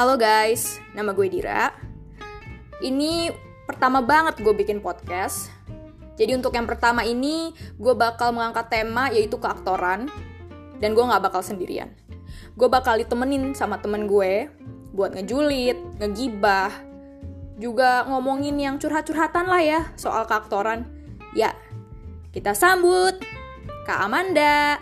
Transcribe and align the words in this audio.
Halo 0.00 0.16
guys, 0.16 0.80
nama 0.96 1.12
gue 1.12 1.28
Dira. 1.28 1.76
Ini 2.80 3.36
pertama 3.68 4.00
banget 4.00 4.40
gue 4.40 4.56
bikin 4.56 4.80
podcast. 4.80 5.52
Jadi 6.16 6.40
untuk 6.40 6.56
yang 6.56 6.64
pertama 6.64 7.04
ini, 7.04 7.52
gue 7.76 7.92
bakal 7.92 8.32
mengangkat 8.32 8.72
tema 8.72 9.12
yaitu 9.12 9.36
keaktoran. 9.36 10.08
Dan 10.80 10.96
gue 10.96 11.04
gak 11.04 11.20
bakal 11.20 11.44
sendirian. 11.44 11.92
Gue 12.56 12.72
bakal 12.72 12.96
ditemenin 12.96 13.52
sama 13.52 13.76
temen 13.76 14.08
gue 14.08 14.48
buat 14.96 15.12
ngejulit, 15.12 15.76
ngegibah, 16.00 16.72
juga 17.60 18.08
ngomongin 18.08 18.56
yang 18.56 18.80
curhat-curhatan 18.80 19.52
lah 19.52 19.60
ya 19.60 19.80
soal 20.00 20.24
keaktoran. 20.24 20.88
Ya, 21.36 21.52
kita 22.32 22.56
sambut 22.56 23.20
Kak 23.84 24.08
Amanda. 24.08 24.80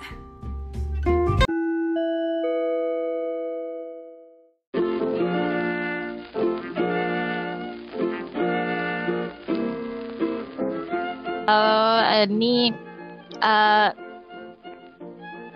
Halo, 11.49 12.05
ini 12.29 12.77
uh, 13.41 13.89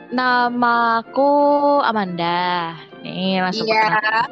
namaku 0.09 1.29
Amanda. 1.85 2.73
Nih 3.05 3.45
langsung 3.45 3.69
Iya. 3.69 3.93
perkenalan. 3.93 4.31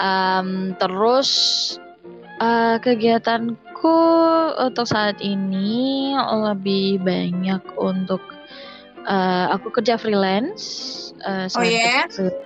Um, 0.00 0.48
terus 0.80 1.30
uh, 2.40 2.80
kegiatanku 2.80 3.98
untuk 4.56 4.88
saat 4.88 5.20
ini 5.20 6.16
lebih 6.16 6.96
banyak 7.04 7.60
untuk 7.76 8.24
uh, 9.04 9.52
aku 9.52 9.68
kerja 9.68 10.00
freelance. 10.00 10.64
Uh, 11.20 11.44
Oh, 11.44 11.60
selain 11.60 11.76
ya? 11.76 12.08
kerja 12.08 12.08
freelance, 12.08 12.40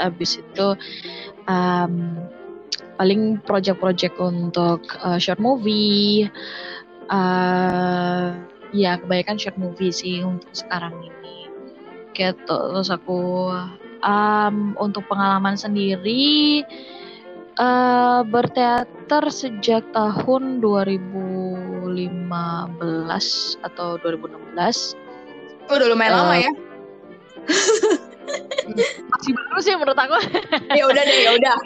Abis 0.00 0.40
itu 0.40 0.68
um, 1.44 2.24
paling 2.96 3.36
project-project 3.44 4.16
untuk 4.16 4.80
uh, 5.04 5.20
short 5.20 5.36
movie. 5.36 6.24
Uh 7.10 8.34
ya 8.74 8.98
kebanyakan 8.98 9.38
short 9.38 9.56
movie 9.56 9.94
sih 9.94 10.22
untuk 10.22 10.50
sekarang 10.52 10.94
ini. 11.00 11.48
Gitu. 12.16 12.44
Terus 12.48 12.88
aku 12.88 13.52
um, 14.00 14.56
untuk 14.80 15.04
pengalaman 15.06 15.54
sendiri 15.54 16.64
uh, 17.60 18.24
berteater 18.24 19.24
sejak 19.28 19.84
tahun 19.92 20.60
2015 20.60 21.92
atau 23.64 23.88
2016. 24.00 24.96
Oh, 25.66 25.74
udah 25.74 25.88
lumayan 25.90 26.14
lama 26.14 26.34
Eh, 26.38 26.42
ya. 26.46 26.52
Masih 29.14 29.30
baru 29.30 29.58
sih 29.62 29.72
menurut 29.78 29.98
aku. 29.98 30.18
ya 30.74 30.84
udah 30.90 31.02
deh, 31.06 31.18
ya 31.22 31.30
udah. 31.38 31.56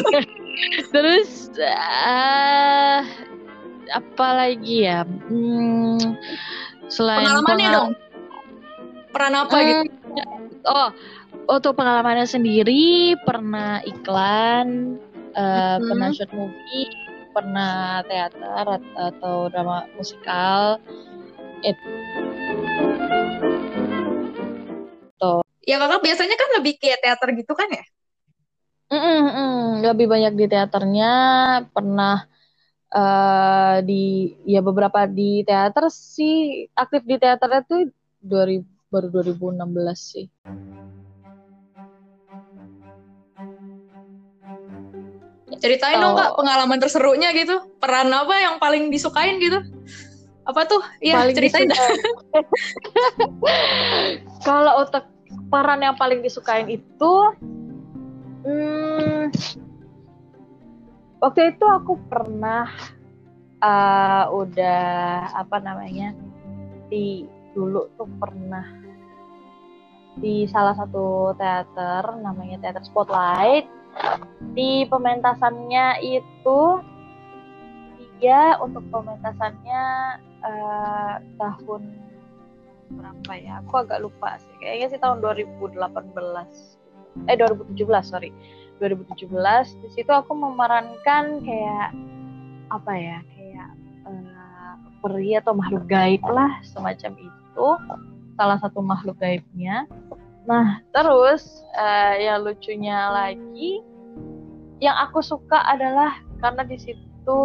Terus 0.92 1.48
eh 1.56 3.29
apa 3.90 4.26
lagi 4.32 4.86
ya? 4.86 5.02
Hmm, 5.04 5.98
selain 6.88 7.26
Pengalamannya 7.26 7.66
pengal- 7.66 7.74
dong. 7.76 7.90
Peran 9.10 9.34
apa 9.34 9.56
gitu? 9.66 9.82
Hmm, 9.82 9.98
Oh, 10.60 10.88
untuk 11.48 11.72
pengalamannya 11.72 12.28
sendiri 12.28 13.16
pernah 13.24 13.80
iklan, 13.82 15.00
eh, 15.32 15.76
Mhm. 15.80 15.88
pernah 15.88 16.08
short 16.12 16.32
movie, 16.36 16.86
pernah 17.32 18.04
teater 18.04 18.66
at- 18.68 18.94
atau 18.96 19.48
drama 19.48 19.88
musikal. 19.96 20.76
Ya 25.70 25.78
kakak 25.78 26.02
biasanya 26.02 26.34
kan 26.34 26.48
lebih 26.58 26.82
kayak 26.82 26.98
teater 26.98 27.28
gitu 27.38 27.52
kan 27.54 27.70
ya? 27.70 27.84
Mm-mm, 28.90 29.22
mm. 29.30 29.86
Lebih 29.86 30.06
banyak 30.10 30.32
di 30.34 30.46
teaternya, 30.50 31.12
pernah 31.70 32.26
eh, 32.90 33.76
di 33.86 34.02
ya 34.46 34.60
beberapa 34.60 35.06
di 35.06 35.42
teater 35.46 35.88
sih 35.90 36.66
aktif 36.74 37.02
di 37.06 37.16
teaternya 37.16 37.62
tuh 37.66 37.88
2000, 38.20 38.66
baru 38.90 39.06
2016 39.08 39.98
sih. 39.98 40.26
Ceritain 45.58 45.98
dong 45.98 46.14
Oh. 46.14 46.18
kak 46.18 46.32
pengalaman 46.38 46.78
terserunya 46.78 47.34
gitu. 47.34 47.58
Peran 47.82 48.14
apa 48.14 48.34
yang 48.38 48.54
paling 48.62 48.86
disukain 48.88 49.42
gitu? 49.42 49.58
Apa 50.46 50.66
tuh? 50.66 50.80
Iya 51.02 51.26
Paling 51.26 51.36
ceritain. 51.36 51.68
Kalau 54.46 54.86
untuk 54.86 55.04
peran 55.50 55.82
yang 55.82 55.98
paling 55.98 56.22
disukain 56.22 56.70
itu, 56.70 57.14
hmm, 58.46 59.34
waktu 61.20 61.54
itu 61.54 61.64
aku 61.68 62.00
pernah 62.08 62.66
eh, 63.60 64.24
udah 64.28 64.80
apa 65.36 65.56
namanya 65.60 66.16
di 66.90 67.28
dulu 67.54 67.86
tuh 67.94 68.08
pernah 68.18 68.66
di 70.18 70.44
salah 70.50 70.74
satu 70.74 71.32
teater 71.38 72.18
namanya 72.18 72.58
teater 72.58 72.82
Spotlight 72.82 73.68
di 74.52 74.84
pementasannya 74.90 76.02
itu 76.02 76.60
dia 78.20 78.58
untuk 78.60 78.84
pementasannya 78.92 79.82
eh, 80.44 81.14
tahun 81.40 81.82
berapa 82.90 83.32
ya? 83.38 83.62
Aku 83.64 83.86
agak 83.86 84.02
lupa 84.02 84.36
sih. 84.42 84.54
Kayaknya 84.58 84.86
sih 84.90 85.00
tahun 85.00 85.22
2018. 85.22 85.78
Eh 87.26 87.36
2017, 87.38 87.78
sorry. 88.06 88.30
2017 88.80 89.28
di 89.84 89.88
situ 89.92 90.08
aku 90.08 90.32
memerankan 90.32 91.44
kayak 91.44 91.92
apa 92.72 92.92
ya? 92.96 93.18
Kayak 93.36 93.70
eh, 94.08 94.74
peri 95.04 95.36
atau 95.36 95.52
makhluk 95.52 95.84
gaib 95.86 96.24
lah 96.24 96.64
semacam 96.64 97.12
itu. 97.20 97.66
Salah 98.40 98.58
satu 98.64 98.80
makhluk 98.80 99.20
gaibnya. 99.20 99.84
Nah, 100.48 100.80
terus 100.96 101.60
eh, 101.76 102.24
yang 102.24 102.48
lucunya 102.48 103.12
lagi 103.12 103.84
yang 104.80 104.96
aku 104.96 105.20
suka 105.20 105.60
adalah 105.68 106.16
karena 106.40 106.64
di 106.64 106.80
situ 106.80 107.42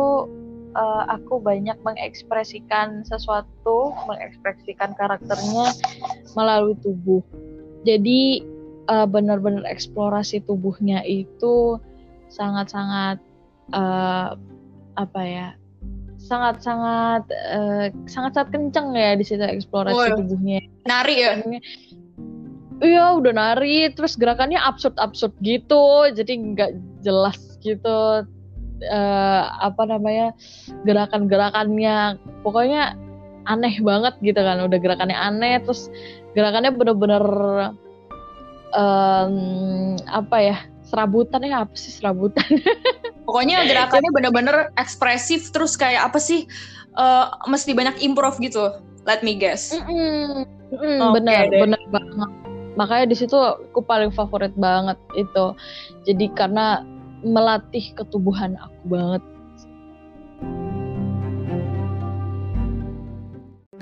eh, 0.71 1.03
aku 1.11 1.43
banyak 1.43 1.75
mengekspresikan 1.83 3.03
sesuatu, 3.03 3.91
mengekspresikan 4.07 4.95
karakternya 4.95 5.75
melalui 6.39 6.79
tubuh. 6.79 7.19
Jadi 7.83 8.54
eh, 8.89 9.07
benar-benar 9.07 9.65
eksplorasi 9.67 10.43
tubuhnya 10.45 11.01
itu 11.05 11.79
sangat-sangat 12.29 13.21
eh, 13.73 14.29
apa 14.95 15.21
ya? 15.23 15.47
Sangat-sangat 16.21 17.29
eh, 17.29 17.87
sangat-sangat 18.09 18.49
kenceng 18.49 18.97
ya 18.97 19.13
di 19.13 19.25
situ 19.25 19.43
eksplorasi 19.43 20.15
Wah. 20.15 20.17
tubuhnya. 20.17 20.61
Nari 20.89 21.15
ya? 21.21 21.33
Iya 22.83 23.15
udah 23.15 23.31
nari 23.31 23.87
terus 23.95 24.19
gerakannya 24.19 24.59
absurd 24.59 24.99
absurd 24.99 25.31
gitu 25.39 26.11
jadi 26.11 26.33
nggak 26.35 26.71
jelas 27.07 27.39
gitu 27.63 28.27
eh 28.83 29.43
apa 29.63 29.87
namanya 29.87 30.35
gerakan 30.83 31.31
gerakannya 31.31 32.19
pokoknya 32.43 32.99
aneh 33.47 33.79
banget 33.79 34.19
gitu 34.19 34.41
kan 34.41 34.59
udah 34.59 34.79
gerakannya 34.81 35.15
aneh 35.15 35.63
terus 35.63 35.87
gerakannya 36.35 36.75
bener-bener 36.75 37.23
em, 38.75 39.95
apa 40.05 40.37
ya 40.43 40.57
serabutan 40.85 41.41
ya 41.41 41.63
apa 41.65 41.75
sih 41.75 41.95
serabutan 41.95 42.45
Pokoknya 43.25 43.65
gerakannya 43.65 44.13
bener-bener 44.13 44.69
ekspresif 44.77 45.49
terus 45.49 45.73
kayak 45.73 46.13
apa 46.13 46.21
sih? 46.21 46.45
eh, 46.95 47.25
mesti 47.49 47.73
banyak 47.73 47.99
improv 48.05 48.37
gitu. 48.37 48.69
Let 49.01 49.25
me 49.25 49.33
guess. 49.35 49.73
Mm-mm. 49.73 50.45
Mm, 50.75 50.99
Oke 51.01 51.13
bener 51.21 51.43
deh. 51.49 51.59
bener 51.61 51.81
banget 51.93 52.31
makanya 52.75 53.05
di 53.07 53.15
situ 53.15 53.37
aku 53.37 53.79
paling 53.85 54.11
favorit 54.11 54.51
banget 54.59 54.99
itu 55.15 55.55
jadi 56.03 56.25
karena 56.35 56.83
melatih 57.23 57.95
ketubuhan 57.95 58.59
aku 58.59 58.83
banget 58.91 59.23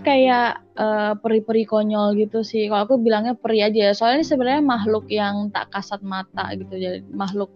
kayak 0.03 0.61
eh, 0.75 1.13
peri-peri 1.17 1.63
konyol 1.63 2.19
gitu 2.19 2.43
sih. 2.43 2.67
Kalau 2.67 2.85
aku 2.85 2.95
bilangnya 2.99 3.33
peri 3.33 3.63
aja 3.63 3.89
ya. 3.89 3.93
soalnya 3.95 4.21
ini 4.21 4.27
sebenarnya 4.27 4.63
makhluk 4.63 5.05
yang 5.09 5.49
tak 5.49 5.71
kasat 5.71 6.03
mata 6.03 6.51
gitu. 6.53 6.75
Jadi 6.75 6.99
makhluk 7.15 7.49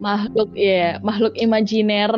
makhluk 0.00 0.50
ya 0.56 0.98
makhluk 1.04 1.36
imajiner. 1.36 2.10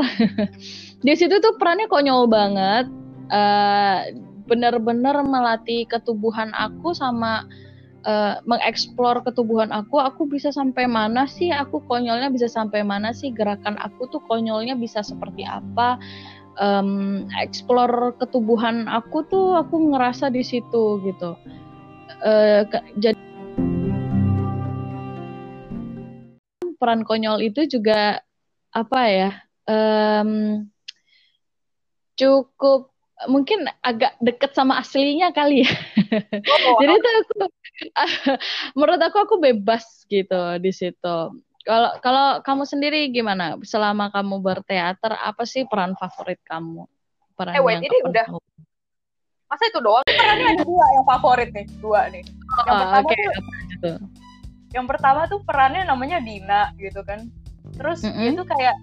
Di 1.06 1.12
situ 1.18 1.36
tuh 1.42 1.58
perannya 1.58 1.90
konyol 1.90 2.30
banget. 2.30 2.86
Eh 3.34 3.98
benar-benar 4.46 5.26
melatih 5.26 5.90
ketubuhan 5.90 6.54
aku 6.54 6.94
sama 6.94 7.44
eh, 8.06 8.38
mengeksplor 8.46 9.26
ketubuhan 9.26 9.74
aku. 9.74 9.98
Aku 9.98 10.30
bisa 10.30 10.54
sampai 10.54 10.86
mana 10.86 11.26
sih? 11.26 11.50
Aku 11.50 11.82
konyolnya 11.90 12.30
bisa 12.30 12.46
sampai 12.46 12.86
mana 12.86 13.10
sih? 13.10 13.34
Gerakan 13.34 13.74
aku 13.82 14.06
tuh 14.08 14.22
konyolnya 14.30 14.78
bisa 14.78 15.02
seperti 15.02 15.42
apa 15.42 15.98
Em, 16.56 17.28
explore 17.36 18.16
ketubuhan 18.16 18.88
aku 18.88 19.28
tuh 19.28 19.60
aku 19.60 19.92
ngerasa 19.92 20.32
di 20.32 20.40
situ 20.40 21.04
gitu 21.04 21.36
ke- 22.72 22.86
jadi 22.96 23.18
peran 26.80 27.04
konyol 27.04 27.44
itu 27.44 27.68
juga 27.68 28.24
apa 28.72 29.00
ya 29.08 29.30
um, 29.68 30.64
cukup 32.16 32.92
mungkin 33.28 33.64
agak 33.80 34.16
deket 34.20 34.52
sama 34.52 34.76
aslinya 34.80 35.32
kali 35.32 35.64
ya. 35.64 35.72
Oh, 36.44 36.76
Jadi 36.84 36.92
itu 37.00 37.08
aku 37.08 37.34
menurut 38.76 39.00
aku 39.00 39.16
aku 39.24 39.34
bebas 39.40 40.04
gitu 40.08 40.60
di 40.60 40.72
situ. 40.72 41.16
Kalau 41.66 41.90
kalau 41.98 42.26
kamu 42.46 42.62
sendiri 42.62 43.10
gimana? 43.10 43.58
Selama 43.66 44.06
kamu 44.14 44.38
berteater 44.38 45.18
apa 45.18 45.42
sih 45.42 45.66
peran 45.66 45.98
favorit 45.98 46.38
kamu? 46.46 46.86
Peran 47.34 47.58
eh 47.58 47.62
wait, 47.62 47.82
ini 47.82 47.98
udah 48.06 48.24
kamu? 48.30 48.38
masa 49.46 49.64
itu 49.66 49.78
doang? 49.82 50.06
Perannya 50.06 50.46
ada 50.54 50.62
dua 50.62 50.86
yang 50.94 51.04
favorit 51.06 51.50
nih, 51.50 51.66
dua 51.82 52.00
nih. 52.14 52.22
Yang 52.22 52.70
oh, 52.70 52.78
pertama 52.78 52.98
okay. 53.02 53.18
tuh, 53.82 53.96
yang 54.74 54.86
pertama 54.86 55.20
tuh 55.26 55.40
perannya 55.42 55.82
namanya 55.82 56.18
Dina 56.22 56.70
gitu 56.78 57.02
kan. 57.02 57.26
Terus 57.74 58.06
mm 58.06 58.14
-hmm. 58.14 58.22
dia 58.22 58.30
tuh 58.38 58.46
kayak 58.46 58.76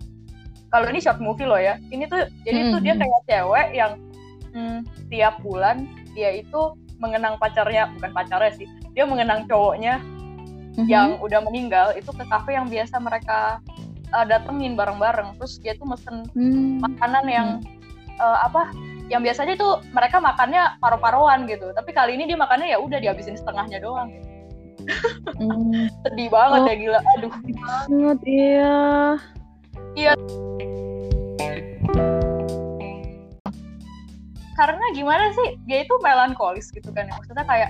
kalau 0.68 0.86
ini 0.92 1.00
short 1.00 1.24
movie 1.24 1.48
loh 1.48 1.60
ya. 1.60 1.80
Ini 1.88 2.04
tuh 2.12 2.28
jadi 2.44 2.60
mm 2.60 2.66
-hmm. 2.68 2.74
tuh 2.76 2.82
dia 2.84 2.94
kayak 3.00 3.22
cewek 3.32 3.68
yang 3.72 3.92
hmm, 4.54 4.80
tiap 5.10 5.42
bulan 5.42 5.88
dia 6.14 6.36
itu 6.36 6.78
mengenang 7.02 7.36
pacarnya 7.42 7.90
bukan 7.98 8.12
pacarnya 8.14 8.54
sih 8.56 8.68
dia 8.94 9.04
mengenang 9.04 9.50
cowoknya 9.50 10.00
mm-hmm. 10.74 10.90
yang 10.90 11.18
udah 11.22 11.40
meninggal 11.46 11.94
itu 11.94 12.10
ke 12.10 12.24
kafe 12.28 12.58
yang 12.58 12.68
biasa 12.70 12.98
mereka 12.98 13.62
uh, 14.14 14.26
datengin 14.26 14.74
bareng-bareng. 14.74 15.38
Terus 15.42 15.62
dia 15.62 15.74
tuh 15.78 15.88
mesen 15.90 16.26
mm-hmm. 16.34 16.82
makanan 16.82 17.26
yang 17.30 17.48
uh, 18.18 18.46
apa 18.46 18.70
yang 19.12 19.22
biasanya 19.22 19.54
itu 19.60 19.70
mereka 19.92 20.18
makannya 20.18 20.80
paru-paruan 20.80 21.46
gitu. 21.46 21.70
Tapi 21.76 21.92
kali 21.92 22.16
ini 22.18 22.26
dia 22.26 22.40
makannya 22.40 22.72
ya 22.74 22.80
udah 22.80 22.98
dihabisin 22.98 23.38
setengahnya 23.38 23.84
doang. 23.84 24.10
Mm. 25.40 25.88
sedih 26.04 26.30
banget 26.32 26.62
oh, 26.62 26.68
ya 26.68 26.76
gila. 26.76 27.00
Aduh. 27.20 27.32
Banget 27.90 28.20
iya. 28.26 28.78
Iya. 29.94 30.14
Karena 34.54 34.86
gimana 34.94 35.34
sih? 35.34 35.58
Dia 35.66 35.84
itu 35.84 35.94
melankolis 36.02 36.70
gitu 36.70 36.94
kan 36.94 37.10
ya. 37.10 37.14
Maksudnya 37.18 37.46
kayak 37.46 37.70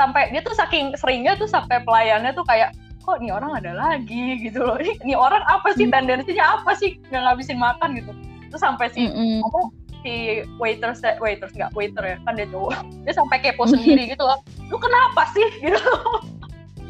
sampai 0.00 0.32
dia 0.32 0.40
tuh 0.40 0.56
saking 0.56 0.96
seringnya 0.96 1.36
tuh 1.36 1.44
sampai 1.44 1.84
pelayannya 1.84 2.32
tuh 2.32 2.48
kayak 2.48 2.72
kok 3.04 3.20
nih 3.20 3.36
orang 3.36 3.52
ada 3.60 3.76
lagi? 3.76 4.40
gitu 4.40 4.64
loh. 4.64 4.80
Ini, 4.80 5.12
orang 5.12 5.44
apa 5.44 5.76
sih? 5.76 5.84
Hmm. 5.84 5.92
tendensinya 5.92 6.56
apa 6.56 6.72
sih? 6.72 6.96
Nggak 7.12 7.22
ngabisin 7.28 7.60
makan 7.60 7.88
gitu. 8.00 8.12
Terus 8.48 8.62
sampai 8.64 8.88
si 8.96 9.04
mm 9.04 9.12
-mm. 9.12 9.68
si 10.00 10.14
waiters 10.56 11.04
waiters 11.20 11.52
nggak 11.52 11.76
waiter 11.76 12.00
ya 12.00 12.16
kan 12.24 12.32
dia 12.32 12.48
cowok. 12.48 12.80
Dia 13.04 13.12
sampai 13.12 13.36
kepo 13.44 13.68
sendiri 13.68 14.08
gitu 14.08 14.24
loh. 14.24 14.40
Lu 14.72 14.80
kenapa 14.80 15.28
sih? 15.36 15.44
gitu 15.68 15.92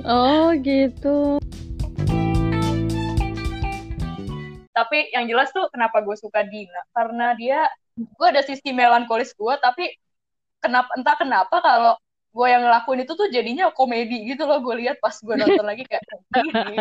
oh 0.06 0.54
gitu. 0.62 1.42
Tapi 4.70 4.98
yang 5.12 5.28
jelas 5.28 5.52
tuh 5.52 5.68
kenapa 5.74 6.00
gue 6.00 6.16
suka 6.16 6.46
Dina 6.46 6.80
karena 6.96 7.36
dia 7.36 7.68
gue 7.98 8.26
ada 8.32 8.40
sisi 8.40 8.72
melankolis 8.72 9.36
gue 9.36 9.54
tapi 9.60 9.92
kenapa 10.64 10.88
entah 10.96 11.16
kenapa 11.20 11.56
kalau 11.60 12.00
gue 12.30 12.46
yang 12.46 12.62
ngelakuin 12.62 13.02
itu 13.02 13.12
tuh 13.18 13.26
jadinya 13.26 13.74
komedi 13.74 14.22
gitu 14.30 14.46
loh 14.46 14.62
gue 14.62 14.74
lihat 14.86 15.02
pas 15.02 15.14
gue 15.14 15.34
nonton 15.34 15.66
lagi 15.66 15.82
kayak 15.86 16.02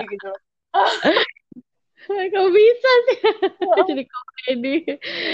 gitu 0.06 0.26
loh. 0.30 0.42
Kok 2.10 2.48
bisa 2.54 2.92
sih 3.10 3.20
jadi 3.90 4.04
komedi? 4.06 4.76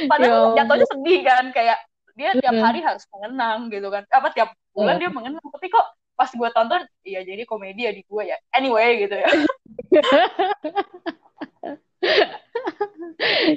Padahal 0.07 0.55
ya 0.55 0.63
jatuhnya 0.63 0.87
sedih 0.91 1.19
kan 1.23 1.45
kayak 1.51 1.77
dia 2.15 2.31
tiap 2.39 2.55
hari 2.55 2.79
harus 2.79 3.03
mengenang 3.11 3.67
gitu 3.67 3.87
kan. 3.91 4.07
Apa 4.07 4.31
tiap 4.31 4.55
bulan 4.71 4.95
dia 4.99 5.11
mengenang 5.11 5.43
tapi 5.43 5.67
kok 5.67 5.85
pas 6.15 6.31
gue 6.31 6.49
tonton 6.55 6.79
iya 7.03 7.27
jadi 7.27 7.43
komedi 7.43 7.87
ya 7.87 7.91
di 7.91 8.03
gue 8.07 8.23
ya. 8.23 8.37
Anyway 8.55 9.03
gitu 9.03 9.15
ya. 9.19 9.27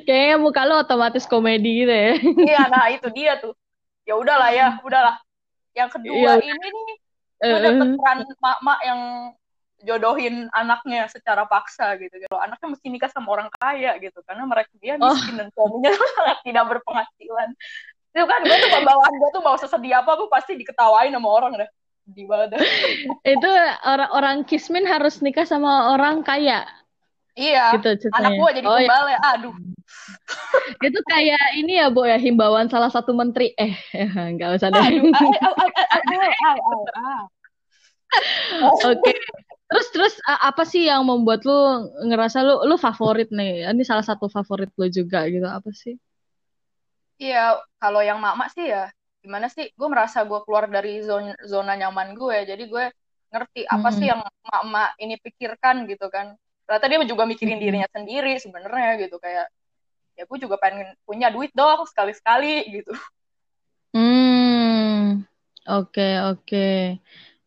Kayaknya 0.07 0.37
muka 0.41 0.63
lo 0.67 0.81
otomatis 0.83 1.29
komedi 1.29 1.85
gitu 1.85 1.93
ya. 1.93 2.13
Iya, 2.19 2.63
nah 2.71 2.89
itu 2.91 3.09
dia 3.13 3.37
tuh. 3.39 3.55
Ya 4.09 4.17
udahlah 4.17 4.51
ya, 4.55 4.81
udahlah. 4.81 5.21
Yang 5.79 5.91
kedua 5.95 6.31
ya. 6.35 6.43
ini 6.43 6.69
nih, 6.75 6.97
gue 7.39 7.59
dapet 7.63 7.89
peran 7.95 8.19
mak-mak 8.43 8.79
yang 8.83 9.01
jodohin 9.87 10.51
anaknya 10.51 11.07
secara 11.07 11.47
paksa 11.47 11.95
gitu. 12.03 12.11
Kalau 12.27 12.43
anaknya 12.43 12.75
mesti 12.75 12.87
nikah 12.91 13.11
sama 13.15 13.31
orang 13.31 13.49
kaya 13.55 13.95
gitu, 14.03 14.19
karena 14.27 14.43
mereka 14.43 14.75
dia 14.83 14.99
oh. 14.99 15.15
miskin 15.15 15.39
oh. 15.39 15.39
dan 15.47 15.49
suaminya 15.55 15.91
sangat 15.95 16.39
tidak 16.43 16.65
berpenghasilan. 16.67 17.49
Itu 18.11 18.25
kan 18.27 18.41
gue 18.43 18.57
tuh 18.59 18.71
bawaan 18.83 19.15
gue 19.15 19.31
tuh 19.31 19.43
mau 19.45 19.55
sesedih 19.55 19.93
apa, 20.03 20.11
gue 20.19 20.29
pasti 20.31 20.59
diketawain 20.59 21.15
sama 21.15 21.29
orang 21.31 21.53
deh. 21.63 21.71
Di 22.09 22.25
Itu 23.37 23.51
orang-orang 23.85 24.49
kismin 24.49 24.89
harus 24.89 25.21
nikah 25.21 25.45
sama 25.45 25.93
orang 25.93 26.25
kaya. 26.25 26.65
Iya. 27.39 27.65
Gitu, 27.79 28.11
anak 28.11 28.35
gue 28.35 28.51
jadi 28.59 28.67
oh, 28.67 28.75
kembali. 28.75 29.13
Ya. 29.15 29.19
Aduh. 29.39 29.55
itu 30.91 31.01
kayak 31.07 31.45
ini 31.55 31.79
ya, 31.79 31.87
Bu 31.89 32.03
ya, 32.05 32.19
himbauan 32.19 32.67
salah 32.67 32.91
satu 32.91 33.15
menteri. 33.15 33.55
Eh, 33.55 33.79
nggak 34.35 34.59
usah 34.59 34.69
deh. 34.75 34.87
Oke. 38.83 39.13
Terus 39.69 39.87
terus 39.93 40.15
apa 40.25 40.65
sih 40.65 40.89
yang 40.89 41.05
membuat 41.05 41.45
lu 41.45 41.93
ngerasa 42.09 42.43
lu 42.43 42.67
lu 42.67 42.75
favorit 42.75 43.31
nih? 43.31 43.69
Ini 43.71 43.83
salah 43.87 44.03
satu 44.03 44.27
favorit 44.27 44.75
lu 44.75 44.91
juga 44.91 45.29
gitu. 45.31 45.47
Apa 45.47 45.71
sih? 45.71 45.95
Iya, 47.21 47.61
kalau 47.79 48.03
yang 48.03 48.19
mama 48.19 48.51
sih 48.51 48.67
ya 48.67 48.91
gimana 49.23 49.47
sih? 49.53 49.71
Gue 49.77 49.89
merasa 49.93 50.25
gue 50.25 50.41
keluar 50.43 50.67
dari 50.73 51.05
zona 51.05 51.37
zona 51.45 51.77
nyaman 51.77 52.17
gue. 52.17 52.49
Jadi 52.49 52.65
gue 52.65 52.85
ngerti 53.29 53.69
apa 53.69 53.89
hmm. 53.93 53.97
sih 54.01 54.07
yang 54.09 54.21
mama 54.25 54.89
ini 54.97 55.21
pikirkan 55.21 55.85
gitu 55.85 56.09
kan 56.09 56.33
ternyata 56.69 56.85
dia 56.93 57.09
juga 57.09 57.25
mikirin 57.25 57.57
dirinya 57.57 57.89
sendiri 57.89 58.37
sebenarnya 58.37 59.09
gitu 59.09 59.17
kayak 59.17 59.49
ya 60.21 60.29
gue 60.29 60.39
juga 60.45 60.61
pengen 60.61 60.93
punya 61.09 61.33
duit 61.33 61.49
dong 61.57 61.89
sekali 61.89 62.13
sekali 62.13 62.69
gitu. 62.69 62.93
Hmm 63.97 65.25
oke 65.65 65.89
okay, 65.89 66.13
oke. 66.21 66.45
Okay. 66.45 67.01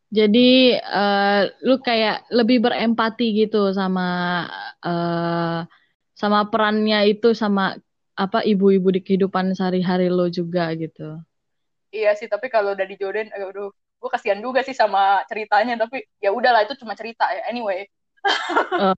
jadi 0.10 0.82
uh, 0.82 1.42
lu 1.62 1.78
kayak 1.86 2.26
lebih 2.34 2.66
berempati 2.66 3.46
gitu 3.46 3.70
sama 3.78 4.50
uh, 4.82 5.70
sama 6.18 6.50
perannya 6.50 7.14
itu 7.14 7.38
sama 7.38 7.78
apa 8.18 8.42
ibu-ibu 8.42 8.90
di 8.90 9.06
kehidupan 9.06 9.54
sehari-hari 9.54 10.10
lo 10.10 10.26
juga 10.34 10.74
gitu. 10.74 11.22
Iya 11.94 12.18
sih 12.18 12.26
tapi 12.26 12.50
kalau 12.50 12.74
udah 12.74 12.90
dijodohin 12.90 13.30
aduh 13.30 13.70
gue 14.02 14.10
kasihan 14.10 14.42
juga 14.42 14.66
sih 14.66 14.74
sama 14.74 15.22
ceritanya 15.30 15.78
tapi 15.78 16.10
ya 16.18 16.34
udahlah 16.34 16.66
itu 16.66 16.74
cuma 16.82 16.98
cerita 16.98 17.30
ya 17.30 17.46
anyway 17.54 17.86
Oh. 18.82 18.96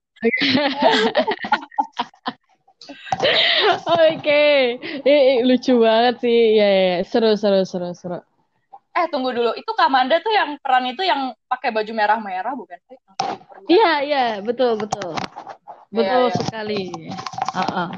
Oke, 3.84 4.20
okay. 4.20 5.40
lucu 5.44 5.80
banget 5.80 6.20
sih. 6.20 6.60
Ya, 6.60 6.68
ya, 6.68 6.84
ya, 6.84 6.98
seru, 7.08 7.32
seru, 7.40 7.64
seru, 7.64 7.90
seru. 7.96 8.20
Eh, 8.94 9.06
tunggu 9.10 9.32
dulu. 9.32 9.56
Itu 9.56 9.72
Kamanda 9.74 10.20
tuh 10.20 10.30
yang 10.30 10.60
peran 10.60 10.86
itu 10.86 11.02
yang 11.02 11.32
pakai 11.48 11.72
baju 11.72 11.92
merah-merah, 11.96 12.52
bukan 12.54 12.78
sih? 12.86 12.98
Iya, 13.72 13.92
iya, 14.04 14.24
betul, 14.44 14.76
betul. 14.76 15.16
Iya, 15.90 15.96
betul 15.96 16.24
yeah, 16.28 16.36
sekali. 16.38 16.82
Uh 17.56 17.60
-uh. 17.64 17.88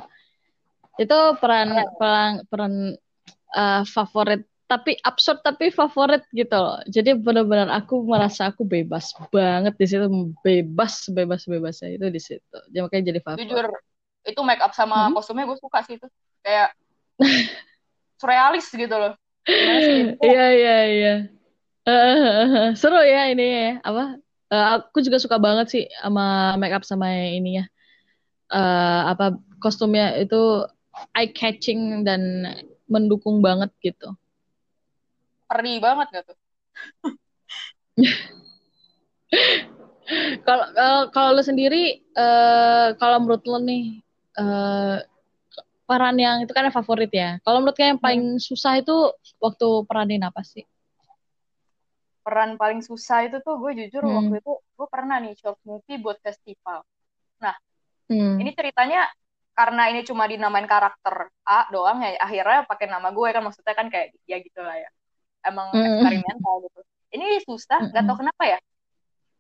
Itu 0.97 1.19
peran, 1.43 1.69
peran, 2.01 2.33
peran 2.49 2.75
uh, 3.53 3.83
favorit 3.85 4.47
tapi 4.67 4.99
absurd 5.07 5.47
tapi 5.47 5.71
favorit 5.71 6.27
gitu 6.35 6.55
loh. 6.59 6.83
Jadi 6.91 7.15
benar-benar 7.15 7.71
aku 7.71 8.03
merasa 8.03 8.51
aku 8.51 8.67
bebas 8.67 9.15
banget 9.31 9.79
di 9.79 9.87
situ, 9.87 10.07
bebas 10.43 11.07
bebas 11.15 11.47
bebasnya 11.47 11.95
itu 11.95 12.07
di 12.11 12.21
situ. 12.21 12.59
Jadi 12.75 12.83
makanya 12.83 13.05
jadi 13.15 13.21
favorit. 13.23 13.47
Jujur, 13.47 13.67
itu 14.27 14.41
make 14.43 14.63
up 14.63 14.75
sama 14.75 15.07
hmm? 15.07 15.15
kostumnya 15.15 15.47
gue 15.47 15.59
suka 15.63 15.87
sih 15.87 15.95
itu. 16.03 16.07
Kayak 16.43 16.75
surrealis 18.21 18.67
gitu 18.71 18.97
loh. 18.99 19.15
Iya 20.27 20.47
iya 20.51 20.79
iya. 20.91 21.15
Uh, 21.87 22.75
seru 22.75 22.99
ya 23.07 23.31
ini 23.31 23.47
ya. 23.47 23.73
Apa? 23.87 24.19
Uh, 24.51 24.67
aku 24.83 24.99
juga 25.07 25.23
suka 25.23 25.39
banget 25.39 25.67
sih 25.71 25.85
sama 26.03 26.59
make 26.59 26.75
up 26.75 26.83
sama 26.83 27.07
ini 27.15 27.63
ya. 27.63 27.65
Uh, 28.51 29.15
apa 29.15 29.39
kostumnya 29.63 30.19
itu 30.19 30.67
eye 31.15 31.31
catching 31.31 32.03
dan 32.03 32.51
mendukung 32.91 33.39
banget 33.39 33.71
gitu 33.83 34.15
perih 35.47 35.79
banget 35.79 36.07
gak 36.13 36.25
tuh? 36.29 36.39
Kalau 40.47 41.11
kalau 41.11 41.31
lo 41.35 41.43
sendiri, 41.43 41.99
uh, 42.15 42.95
kalau 42.95 43.27
menurut 43.27 43.43
lo 43.43 43.59
nih 43.59 44.07
uh, 44.39 45.03
peran 45.83 46.15
yang 46.15 46.47
itu 46.47 46.55
kan 46.55 46.67
yang 46.67 46.75
favorit 46.75 47.11
ya. 47.11 47.43
Kalau 47.43 47.59
menurut 47.59 47.75
kayak 47.75 47.99
yang 47.99 48.03
paling 48.03 48.23
hmm. 48.39 48.43
susah 48.43 48.79
itu 48.79 48.95
waktu 49.43 49.67
peranin 49.87 50.23
apa 50.23 50.47
sih? 50.47 50.63
Peran 52.23 52.55
paling 52.55 52.87
susah 52.87 53.27
itu 53.27 53.43
tuh 53.43 53.59
gue 53.59 53.87
jujur 53.87 54.03
hmm. 54.07 54.15
waktu 54.15 54.35
itu 54.43 54.53
gue 54.63 54.87
pernah 54.91 55.19
nih 55.19 55.35
short 55.39 55.59
movie 55.67 55.99
buat 55.99 56.19
festival. 56.23 56.87
Nah, 57.43 57.55
hmm. 58.07 58.39
ini 58.43 58.51
ceritanya 58.55 59.11
karena 59.57 59.89
ini 59.89 60.05
cuma 60.05 60.29
dinamain 60.29 60.69
karakter 60.69 61.33
A 61.49 61.65
doang 61.73 62.05
ya 62.05 62.21
akhirnya 62.21 62.69
pakai 62.69 62.93
nama 62.93 63.09
gue 63.09 63.29
kan 63.33 63.41
maksudnya 63.41 63.73
kan 63.73 63.89
kayak 63.89 64.13
ya 64.29 64.37
gitu 64.37 64.61
lah 64.61 64.77
ya 64.77 64.91
emang 65.47 65.71
mm. 65.73 65.79
eksperimental 65.79 66.55
gitu 66.67 66.81
ini 67.15 67.27
susah 67.47 67.79
nggak 67.91 68.03
mm. 68.03 68.09
tahu 68.11 68.19
kenapa 68.21 68.45
ya 68.45 68.59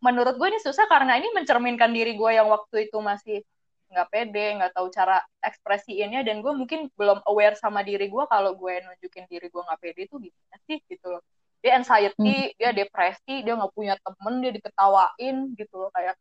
menurut 0.01 0.35
gue 0.39 0.49
ini 0.49 0.61
susah 0.63 0.87
karena 0.87 1.19
ini 1.19 1.33
mencerminkan 1.35 1.91
diri 1.91 2.15
gue 2.15 2.31
yang 2.31 2.47
waktu 2.47 2.89
itu 2.89 2.99
masih 3.03 3.43
nggak 3.87 4.09
pede 4.11 4.47
nggak 4.59 4.73
tahu 4.75 4.91
cara 4.91 5.23
ekspresiinnya 5.41 6.27
dan 6.27 6.43
gue 6.43 6.53
mungkin 6.53 6.91
belum 6.99 7.23
aware 7.27 7.55
sama 7.55 7.87
diri 7.87 8.11
gue 8.11 8.25
kalau 8.27 8.59
gue 8.59 8.83
nunjukin 8.83 9.25
diri 9.31 9.47
gue 9.47 9.63
nggak 9.63 9.79
pede 9.79 10.11
itu 10.11 10.17
gimana 10.19 10.57
sih 10.67 10.79
gitu 10.91 11.07
loh 11.17 11.23
dia 11.63 11.79
anxiety 11.79 12.51
hmm. 12.51 12.55
dia 12.59 12.71
depresi 12.75 13.47
dia 13.47 13.55
nggak 13.55 13.73
punya 13.73 13.95
temen 14.03 14.35
dia 14.43 14.53
diketawain 14.53 15.37
gitu 15.55 15.75
loh 15.79 15.91
kayak 15.95 16.15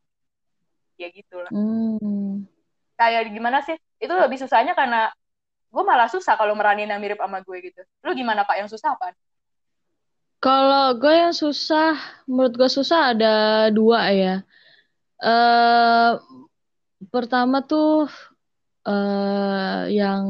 ya 0.95 1.07
gitu 1.11 1.35
lah 1.41 1.51
hmm. 1.51 2.45
kayak 2.95 3.33
gimana 3.33 3.59
sih 3.65 3.75
itu 3.99 4.13
lebih 4.13 4.37
susahnya 4.39 4.77
karena 4.77 5.09
gue 5.73 5.83
malah 5.83 6.07
susah 6.07 6.39
kalau 6.39 6.55
meranin 6.55 6.87
yang 6.87 7.01
mirip 7.01 7.19
sama 7.19 7.43
gue 7.43 7.57
gitu 7.65 7.81
lu 8.05 8.15
gimana 8.15 8.47
pak 8.47 8.61
yang 8.61 8.69
susah 8.69 8.95
apa 8.95 9.11
kalau 10.39 10.95
gue 10.97 11.13
yang 11.13 11.35
susah 11.35 11.97
menurut 12.29 12.53
gue 12.55 12.69
susah 12.69 13.15
ada 13.15 13.35
dua 13.73 14.09
ya 14.13 14.35
uh, 15.21 16.19
pertama 17.09 17.63
tuh 17.65 18.09
uh, 18.85 19.83
yang 19.89 20.25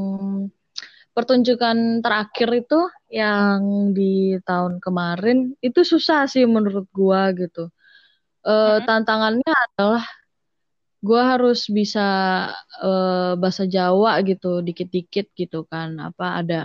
pertunjukan 1.15 2.03
terakhir 2.03 2.49
itu 2.67 2.79
yang 3.07 3.91
di 3.95 4.35
tahun 4.43 4.83
kemarin 4.83 5.55
itu 5.63 5.87
susah 5.87 6.27
sih 6.27 6.43
menurut 6.43 6.91
gua 6.91 7.31
gitu. 7.31 7.71
Uh, 8.43 8.77
hmm. 8.77 8.85
Tantangannya 8.85 9.53
adalah 9.71 10.03
gue 11.05 11.21
harus 11.21 11.69
bisa 11.69 12.07
uh, 12.81 13.37
bahasa 13.37 13.63
Jawa 13.69 14.19
gitu 14.25 14.65
dikit-dikit 14.65 15.29
gitu 15.37 15.63
kan 15.69 15.93
apa 16.01 16.41
ada 16.41 16.59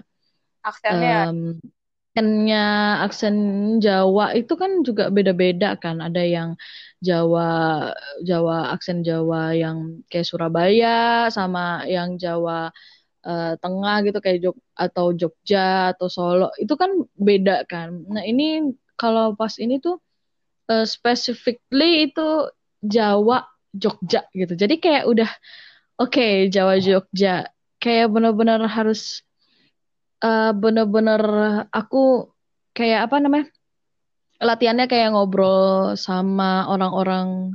aksennya 0.65 1.29
um, 1.29 1.61
aksennya 2.11 2.65
aksen 3.07 3.37
Jawa 3.79 4.35
itu 4.35 4.59
kan 4.59 4.83
juga 4.83 5.15
beda-beda 5.15 5.79
kan. 5.79 6.03
Ada 6.03 6.23
yang 6.27 6.51
Jawa 6.99 7.47
Jawa 8.27 8.75
aksen 8.75 9.07
Jawa 9.07 9.55
yang 9.55 10.03
kayak 10.11 10.27
Surabaya 10.27 11.31
sama 11.31 11.87
yang 11.87 12.19
Jawa 12.19 12.75
uh, 13.23 13.55
Tengah 13.63 13.97
gitu 14.03 14.19
kayak 14.19 14.39
Jog 14.43 14.57
atau 14.75 15.15
Jogja 15.15 15.95
atau 15.95 16.11
Solo. 16.11 16.51
Itu 16.59 16.75
kan 16.75 16.91
beda 17.15 17.63
kan. 17.71 18.03
Nah 18.11 18.27
ini 18.27 18.75
kalau 18.99 19.39
pas 19.39 19.55
ini 19.63 19.79
tuh 19.79 20.03
uh, 20.67 20.83
specifically 20.83 22.11
itu 22.11 22.51
Jawa 22.83 23.47
Jogja 23.71 24.27
gitu. 24.35 24.59
Jadi 24.59 24.83
kayak 24.83 25.07
udah 25.07 25.31
oke 26.03 26.11
okay, 26.11 26.51
Jawa 26.51 26.83
Jogja. 26.83 27.47
Kayak 27.79 28.13
bener-bener 28.13 28.67
harus 28.67 29.23
uh, 30.25 30.53
bener-bener 30.57 31.23
aku 31.73 32.31
kayak 32.77 33.11
apa 33.11 33.17
namanya 33.21 33.47
latihannya 34.41 34.87
kayak 34.89 35.13
ngobrol 35.13 35.93
sama 36.01 36.65
orang-orang 36.71 37.53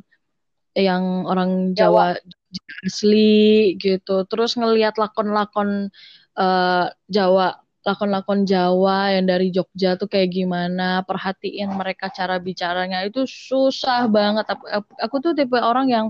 yang 0.76 1.26
orang 1.26 1.72
Jawa, 1.74 2.20
Jawa 2.20 2.86
asli 2.86 3.74
gitu. 3.80 4.28
Terus 4.30 4.60
ngelihat 4.60 5.00
lakon-lakon 5.00 5.90
uh, 6.38 6.88
Jawa 7.10 7.58
lakon-lakon 7.86 8.50
Jawa 8.50 9.14
yang 9.14 9.30
dari 9.30 9.54
Jogja 9.54 9.94
tuh 9.94 10.10
kayak 10.10 10.34
gimana, 10.34 11.06
perhatiin 11.06 11.70
mereka 11.70 12.10
cara 12.10 12.42
bicaranya 12.42 13.06
itu 13.06 13.30
susah 13.30 14.10
banget. 14.10 14.46
Aku, 14.50 14.66
aku 14.98 15.16
tuh 15.22 15.32
tipe 15.38 15.54
orang 15.62 15.88
yang 15.94 16.08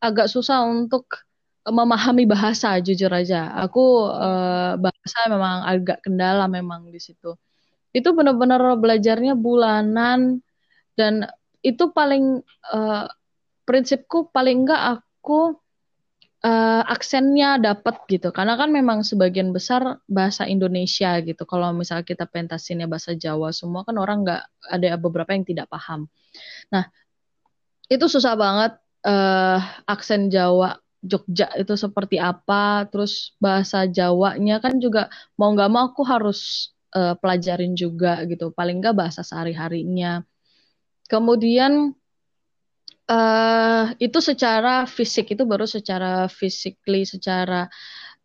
agak 0.00 0.28
susah 0.28 0.60
untuk 0.68 1.08
memahami 1.66 2.24
bahasa 2.24 2.80
jujur 2.80 3.12
aja. 3.12 3.52
Aku 3.64 4.08
uh, 4.08 4.80
bahasa 4.80 5.18
memang 5.28 5.66
agak 5.68 5.98
kendala 6.04 6.48
memang 6.48 6.88
di 6.88 7.00
situ. 7.00 7.36
Itu 7.90 8.14
benar-benar 8.14 8.62
belajarnya 8.78 9.34
bulanan 9.36 10.40
dan 10.94 11.26
itu 11.60 11.92
paling 11.92 12.40
uh, 12.72 13.06
prinsipku 13.68 14.32
paling 14.32 14.64
enggak 14.64 15.00
aku 15.00 15.60
uh, 16.44 16.82
aksennya 16.88 17.60
dapat 17.60 18.00
gitu 18.08 18.32
karena 18.32 18.56
kan 18.56 18.72
memang 18.72 19.04
sebagian 19.04 19.52
besar 19.52 20.00
bahasa 20.08 20.48
Indonesia 20.48 21.20
gitu 21.20 21.44
kalau 21.44 21.72
misalnya 21.76 22.04
kita 22.04 22.24
pentasinnya 22.26 22.88
bahasa 22.88 23.12
Jawa 23.12 23.52
semua 23.52 23.84
kan 23.84 23.96
orang 24.00 24.24
nggak 24.24 24.42
ada 24.72 24.96
beberapa 24.96 25.30
yang 25.36 25.44
tidak 25.44 25.68
paham 25.68 26.08
nah 26.72 26.88
itu 27.90 28.06
susah 28.06 28.34
banget 28.38 28.72
uh, 29.04 29.58
aksen 29.84 30.32
Jawa 30.32 30.78
Jogja 31.00 31.48
itu 31.56 31.74
seperti 31.80 32.20
apa 32.20 32.84
terus 32.92 33.32
bahasa 33.40 33.88
Jawanya 33.88 34.60
kan 34.60 34.76
juga 34.76 35.08
mau 35.40 35.48
nggak 35.56 35.70
mau 35.72 35.88
aku 35.88 36.04
harus 36.04 36.70
uh, 36.92 37.16
pelajarin 37.16 37.72
juga 37.72 38.20
gitu 38.28 38.52
paling 38.52 38.84
nggak 38.84 38.96
bahasa 38.96 39.24
sehari-harinya. 39.24 40.20
Kemudian 41.08 41.96
uh, 43.10 43.84
itu 43.98 44.18
secara 44.22 44.84
fisik 44.86 45.34
itu 45.34 45.42
baru 45.48 45.66
secara 45.66 46.28
physically 46.30 47.08
secara 47.08 47.66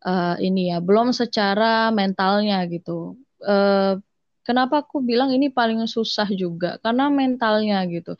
uh, 0.06 0.36
ini 0.38 0.70
ya 0.70 0.78
belum 0.84 1.10
secara 1.16 1.90
mentalnya 1.90 2.62
gitu. 2.70 3.18
Uh, 3.42 3.98
kenapa 4.46 4.86
aku 4.86 5.02
bilang 5.02 5.34
ini 5.34 5.50
paling 5.50 5.82
susah 5.88 6.30
juga? 6.30 6.78
Karena 6.84 7.10
mentalnya 7.10 7.82
gitu. 7.90 8.14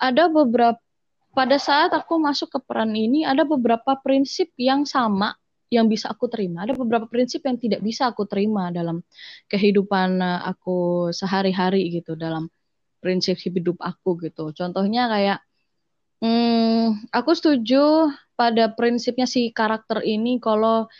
Ada 0.00 0.26
beberapa 0.32 0.82
pada 1.36 1.56
saat 1.60 1.92
aku 1.94 2.18
masuk 2.18 2.48
ke 2.52 2.58
peran 2.64 2.92
ini 2.96 3.24
ada 3.24 3.44
beberapa 3.44 3.96
prinsip 4.00 4.52
yang 4.58 4.84
sama 4.88 5.36
yang 5.68 5.86
bisa 5.86 6.08
aku 6.08 6.26
terima. 6.32 6.64
Ada 6.64 6.74
beberapa 6.74 7.04
prinsip 7.04 7.44
yang 7.44 7.60
tidak 7.60 7.84
bisa 7.84 8.08
aku 8.08 8.24
terima 8.24 8.72
dalam 8.72 9.04
kehidupan 9.52 10.18
aku 10.22 11.08
sehari-hari 11.12 11.92
gitu 11.92 12.16
dalam 12.16 12.48
prinsip 12.98 13.36
hidup 13.38 13.76
aku 13.78 14.16
gitu. 14.24 14.50
Contohnya 14.56 15.06
kayak 15.12 15.38
Hmm, 16.18 16.98
aku 17.14 17.30
setuju 17.38 18.10
pada 18.34 18.74
prinsipnya 18.74 19.22
si 19.30 19.54
karakter 19.54 20.02
ini 20.02 20.42
kalau 20.42 20.90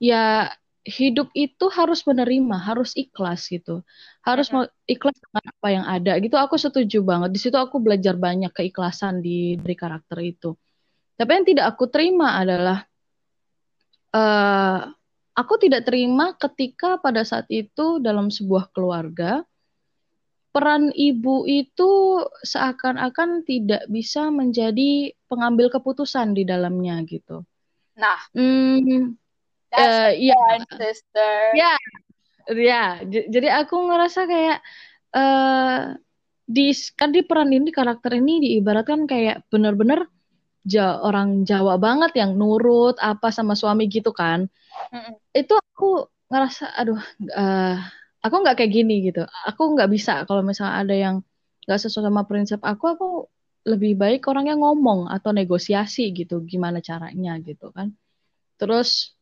ya 0.00 0.48
hidup 0.84 1.32
itu 1.32 1.64
harus 1.72 2.04
menerima, 2.04 2.60
harus 2.60 2.92
ikhlas 2.92 3.48
gitu. 3.48 3.80
Harus 4.20 4.52
mau 4.52 4.68
ikhlas 4.84 5.16
dengan 5.16 5.44
apa 5.48 5.68
yang 5.72 5.84
ada 5.88 6.12
gitu. 6.20 6.36
Aku 6.36 6.60
setuju 6.60 7.00
banget. 7.00 7.32
Di 7.32 7.40
situ 7.40 7.56
aku 7.56 7.80
belajar 7.80 8.14
banyak 8.20 8.52
keikhlasan 8.52 9.24
di 9.24 9.56
dari 9.56 9.74
karakter 9.74 10.20
itu. 10.20 10.52
Tapi 11.16 11.30
yang 11.32 11.46
tidak 11.48 11.66
aku 11.74 11.88
terima 11.88 12.36
adalah 12.36 12.84
uh, 14.12 14.80
aku 15.32 15.54
tidak 15.56 15.88
terima 15.88 16.36
ketika 16.36 17.00
pada 17.00 17.24
saat 17.24 17.48
itu 17.48 17.98
dalam 17.98 18.28
sebuah 18.28 18.68
keluarga 18.76 19.42
peran 20.54 20.94
ibu 20.94 21.42
itu 21.50 22.22
seakan-akan 22.46 23.42
tidak 23.42 23.90
bisa 23.90 24.30
menjadi 24.30 25.10
pengambil 25.26 25.66
keputusan 25.66 26.30
di 26.30 26.46
dalamnya 26.46 27.02
gitu. 27.10 27.42
Nah, 27.98 28.22
hmm, 28.30 29.18
uh, 29.78 30.10
ya, 30.14 30.40
sister. 30.78 31.34
Ya, 31.58 31.74
ya. 32.50 32.84
Jadi 33.06 33.48
aku 33.50 33.74
ngerasa 33.90 34.20
kayak 34.26 34.58
uh, 35.14 35.94
di 36.44 36.70
kan 36.94 37.10
di 37.10 37.24
peran 37.24 37.50
ini 37.50 37.72
karakter 37.72 38.20
ini 38.20 38.42
diibaratkan 38.44 39.08
kayak 39.08 39.48
benar-benar 39.48 40.06
ja, 40.64 41.00
orang 41.00 41.44
Jawa 41.44 41.76
banget 41.76 42.16
yang 42.16 42.36
nurut 42.36 42.96
apa 43.00 43.34
sama 43.34 43.52
suami 43.58 43.90
gitu 43.90 44.14
kan. 44.14 44.48
-mm. 44.92 45.12
Itu 45.32 45.56
aku 45.56 46.08
ngerasa 46.28 46.72
aduh. 46.76 47.00
Uh, 47.32 47.78
aku 48.24 48.34
nggak 48.40 48.56
kayak 48.56 48.72
gini 48.72 48.94
gitu 49.12 49.22
aku 49.44 49.62
nggak 49.76 49.90
bisa 49.92 50.24
kalau 50.24 50.40
misalnya 50.40 50.74
ada 50.80 50.94
yang 50.96 51.16
nggak 51.68 51.80
sesuai 51.80 52.08
sama 52.08 52.24
prinsip 52.24 52.60
aku 52.64 52.84
aku 52.96 53.08
lebih 53.68 53.96
baik 54.00 54.24
orangnya 54.28 54.56
ngomong 54.56 55.12
atau 55.12 55.32
negosiasi 55.32 56.12
gitu 56.16 56.40
gimana 56.44 56.80
caranya 56.80 57.36
gitu 57.44 57.68
kan 57.72 57.92
terus 58.56 59.13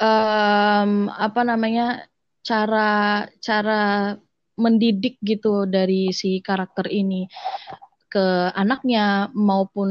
um, 0.00 1.12
apa 1.12 1.40
namanya 1.44 2.08
cara 2.40 3.28
cara 3.38 4.16
mendidik 4.56 5.20
gitu 5.20 5.68
dari 5.68 6.12
si 6.12 6.40
karakter 6.40 6.88
ini 6.88 7.28
ke 8.10 8.50
anaknya 8.52 9.30
maupun 9.32 9.90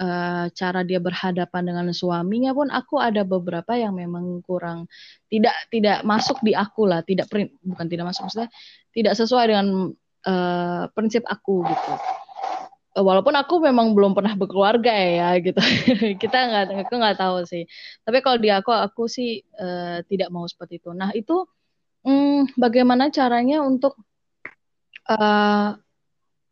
uh, 0.00 0.46
cara 0.50 0.80
dia 0.82 0.98
berhadapan 0.98 1.62
dengan 1.62 1.86
suaminya 1.92 2.56
pun 2.56 2.72
aku 2.72 2.98
ada 2.98 3.22
beberapa 3.22 3.76
yang 3.76 3.94
memang 3.94 4.40
kurang 4.42 4.88
tidak 5.28 5.54
tidak 5.68 6.02
masuk 6.02 6.40
di 6.40 6.56
aku 6.56 6.88
lah 6.88 7.04
tidak 7.04 7.28
bukan 7.62 7.86
tidak 7.86 8.10
masuk 8.10 8.26
maksudnya 8.26 8.50
tidak 8.96 9.14
sesuai 9.14 9.44
dengan 9.50 9.66
uh, 10.26 10.82
prinsip 10.96 11.22
aku 11.28 11.62
gitu 11.68 11.92
walaupun 12.94 13.34
aku 13.34 13.58
memang 13.58 13.90
belum 13.90 14.14
pernah 14.14 14.38
berkeluarga 14.38 14.94
ya 14.94 15.34
gitu. 15.42 15.58
Kita 16.22 16.38
nggak 16.46 16.86
aku 16.86 16.94
nggak 16.94 17.18
tahu 17.18 17.42
sih. 17.42 17.66
Tapi 18.06 18.22
kalau 18.22 18.38
di 18.38 18.54
aku 18.54 18.70
aku 18.70 19.10
sih 19.10 19.42
uh, 19.58 19.98
tidak 20.06 20.30
mau 20.30 20.46
seperti 20.46 20.78
itu. 20.78 20.94
Nah 20.94 21.10
itu 21.10 21.42
um, 22.06 22.46
bagaimana 22.54 23.10
caranya 23.10 23.66
untuk 23.66 23.98
uh, 25.10 25.74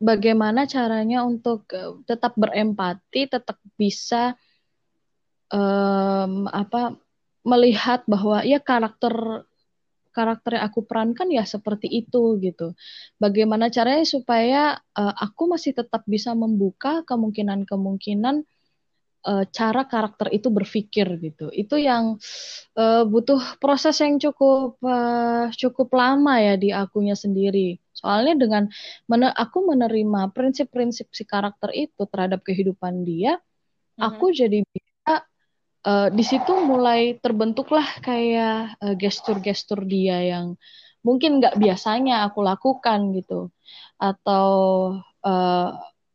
bagaimana 0.03 0.67
caranya 0.67 1.23
untuk 1.23 1.71
uh, 1.71 2.03
tetap 2.11 2.35
berempati, 2.35 3.31
tetap 3.31 3.63
bisa 3.79 4.35
um, 5.55 6.51
apa 6.51 6.99
melihat 7.47 8.03
bahwa 8.11 8.43
ya 8.43 8.59
karakter 8.59 9.47
karakter 10.13 10.61
yang 10.61 10.69
aku 10.69 10.85
perankan 10.85 11.33
ya 11.33 11.43
seperti 11.49 11.89
itu 11.89 12.37
gitu. 12.39 12.77
Bagaimana 13.17 13.73
caranya 13.73 14.05
supaya 14.07 14.77
uh, 14.77 15.15
aku 15.17 15.51
masih 15.51 15.73
tetap 15.73 16.05
bisa 16.05 16.37
membuka 16.37 17.03
kemungkinan-kemungkinan 17.09 18.45
uh, 19.27 19.45
cara 19.51 19.83
karakter 19.87 20.29
itu 20.35 20.49
berpikir 20.51 21.07
gitu. 21.23 21.49
Itu 21.51 21.79
yang 21.79 22.19
uh, 22.77 23.03
butuh 23.07 23.59
proses 23.63 23.99
yang 24.03 24.19
cukup 24.19 24.79
uh, 24.83 25.49
cukup 25.55 25.89
lama 25.95 26.39
ya 26.43 26.55
di 26.59 26.71
akunya 26.75 27.17
sendiri. 27.17 27.79
Soalnya 27.95 28.35
dengan 28.47 28.67
men 29.07 29.31
aku 29.31 29.63
menerima 29.63 30.35
prinsip-prinsip 30.35 31.09
si 31.15 31.23
karakter 31.23 31.71
itu 31.73 32.03
terhadap 32.11 32.43
kehidupan 32.43 33.07
dia, 33.07 33.39
mm-hmm. 33.39 34.03
aku 34.03 34.35
jadi 34.35 34.61
bisa 34.67 34.92
uh, 35.87 36.09
di 36.11 36.25
situ 36.25 36.53
mulai 36.65 37.19
terbentuklah 37.19 37.87
kayak 38.03 38.79
uh, 38.83 38.95
gestur-gestur 38.99 39.85
dia 39.87 40.23
yang 40.23 40.59
mungkin 41.03 41.43
nggak 41.43 41.59
biasanya 41.59 42.27
aku 42.31 42.47
lakukan 42.47 43.11
gitu, 43.19 43.51
atau 43.99 44.49
uh, 45.27 45.69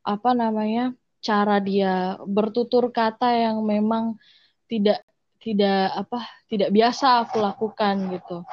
apa 0.07 0.29
namanya 0.31 0.95
cara 1.19 1.59
dia 1.59 2.15
bertutur 2.23 2.87
kata 2.95 3.35
yang 3.35 3.59
memang 3.67 4.15
tidak 4.71 5.03
tidak 5.43 5.91
apa 5.91 6.23
tidak 6.47 6.71
biasa 6.71 7.27
aku 7.27 7.43
lakukan 7.43 8.15
gitu. 8.15 8.47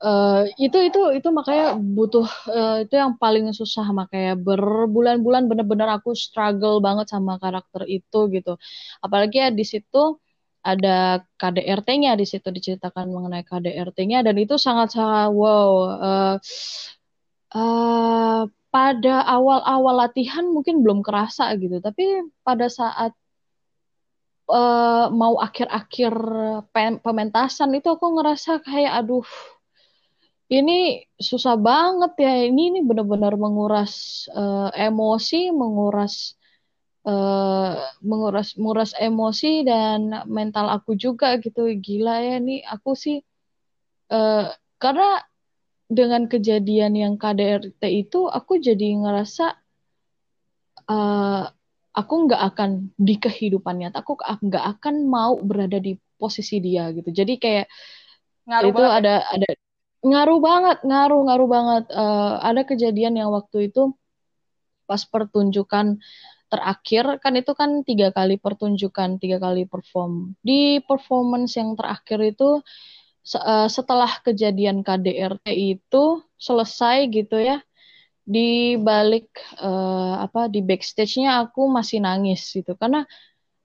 Uh, 0.00 0.48
itu 0.56 0.80
itu 0.80 1.12
itu 1.12 1.28
makanya 1.28 1.76
butuh 1.76 2.24
uh, 2.48 2.80
itu 2.80 2.96
yang 2.96 3.20
paling 3.20 3.52
susah 3.52 3.84
makanya. 3.92 4.32
Berbulan-bulan 4.40 5.44
bener-bener 5.44 5.92
aku 5.92 6.16
struggle 6.16 6.80
banget 6.80 7.12
sama 7.12 7.36
karakter 7.36 7.84
itu 7.84 8.32
gitu. 8.32 8.56
Apalagi 9.04 9.44
ya 9.44 9.48
di 9.52 9.60
situ 9.60 10.16
ada 10.60 11.24
KDRT-nya 11.40 12.12
di 12.20 12.28
situ 12.28 12.52
diceritakan 12.52 13.08
mengenai 13.08 13.44
KDRT-nya 13.48 14.20
dan 14.20 14.36
itu 14.36 14.60
sangat-sangat 14.60 15.32
wow 15.32 15.72
uh, 15.96 16.36
uh, 17.56 18.42
pada 18.70 19.16
awal-awal 19.26 20.06
latihan 20.06 20.46
mungkin 20.46 20.84
belum 20.86 21.02
kerasa 21.02 21.50
gitu, 21.58 21.82
tapi 21.82 22.22
pada 22.46 22.70
saat 22.70 23.10
uh, 24.46 25.10
mau 25.10 25.38
akhir-akhir 25.38 26.12
pementasan 27.02 27.74
itu 27.74 27.88
aku 27.90 28.06
ngerasa 28.18 28.62
kayak 28.62 28.92
aduh 29.02 29.26
ini 30.50 31.06
susah 31.14 31.54
banget 31.54 32.12
ya 32.18 32.34
ini 32.50 32.74
ini 32.74 32.80
benar-benar 32.82 33.38
menguras 33.38 34.26
uh, 34.34 34.70
emosi, 34.74 35.54
menguras 35.54 36.34
uh, 37.06 37.80
menguras 38.04 38.56
menguras 38.56 38.92
emosi 38.96 39.64
dan 39.64 40.24
mental 40.28 40.68
aku 40.68 40.96
juga 40.96 41.36
gitu. 41.40 41.68
Gila 41.72 42.20
ya 42.20 42.36
nih. 42.40 42.64
Aku 42.66 42.92
sih 42.96 43.22
uh, 44.12 44.50
karena 44.80 45.24
dengan 45.90 46.30
kejadian 46.30 46.94
yang 46.94 47.14
KDRT 47.18 47.82
itu 47.90 48.30
aku 48.30 48.62
jadi 48.62 48.94
ngerasa 49.02 49.46
uh, 50.86 51.44
aku 51.90 52.14
nggak 52.28 52.42
akan 52.54 52.70
di 52.94 53.14
kehidupan 53.18 53.80
nyata. 53.80 54.04
Aku 54.04 54.20
nggak 54.20 54.64
akan 54.78 54.94
mau 55.08 55.36
berada 55.40 55.80
di 55.80 55.96
posisi 56.20 56.60
dia 56.60 56.92
gitu. 56.92 57.10
Jadi 57.10 57.40
kayak 57.40 57.66
ngaruh 58.44 58.70
itu 58.72 58.84
ada 58.84 59.14
ya? 59.24 59.32
ada 59.36 59.48
ngaruh 60.00 60.40
banget 60.40 60.78
ngaruh 60.84 61.20
ngaruh 61.26 61.48
banget. 61.48 61.84
Uh, 61.92 62.34
ada 62.40 62.62
kejadian 62.64 63.16
yang 63.18 63.32
waktu 63.32 63.72
itu 63.72 63.96
pas 64.90 65.06
pertunjukan 65.06 66.02
terakhir 66.50 67.22
kan 67.22 67.32
itu 67.38 67.52
kan 67.54 67.86
tiga 67.86 68.10
kali 68.10 68.36
pertunjukan 68.36 69.22
tiga 69.22 69.38
kali 69.38 69.64
perform. 69.70 70.34
Di 70.42 70.82
performance 70.82 71.54
yang 71.54 71.78
terakhir 71.78 72.18
itu 72.34 72.58
uh, 73.38 73.68
setelah 73.70 74.10
kejadian 74.26 74.82
KDRT 74.82 75.46
itu 75.54 76.04
selesai 76.34 77.06
gitu 77.14 77.38
ya 77.38 77.62
di 78.26 78.74
balik 78.78 79.30
uh, 79.62 80.22
apa 80.26 80.50
di 80.50 80.60
backstage-nya 80.62 81.46
aku 81.46 81.70
masih 81.70 82.02
nangis 82.02 82.42
gitu. 82.50 82.74
Karena 82.74 83.06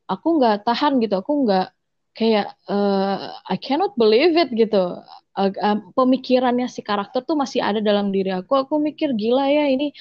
aku 0.06 0.28
nggak 0.38 0.63
tahan 0.69 1.02
gitu 1.02 1.17
aku 1.17 1.34
nggak 1.43 1.74
kayak 2.15 2.56
uh, 2.71 3.36
I 3.45 3.60
cannot 3.60 3.93
believe 3.99 4.39
it 4.39 4.49
gitu. 4.56 5.04
Uh, 5.36 5.51
uh, 5.60 5.78
pemikirannya 5.91 6.71
si 6.71 6.80
karakter 6.80 7.28
tuh 7.28 7.36
masih 7.36 7.60
ada 7.60 7.84
dalam 7.84 8.10
diri 8.15 8.32
aku. 8.32 8.56
Aku 8.56 8.80
mikir 8.80 9.12
gila 9.19 9.51
ya 9.51 9.67
ini 9.67 9.91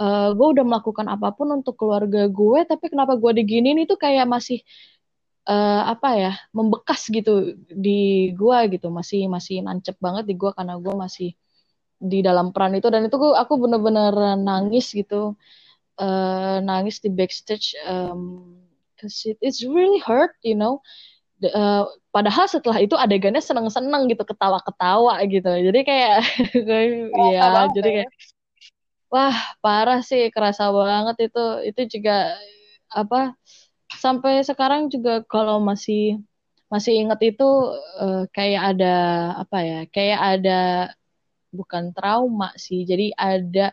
uh, 0.00 0.32
gue 0.32 0.48
udah 0.56 0.64
melakukan 0.64 1.06
apa 1.12 1.28
pun 1.36 1.52
untuk 1.52 1.76
keluarga 1.76 2.24
gue 2.24 2.60
tapi 2.64 2.88
kenapa 2.88 3.20
gue 3.20 3.44
diginin 3.44 3.84
itu 3.84 4.00
kayak 4.00 4.24
masih 4.24 4.64
uh, 5.48 5.82
apa 5.92 6.08
ya 6.14 6.32
membekas 6.52 7.08
gitu 7.08 7.56
di 7.72 8.30
gua 8.36 8.68
gitu. 8.68 8.92
Masih 8.92 9.26
masih 9.32 9.64
nancep 9.64 9.96
banget 9.98 10.28
di 10.28 10.34
gua 10.36 10.52
karena 10.52 10.76
gua 10.76 10.94
masih 11.08 11.32
di 11.98 12.20
dalam 12.20 12.52
peran 12.52 12.76
itu. 12.76 12.88
Dan 12.92 13.08
itu 13.08 13.16
aku 13.16 13.54
bener-bener 13.56 14.12
nangis 14.38 14.92
gitu. 14.92 15.34
Uh, 15.98 16.62
nangis 16.62 17.02
di 17.02 17.10
backstage 17.10 17.74
um, 17.82 18.54
cause 19.02 19.26
it, 19.26 19.34
it's 19.42 19.66
really 19.66 19.98
hurt 19.98 20.30
you 20.46 20.54
know 20.54 20.78
uh, 21.46 21.84
padahal 22.10 22.46
setelah 22.50 22.78
itu 22.82 22.94
adegannya 22.98 23.42
seneng-seneng 23.42 24.10
gitu 24.10 24.24
ketawa-ketawa 24.26 25.22
gitu. 25.26 25.48
Jadi 25.48 25.80
kayak 25.86 26.16
ya 27.34 27.68
jadi 27.72 27.88
kayak 28.02 28.10
wah 29.08 29.36
parah 29.62 30.00
sih 30.02 30.28
kerasa 30.34 30.70
banget 30.74 31.30
itu. 31.30 31.44
Itu 31.70 31.98
juga 31.98 32.34
apa 32.92 33.36
sampai 33.92 34.44
sekarang 34.44 34.92
juga 34.92 35.24
kalau 35.24 35.60
masih 35.62 36.20
masih 36.68 37.00
inget 37.00 37.32
itu 37.32 37.48
uh, 37.96 38.28
kayak 38.36 38.76
ada 38.76 38.96
apa 39.40 39.58
ya 39.64 39.80
kayak 39.88 40.20
ada 40.36 40.60
bukan 41.48 41.96
trauma 41.96 42.52
sih 42.60 42.84
jadi 42.84 43.08
ada 43.16 43.72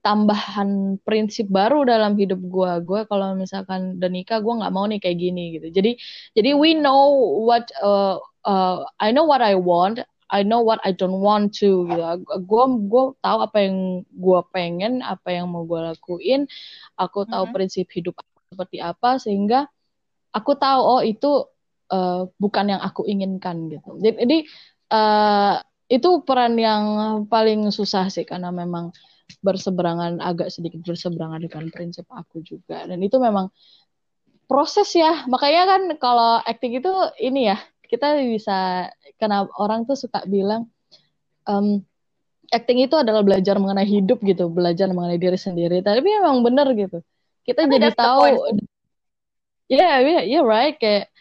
tambahan 0.00 0.96
prinsip 1.04 1.44
baru 1.52 1.84
dalam 1.84 2.16
hidup 2.16 2.40
gue 2.40 2.72
gue 2.88 3.00
kalau 3.04 3.36
misalkan 3.36 4.00
udah 4.00 4.10
nikah 4.10 4.40
gue 4.40 4.54
nggak 4.64 4.72
mau 4.72 4.88
nih 4.88 4.96
kayak 4.96 5.18
gini 5.20 5.44
gitu 5.60 5.68
jadi 5.68 5.92
jadi 6.32 6.50
we 6.56 6.72
know 6.72 7.12
what 7.44 7.68
uh, 7.84 8.16
uh, 8.48 8.82
I 8.96 9.12
know 9.12 9.28
what 9.28 9.44
I 9.44 9.54
want 9.54 10.00
I 10.28 10.40
know 10.44 10.64
what 10.64 10.80
I 10.84 10.96
don't 10.96 11.20
want 11.20 11.52
to 11.60 11.84
gitu 11.84 12.02
gue 12.48 12.64
gue 12.88 13.04
tahu 13.20 13.38
apa 13.44 13.58
yang 13.60 14.08
gue 14.08 14.40
pengen 14.56 15.04
apa 15.04 15.36
yang 15.36 15.52
mau 15.52 15.68
gue 15.68 15.80
lakuin 15.84 16.48
aku 16.96 17.28
tahu 17.28 17.44
mm 17.44 17.48
-hmm. 17.48 17.54
prinsip 17.56 17.86
hidup 17.92 18.16
seperti 18.48 18.80
apa 18.80 19.20
sehingga 19.20 19.68
aku 20.32 20.56
tahu 20.56 20.80
oh 20.80 21.00
itu 21.04 21.44
uh, 21.92 22.28
bukan 22.36 22.76
yang 22.76 22.80
aku 22.80 23.04
inginkan 23.08 23.68
gitu. 23.72 23.96
Jadi 24.00 24.44
uh, 24.92 25.56
itu 25.88 26.08
peran 26.24 26.54
yang 26.60 26.84
paling 27.32 27.72
susah 27.72 28.12
sih 28.12 28.28
karena 28.28 28.52
memang 28.52 28.92
berseberangan 29.44 30.18
agak 30.18 30.48
sedikit 30.48 30.82
berseberangan 30.82 31.44
dengan 31.44 31.68
prinsip 31.70 32.08
aku 32.08 32.40
juga. 32.42 32.88
Dan 32.88 32.98
itu 33.04 33.16
memang 33.20 33.52
proses 34.48 34.88
ya. 34.96 35.28
Makanya 35.28 35.62
kan 35.68 35.82
kalau 36.00 36.40
acting 36.42 36.80
itu 36.80 36.90
ini 37.20 37.52
ya 37.52 37.58
kita 37.88 38.20
bisa 38.20 38.88
karena 39.16 39.48
orang 39.56 39.84
tuh 39.88 39.96
suka 39.96 40.24
bilang 40.24 40.68
um, 41.48 41.80
acting 42.48 42.80
itu 42.80 42.96
adalah 42.96 43.20
belajar 43.24 43.56
mengenai 43.60 43.88
hidup 43.88 44.20
gitu 44.24 44.48
belajar 44.48 44.88
mengenai 44.90 45.20
diri 45.20 45.38
sendiri. 45.38 45.84
Tapi 45.84 46.00
memang 46.00 46.40
benar 46.40 46.72
gitu. 46.72 47.04
Kita 47.44 47.64
Tapi 47.64 47.72
jadi 47.76 47.88
tahu 47.96 48.24
ya 49.68 49.76
yeah, 49.76 49.94
yeah, 50.00 50.22
yeah 50.24 50.44
right. 50.44 50.76
Kayak 50.80 51.12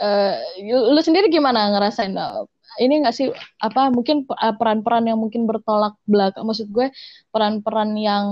uh, 0.00 0.36
lu 0.64 1.00
sendiri 1.00 1.32
gimana 1.32 1.72
ngerasain 1.72 2.12
uh, 2.16 2.44
ini 2.80 3.04
nggak 3.04 3.14
sih 3.14 3.28
apa 3.62 3.92
mungkin 3.92 4.26
eh, 4.26 4.54
peran-peran 4.54 5.06
yang 5.06 5.18
mungkin 5.20 5.46
bertolak 5.46 5.94
belakang 6.08 6.46
maksud 6.46 6.70
gue 6.70 6.90
peran-peran 7.30 7.94
yang 7.98 8.24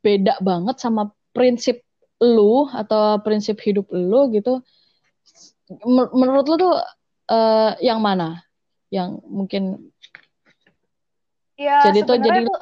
beda 0.00 0.38
banget 0.42 0.78
sama 0.78 1.10
prinsip 1.34 1.82
lu 2.18 2.66
atau 2.70 3.22
prinsip 3.22 3.58
hidup 3.62 3.86
lu 3.94 4.30
gitu 4.34 4.62
menurut 6.12 6.46
lu 6.48 6.56
tuh 6.56 6.74
uh, 7.28 7.72
yang 7.78 8.00
mana? 8.00 8.42
Yang 8.88 9.20
mungkin 9.28 9.62
ya, 11.60 11.84
jadi 11.84 12.00
tuh 12.08 12.16
jadi 12.16 12.40
tuh 12.48 12.58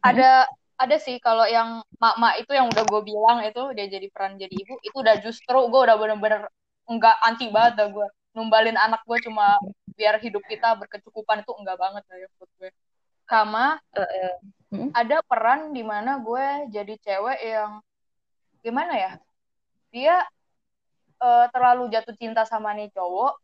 ada 0.00 0.48
ada 0.80 0.96
sih 0.96 1.20
kalau 1.20 1.44
yang 1.44 1.84
mak-mak 2.00 2.40
itu 2.40 2.56
yang 2.56 2.72
udah 2.72 2.84
gue 2.88 3.00
bilang 3.04 3.44
itu 3.44 3.62
dia 3.76 3.86
jadi 3.92 4.08
peran 4.08 4.40
jadi 4.40 4.48
ibu 4.48 4.80
itu 4.80 4.96
udah 4.96 5.20
justru 5.20 5.58
gue 5.68 5.80
udah 5.84 5.96
bener-bener 6.00 6.48
enggak 6.88 7.16
anti 7.20 7.52
banget 7.52 7.84
dah 7.84 7.88
gue. 7.92 8.08
Numbalin 8.32 8.78
anak 8.80 9.04
gue 9.04 9.18
cuma 9.28 9.60
biar 10.00 10.16
hidup 10.24 10.40
kita 10.48 10.72
berkecukupan 10.80 11.44
itu 11.44 11.52
enggak 11.60 11.76
banget 11.76 12.00
ya 12.08 12.28
buat 12.40 12.50
gue 12.56 12.70
sama 13.28 13.76
uh, 13.76 14.00
uh. 14.00 14.34
Hmm? 14.72 14.88
ada 14.96 15.20
peran 15.20 15.76
di 15.76 15.84
mana 15.84 16.16
gue 16.24 16.72
jadi 16.72 16.94
cewek 17.04 17.38
yang 17.44 17.84
gimana 18.64 18.96
ya 18.96 19.12
dia 19.92 20.24
uh, 21.20 21.46
terlalu 21.52 21.92
jatuh 21.92 22.16
cinta 22.16 22.48
sama 22.48 22.72
nih 22.72 22.88
cowok 22.96 23.36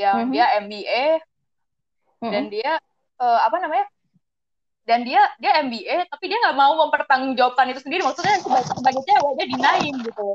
yang 0.00 0.24
-hmm. 0.24 0.32
dia 0.32 0.46
MBA 0.64 1.04
-hmm. 2.24 2.32
dan 2.32 2.44
dia 2.48 2.72
uh, 3.20 3.40
apa 3.44 3.60
namanya 3.60 3.84
dan 4.82 5.06
dia 5.06 5.22
dia 5.38 5.62
MBA 5.62 6.10
tapi 6.10 6.24
dia 6.26 6.38
nggak 6.42 6.58
mau 6.58 6.74
mempertanggungjawabkan 6.86 7.70
itu 7.70 7.80
sendiri 7.86 8.02
maksudnya 8.02 8.42
sebagai, 8.42 8.66
sebagai 8.74 9.02
cewek 9.06 9.32
dia 9.38 9.46
dinain 9.46 9.94
gitu 10.02 10.28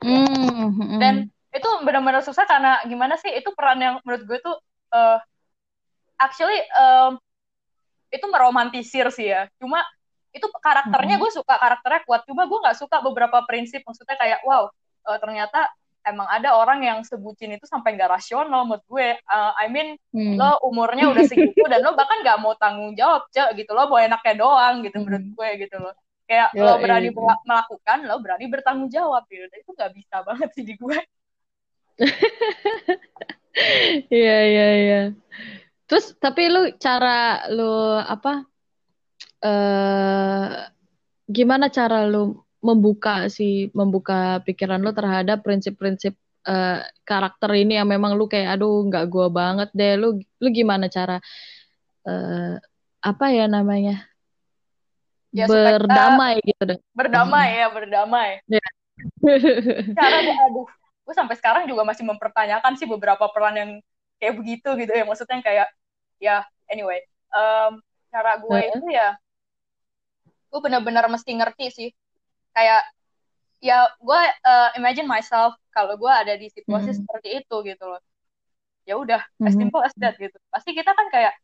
mm-hmm. 0.00 0.96
dan 0.96 1.14
itu 1.52 1.68
benar-benar 1.84 2.24
susah 2.24 2.48
karena 2.48 2.80
gimana 2.88 3.20
sih 3.20 3.28
itu 3.28 3.52
peran 3.52 3.80
yang 3.84 3.94
menurut 4.00 4.24
gue 4.24 4.38
tuh 4.40 4.56
uh, 4.92 5.18
actually 6.20 6.60
um, 6.78 7.18
itu 8.12 8.26
meromantisir 8.28 9.08
sih 9.10 9.32
ya. 9.32 9.48
Cuma 9.56 9.80
itu 10.32 10.46
karakternya 10.60 11.16
gue 11.18 11.30
suka 11.32 11.56
karakternya 11.56 12.02
kuat. 12.04 12.22
Cuma 12.28 12.44
gue 12.44 12.58
nggak 12.60 12.78
suka 12.78 13.00
beberapa 13.00 13.42
prinsip. 13.48 13.82
Maksudnya 13.82 14.16
kayak 14.20 14.40
wow 14.44 14.68
uh, 15.08 15.18
ternyata 15.18 15.72
emang 16.02 16.26
ada 16.26 16.58
orang 16.58 16.82
yang 16.82 16.98
sebutin 17.06 17.54
itu 17.54 17.64
sampai 17.64 17.94
nggak 17.94 18.12
rasional 18.20 18.68
menurut 18.68 18.84
gue. 18.86 19.08
Uh, 19.26 19.52
I 19.56 19.66
mean 19.72 19.96
hmm. 20.12 20.36
lo 20.36 20.60
umurnya 20.62 21.08
udah 21.10 21.24
segitu 21.24 21.64
dan 21.72 21.80
lo 21.82 21.96
bahkan 21.96 22.20
nggak 22.20 22.38
mau 22.38 22.54
tanggung 22.60 22.92
jawab 22.94 23.26
cek 23.32 23.56
gitu. 23.56 23.72
Lo 23.72 23.88
mau 23.88 23.98
enaknya 23.98 24.34
doang 24.36 24.84
gitu 24.84 25.00
hmm. 25.00 25.04
menurut 25.08 25.26
gue 25.32 25.48
gitu 25.66 25.76
loh. 25.80 25.94
Kayak 26.22 26.48
ya, 26.54 26.62
lo 26.64 26.78
berani 26.78 27.10
iya. 27.10 27.34
melakukan 27.44 27.98
lo 28.06 28.16
berani 28.22 28.44
bertanggung 28.46 28.90
jawab 28.92 29.24
gitu. 29.28 29.44
Dan 29.48 29.58
itu 29.58 29.70
nggak 29.72 29.92
bisa 29.96 30.16
banget 30.22 30.48
sih 30.54 30.64
di 30.64 30.74
gue 30.76 30.98
Iya 34.08 34.36
iya 34.48 34.66
iya. 34.80 35.00
Terus 35.84 36.16
tapi 36.16 36.48
lu 36.48 36.72
cara 36.80 37.44
lu 37.52 38.00
apa? 38.00 38.48
Eh 39.42 39.48
uh, 39.48 40.48
gimana 41.28 41.68
cara 41.68 42.08
lu 42.08 42.40
membuka 42.62 43.28
si 43.28 43.68
membuka 43.74 44.40
pikiran 44.46 44.80
lu 44.80 44.94
terhadap 44.94 45.42
prinsip-prinsip 45.42 46.14
uh, 46.46 46.80
karakter 47.04 47.50
ini 47.58 47.76
yang 47.76 47.90
memang 47.90 48.14
lu 48.14 48.30
kayak 48.30 48.56
aduh 48.56 48.88
nggak 48.88 49.04
gua 49.12 49.28
banget 49.28 49.68
deh. 49.76 50.00
Lu 50.00 50.16
lu 50.16 50.48
gimana 50.48 50.88
cara 50.88 51.20
uh, 52.08 52.56
apa 53.02 53.26
ya 53.34 53.50
namanya? 53.50 54.08
Ya, 55.32 55.48
berdamai 55.48 56.44
gitu 56.44 56.62
deh. 56.76 56.78
Berdamai 56.92 57.48
hmm. 57.48 57.58
ya, 57.58 57.66
berdamai. 57.72 58.30
Yeah. 58.48 58.72
cara 59.96 60.16
aduh 60.20 60.68
gue 61.02 61.14
sampai 61.14 61.34
sekarang 61.38 61.64
juga 61.66 61.82
masih 61.82 62.06
mempertanyakan 62.06 62.78
sih 62.78 62.86
beberapa 62.86 63.26
peran 63.34 63.56
yang 63.58 63.70
kayak 64.22 64.34
begitu 64.38 64.68
gitu 64.78 64.92
ya. 64.92 65.04
Maksudnya 65.06 65.38
kayak 65.42 65.68
ya 66.22 66.46
anyway 66.70 67.02
um, 67.34 67.82
cara 68.12 68.38
gue 68.38 68.58
uh 68.58 68.68
itu 68.78 68.86
ya 68.92 69.18
gue 70.52 70.60
benar-benar 70.60 71.08
mesti 71.08 71.30
ngerti 71.32 71.66
sih. 71.72 71.90
Kayak 72.52 72.84
ya 73.62 73.88
gue 73.96 74.20
uh, 74.44 74.68
imagine 74.78 75.08
myself 75.08 75.56
kalau 75.72 75.96
gue 75.96 76.12
ada 76.12 76.34
di 76.36 76.50
situasi 76.52 76.90
mm 76.90 76.92
-hmm. 76.92 77.00
seperti 77.02 77.28
itu 77.42 77.56
gitu 77.66 77.84
loh. 77.88 78.02
Ya 78.84 78.94
udah 79.00 79.20
mm 79.24 79.32
-hmm. 79.40 79.48
as 79.48 79.54
simple 79.56 79.82
as 79.82 79.94
that 79.98 80.14
gitu. 80.20 80.36
Pasti 80.52 80.76
kita 80.76 80.92
kan 80.92 81.08
kayak 81.08 81.34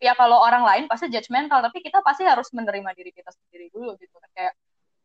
ya 0.00 0.16
kalau 0.16 0.40
orang 0.40 0.64
lain 0.64 0.84
pasti 0.88 1.12
judgmental 1.12 1.60
tapi 1.60 1.84
kita 1.84 2.00
pasti 2.00 2.24
harus 2.24 2.48
menerima 2.56 2.88
diri 2.96 3.12
kita 3.12 3.28
sendiri 3.36 3.68
dulu 3.68 4.00
gitu 4.00 4.16
kayak 4.32 4.56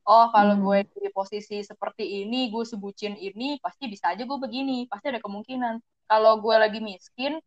oh 0.05 0.29
kalau 0.29 0.55
hmm. 0.55 0.63
gue 0.63 0.79
di 1.01 1.09
posisi 1.09 1.65
seperti 1.65 2.25
ini 2.25 2.53
gue 2.53 2.61
sebutin 2.61 3.17
ini 3.17 3.57
pasti 3.59 3.89
bisa 3.89 4.13
aja 4.13 4.21
gue 4.21 4.37
begini 4.37 4.85
pasti 4.85 5.09
ada 5.09 5.21
kemungkinan. 5.21 5.81
Kalau 6.05 6.37
gue 6.39 6.55
lagi 6.55 6.79
miskin 6.79 7.41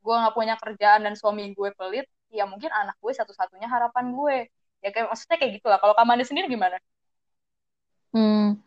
gue 0.00 0.14
nggak 0.16 0.32
punya 0.32 0.56
kerjaan 0.56 1.04
dan 1.04 1.14
suami 1.14 1.52
gue 1.52 1.70
pelit 1.76 2.08
ya 2.32 2.48
mungkin 2.48 2.72
anak 2.72 2.96
gue 2.98 3.12
satu-satunya 3.12 3.68
harapan 3.68 4.16
gue. 4.16 4.36
Ya 4.80 4.88
kayak 4.96 5.12
maksudnya 5.12 5.36
kayak 5.36 5.52
gitulah 5.60 5.78
kalau 5.78 5.92
kamu 5.92 6.24
sendiri 6.24 6.48
gimana? 6.48 6.80
Hmm. 8.16 8.58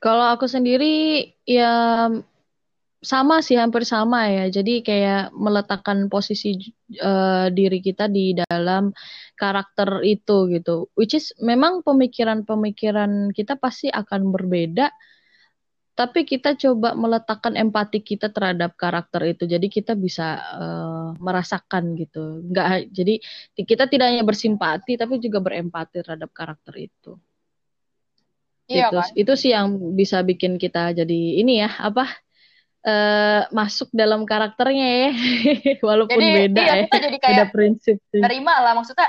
Kalau 0.00 0.36
aku 0.36 0.48
sendiri 0.48 1.32
ya 1.44 2.08
sama 3.04 3.44
sih 3.44 3.60
hampir 3.60 3.84
sama 3.84 4.26
ya. 4.32 4.48
Jadi 4.48 4.80
kayak 4.80 5.30
meletakkan 5.36 6.08
posisi 6.08 6.74
uh, 6.98 7.52
diri 7.52 7.78
kita 7.84 8.08
di 8.08 8.32
dalam 8.34 8.90
karakter 9.36 10.00
itu 10.02 10.48
gitu. 10.50 10.88
Which 10.96 11.14
is 11.14 11.36
memang 11.38 11.84
pemikiran-pemikiran 11.84 13.30
kita 13.36 13.60
pasti 13.60 13.92
akan 13.92 14.32
berbeda. 14.32 14.88
Tapi 15.94 16.26
kita 16.26 16.58
coba 16.58 16.98
meletakkan 16.98 17.54
empati 17.54 18.02
kita 18.02 18.32
terhadap 18.34 18.74
karakter 18.74 19.30
itu. 19.30 19.46
Jadi 19.46 19.70
kita 19.70 19.94
bisa 19.94 20.42
uh, 20.58 21.08
merasakan 21.22 21.94
gitu. 21.94 22.42
Enggak 22.42 22.90
jadi 22.90 23.22
kita 23.54 23.86
tidak 23.86 24.06
hanya 24.10 24.26
bersimpati 24.26 24.98
tapi 24.98 25.22
juga 25.22 25.38
berempati 25.38 26.02
terhadap 26.02 26.34
karakter 26.34 26.74
itu. 26.90 27.14
Iya, 28.64 28.88
gitu. 28.88 28.96
kan? 28.96 29.08
Itu 29.12 29.32
sih 29.36 29.50
yang 29.52 29.76
bisa 29.92 30.24
bikin 30.24 30.56
kita 30.56 30.96
jadi 30.96 31.20
ini 31.40 31.60
ya, 31.60 31.70
apa? 31.76 32.23
Uh, 32.84 33.40
masuk 33.50 33.88
dalam 33.90 34.28
karakternya 34.28 34.88
ya 34.88 35.10
walaupun 35.88 36.20
jadi, 36.20 36.36
beda 36.48 36.62
iya, 36.62 36.74
ya 36.84 36.86
jadi 36.92 37.18
kayak 37.18 37.32
beda 37.32 37.46
prinsip 37.50 37.96
sih. 38.12 38.20
terima 38.20 38.60
lah 38.60 38.76
maksudnya 38.76 39.08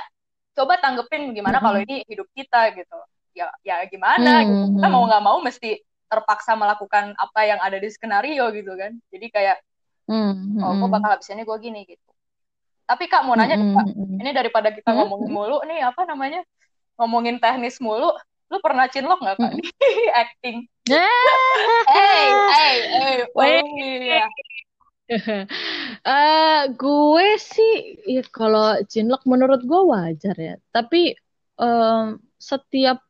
coba 0.55 0.79
tanggepin 0.79 1.35
gimana 1.35 1.59
hmm. 1.59 1.65
kalau 1.67 1.79
ini 1.83 1.95
hidup 2.07 2.27
kita 2.31 2.71
gitu 2.73 2.97
ya 3.35 3.51
ya 3.67 3.83
gimana 3.91 4.41
hmm. 4.41 4.47
gitu 4.47 4.63
kita 4.79 4.87
mau 4.87 5.03
nggak 5.05 5.23
mau 5.23 5.37
mesti 5.43 5.83
terpaksa 6.07 6.55
melakukan 6.55 7.11
apa 7.19 7.41
yang 7.43 7.59
ada 7.59 7.75
di 7.75 7.89
skenario 7.91 8.47
gitu 8.55 8.71
kan 8.79 8.95
jadi 9.11 9.27
kayak 9.27 9.57
hmm. 10.07 10.63
oh 10.63 10.73
gue 10.79 10.89
bakal 10.89 11.19
habis 11.19 11.27
ini 11.35 11.43
gue 11.43 11.57
gini 11.59 11.83
gitu 11.83 12.09
tapi 12.85 13.11
kak 13.11 13.27
mau 13.27 13.35
nanya 13.35 13.59
hmm. 13.59 13.75
kak 13.75 13.87
ini 14.23 14.31
daripada 14.31 14.71
kita 14.71 14.95
hmm. 14.95 14.97
ngomongin 15.03 15.29
mulu 15.29 15.57
nih 15.67 15.83
apa 15.83 16.01
namanya 16.07 16.41
ngomongin 16.95 17.43
teknis 17.43 17.83
mulu 17.83 18.15
lu 18.49 18.57
pernah 18.61 18.85
cinlok 18.89 19.19
nggak 19.21 19.37
kak? 19.41 19.53
Acting. 20.21 20.57
Hey 21.85 22.29
hey 22.57 22.77
hey 22.89 23.19
oh, 23.33 23.41
uh, 26.05 26.63
gue 26.81 27.27
sih 27.37 28.01
ya 28.09 28.25
kalau 28.29 28.81
cinlok 28.89 29.21
menurut 29.25 29.61
gue 29.65 29.81
wajar 29.85 30.35
ya. 30.37 30.55
Tapi 30.73 31.13
um, 31.57 32.21
setiap 32.37 33.01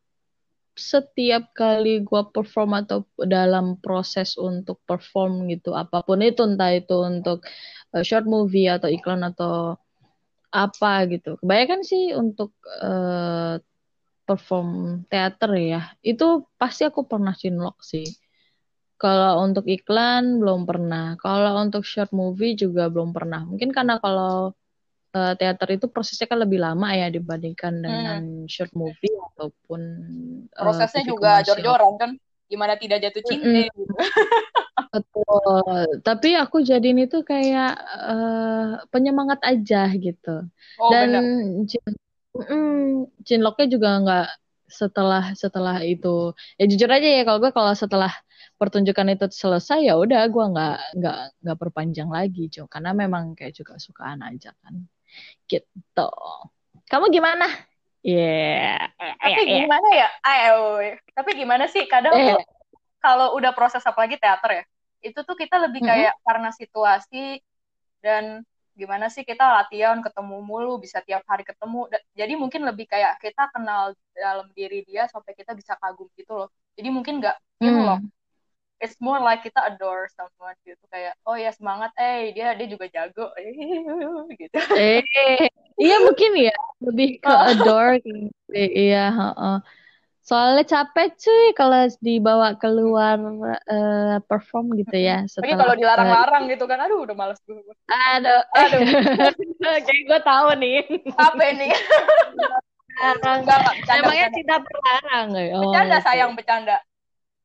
setiap 0.76 1.56
kali 1.56 2.04
gue 2.04 2.22
perform 2.36 2.84
atau 2.84 3.08
dalam 3.24 3.80
proses 3.80 4.36
untuk 4.36 4.84
perform 4.84 5.48
gitu 5.48 5.72
apa 5.72 6.04
pun 6.04 6.20
itu 6.20 6.44
entah 6.44 6.76
itu 6.76 7.00
untuk 7.00 7.48
uh, 7.96 8.04
short 8.04 8.28
movie 8.28 8.68
atau 8.68 8.92
iklan 8.92 9.24
atau 9.24 9.80
apa 10.52 11.08
gitu. 11.12 11.40
Kebanyakan 11.40 11.82
sih 11.84 12.12
untuk 12.16 12.56
uh, 12.84 13.60
perform 14.26 15.02
teater 15.08 15.52
ya, 15.56 15.82
itu 16.02 16.44
pasti 16.58 16.84
aku 16.84 17.06
pernah 17.06 17.38
cinlok 17.38 17.80
sih. 17.86 18.06
Kalau 18.96 19.44
untuk 19.44 19.68
iklan 19.68 20.40
belum 20.40 20.66
pernah. 20.66 21.20
Kalau 21.20 21.62
untuk 21.62 21.84
short 21.84 22.10
movie 22.16 22.56
juga 22.56 22.88
belum 22.88 23.12
pernah. 23.12 23.44
Mungkin 23.44 23.76
karena 23.76 24.00
kalau 24.00 24.56
uh, 25.16 25.34
teater 25.36 25.76
itu 25.76 25.86
prosesnya 25.92 26.28
kan 26.32 26.40
lebih 26.44 26.64
lama 26.64 26.96
ya 26.96 27.12
dibandingkan 27.12 27.74
dengan 27.84 28.22
hmm. 28.24 28.48
short 28.48 28.72
movie 28.72 29.12
ataupun 29.36 29.82
uh, 30.52 30.64
prosesnya 30.64 31.04
juga 31.06 31.44
jor-joran 31.44 31.96
kan. 32.00 32.12
Gimana 32.46 32.78
tidak 32.78 33.02
jatuh 33.02 33.24
cinta 33.26 33.50
mm 33.50 33.68
-hmm. 33.68 33.88
Betul. 34.96 35.88
Tapi 36.06 36.30
aku 36.40 36.64
jadiin 36.64 37.04
itu 37.04 37.20
kayak 37.26 37.74
uh, 38.00 38.80
penyemangat 38.94 39.44
aja 39.44 39.92
gitu. 39.92 40.46
Oh, 40.80 40.92
Dan 40.94 41.08
benar. 41.12 41.24
Mm, 42.36 43.08
cinloknya 43.24 43.68
juga 43.72 43.90
nggak 44.04 44.28
setelah 44.68 45.32
setelah 45.38 45.78
itu. 45.86 46.36
Ya 46.60 46.66
jujur 46.68 46.90
aja 46.92 47.08
ya 47.08 47.24
kalau 47.24 47.40
gue 47.40 47.52
kalau 47.56 47.72
setelah 47.72 48.12
pertunjukan 48.60 49.16
itu 49.16 49.26
selesai 49.32 49.84
ya 49.84 49.96
udah 50.00 50.28
gue 50.28 50.46
nggak 50.52 50.80
nggak 51.00 51.20
nggak 51.44 51.58
perpanjang 51.60 52.08
lagi 52.12 52.48
cuy 52.52 52.68
karena 52.68 52.92
memang 52.96 53.36
kayak 53.36 53.56
juga 53.56 53.80
sukaan 53.80 54.20
aja 54.24 54.52
kan. 54.60 54.76
Gitu. 55.48 56.12
Kamu 56.92 57.08
gimana? 57.10 57.48
Ya 58.06 58.78
yeah. 58.78 59.18
tapi 59.18 59.42
yeah, 59.50 59.66
gimana 59.66 59.88
ya? 59.96 60.08
Ayo 60.22 60.58
tapi 61.16 61.32
gimana 61.40 61.66
sih? 61.72 61.88
Kadang 61.88 62.14
yeah. 62.14 62.38
kalau 63.02 63.34
udah 63.34 63.56
proses 63.56 63.82
apalagi 63.82 64.20
teater 64.20 64.62
ya 64.62 64.66
itu 65.06 65.20
tuh 65.22 65.38
kita 65.38 65.62
lebih 65.62 65.86
kayak 65.86 66.18
mm 66.18 66.18
-hmm. 66.18 66.26
karena 66.26 66.50
situasi 66.50 67.26
dan 68.02 68.42
gimana 68.76 69.08
sih 69.08 69.24
kita 69.24 69.42
latihan 69.42 70.04
ketemu 70.04 70.44
mulu 70.44 70.78
bisa 70.78 71.00
tiap 71.02 71.24
hari 71.26 71.48
ketemu. 71.48 71.88
Jadi 72.12 72.34
mungkin 72.36 72.62
lebih 72.68 72.86
kayak 72.92 73.18
kita 73.24 73.48
kenal 73.56 73.96
dalam 74.12 74.52
diri 74.52 74.84
dia 74.84 75.08
sampai 75.08 75.32
kita 75.34 75.56
bisa 75.56 75.80
kagum 75.80 76.12
gitu 76.20 76.36
loh. 76.36 76.50
Jadi 76.76 76.92
mungkin 76.92 77.24
nggak 77.24 77.38
gitu 77.64 77.72
hmm. 77.72 77.88
loh. 77.88 78.00
It's 78.84 79.00
more 79.00 79.24
like 79.24 79.40
kita 79.40 79.64
adore 79.64 80.12
someone 80.12 80.60
gitu 80.68 80.84
kayak 80.92 81.16
oh 81.24 81.40
ya 81.40 81.56
semangat 81.56 81.96
eh 81.96 82.36
dia 82.36 82.52
dia 82.54 82.68
juga 82.68 82.92
jago. 82.92 83.32
Gitu. 84.40 84.60
Eh 84.76 85.02
iya 85.80 85.96
mungkin 86.04 86.32
ya 86.36 86.56
lebih 86.84 87.24
ke 87.24 87.32
adore 87.56 88.04
gitu. 88.04 88.32
iya 88.52 89.12
uh, 89.16 89.60
Soalnya 90.26 90.66
capek 90.66 91.14
cuy 91.22 91.54
kalau 91.54 91.86
dibawa 92.02 92.58
keluar 92.58 93.22
uh, 93.70 94.18
perform 94.26 94.74
gitu 94.74 94.98
ya. 94.98 95.22
Setelah, 95.30 95.46
Tapi 95.46 95.54
kalau 95.54 95.76
dilarang-larang 95.78 96.44
uh, 96.44 96.50
gitu 96.50 96.66
kan, 96.66 96.82
aduh 96.82 97.06
udah 97.06 97.14
males 97.14 97.38
gue. 97.46 97.62
Aduh, 97.86 98.42
aduh. 98.58 98.82
Kayak 99.86 100.02
gue 100.10 100.20
tahu 100.26 100.48
nih. 100.58 100.82
Apa 101.14 101.44
ini? 101.54 101.70
enggak, 102.96 103.38
enggak, 103.46 103.60
bercanda, 103.70 104.02
Emangnya 104.02 104.28
bercanda. 104.34 104.38
tidak 104.42 104.60
berlarang. 104.66 105.28
Oh, 105.30 105.62
bercanda 105.62 105.98
sayang, 106.02 106.32
bercanda. 106.34 106.78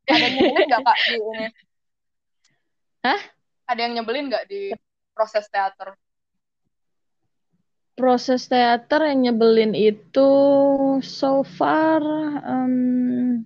Ada 0.08 0.24
yang 0.24 0.32
nyebelin 0.40 0.64
nggak 0.64 0.80
kak 0.80 0.98
di 1.04 1.14
ini? 1.20 1.46
Hah? 3.04 3.20
Ada 3.68 3.80
yang 3.84 3.92
nyebelin 4.00 4.24
nggak 4.32 4.44
di 4.48 4.62
proses 5.12 5.44
teater? 5.52 6.00
Proses 7.98 8.48
teater 8.48 9.06
yang 9.10 9.30
nyebelin 9.30 9.72
itu 9.76 10.30
so 11.04 11.42
far 11.44 12.00
um, 12.44 13.44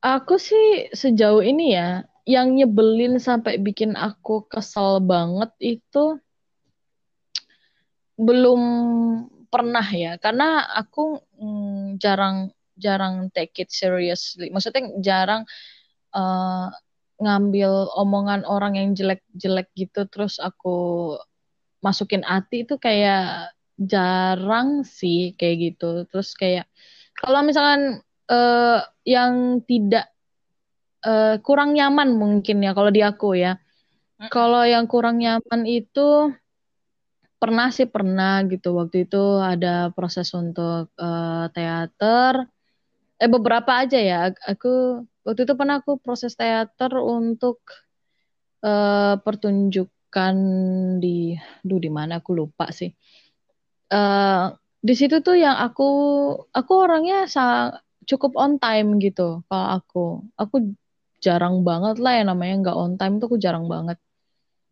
aku 0.00 0.40
sih 0.40 0.88
sejauh 0.92 1.44
ini 1.44 1.76
ya 1.76 2.04
yang 2.28 2.54
nyebelin 2.54 3.18
sampai 3.18 3.58
bikin 3.58 3.96
aku 3.96 4.44
kesel 4.46 5.02
banget 5.02 5.50
itu 5.58 6.20
belum 8.20 8.62
pernah 9.48 9.84
ya. 9.88 10.20
Karena 10.20 10.62
aku 10.76 11.18
mm, 11.40 11.96
jarang 11.98 12.52
jarang 12.76 13.28
take 13.32 13.64
it 13.64 13.70
seriously. 13.72 14.52
Maksudnya 14.52 14.94
jarang 15.00 15.42
uh, 16.14 16.68
ngambil 17.20 17.92
omongan 18.00 18.48
orang 18.48 18.80
yang 18.80 18.88
jelek-jelek 18.96 19.68
gitu 19.76 20.08
terus 20.08 20.40
aku 20.40 21.16
masukin 21.80 22.24
hati 22.24 22.68
itu 22.68 22.76
kayak 22.76 23.52
jarang 23.80 24.84
sih 24.84 25.32
kayak 25.36 25.56
gitu. 25.72 26.04
Terus 26.08 26.36
kayak 26.36 26.68
kalau 27.16 27.40
misalkan 27.44 28.04
uh, 28.28 28.80
yang 29.04 29.64
tidak 29.64 30.12
uh, 31.04 31.40
kurang 31.40 31.76
nyaman 31.76 32.16
mungkin 32.16 32.60
ya 32.60 32.76
kalau 32.76 32.92
di 32.92 33.00
aku 33.04 33.36
ya. 33.36 33.56
Kalau 34.20 34.68
yang 34.68 34.84
kurang 34.84 35.16
nyaman 35.16 35.64
itu 35.64 36.28
pernah 37.40 37.72
sih 37.72 37.88
pernah 37.88 38.44
gitu. 38.44 38.76
Waktu 38.76 39.08
itu 39.08 39.40
ada 39.40 39.88
proses 39.96 40.28
untuk 40.36 40.92
uh, 41.00 41.48
teater. 41.56 42.44
Eh 43.16 43.32
beberapa 43.32 43.80
aja 43.80 43.96
ya. 43.96 44.28
Aku 44.28 45.00
waktu 45.24 45.48
itu 45.48 45.56
pernah 45.56 45.80
aku 45.80 45.96
proses 46.04 46.36
teater 46.36 46.92
untuk 47.00 47.64
uh, 48.60 49.16
pertunjukan 50.10 50.36
di 50.98 51.38
duh 51.62 51.78
di 51.78 51.90
mana 51.90 52.18
aku 52.18 52.34
lupa 52.34 52.74
sih 52.74 52.90
uh, 53.94 54.50
di 54.82 54.94
situ 54.98 55.22
tuh 55.22 55.38
yang 55.38 55.54
aku 55.60 55.86
aku 56.50 56.72
orangnya 56.74 57.30
sang, 57.30 57.78
cukup 58.08 58.34
on 58.34 58.58
time 58.58 58.98
gitu 58.98 59.46
kalau 59.46 59.66
aku 59.78 60.02
aku 60.34 60.74
jarang 61.20 61.62
banget 61.62 62.02
lah 62.02 62.16
yang 62.16 62.28
namanya 62.32 62.54
nggak 62.66 62.78
on 62.80 62.96
time 62.96 63.20
tuh 63.20 63.28
aku 63.28 63.36
jarang 63.36 63.68
banget. 63.68 64.00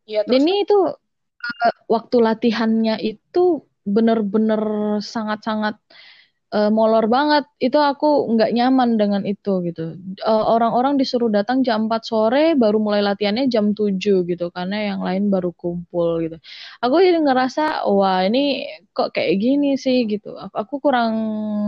Iya, 0.09 0.25
terus... 0.25 0.41
Ini 0.41 0.53
itu 0.65 0.79
uh, 0.97 1.75
waktu 1.93 2.17
latihannya 2.25 2.97
itu 3.05 3.69
bener-bener 3.85 4.65
sangat-sangat 5.05 5.77
uh, 5.77 6.18
molor 6.49 7.05
banget. 7.13 7.45
Itu 7.61 7.77
aku 7.77 8.33
nggak 8.33 8.57
nyaman 8.57 8.97
dengan 8.97 9.23
itu 9.29 9.61
gitu. 9.69 10.01
Uh, 10.25 10.45
orang-orang 10.49 10.97
disuruh 10.97 11.29
datang 11.29 11.61
jam 11.61 11.93
4 11.93 12.01
sore, 12.05 12.57
baru 12.57 12.81
mulai 12.81 13.05
latihannya 13.05 13.53
jam 13.53 13.77
7 13.77 14.25
gitu, 14.25 14.47
karena 14.49 14.95
yang 14.95 15.01
lain 15.05 15.29
baru 15.29 15.53
kumpul 15.53 16.25
gitu. 16.25 16.41
Aku 16.81 17.01
jadi 17.05 17.21
ngerasa, 17.21 17.85
wah 17.89 18.25
ini 18.25 18.65
kok 18.97 19.13
kayak 19.13 19.35
gini 19.37 19.77
sih 19.77 20.09
gitu. 20.09 20.37
Aku, 20.37 20.81
kurang 20.81 21.13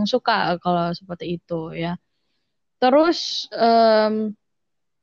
suka 0.09 0.57
kalau 0.57 0.89
seperti 0.97 1.37
itu 1.37 1.77
ya. 1.77 1.99
Terus 2.81 3.45
um, 3.53 4.33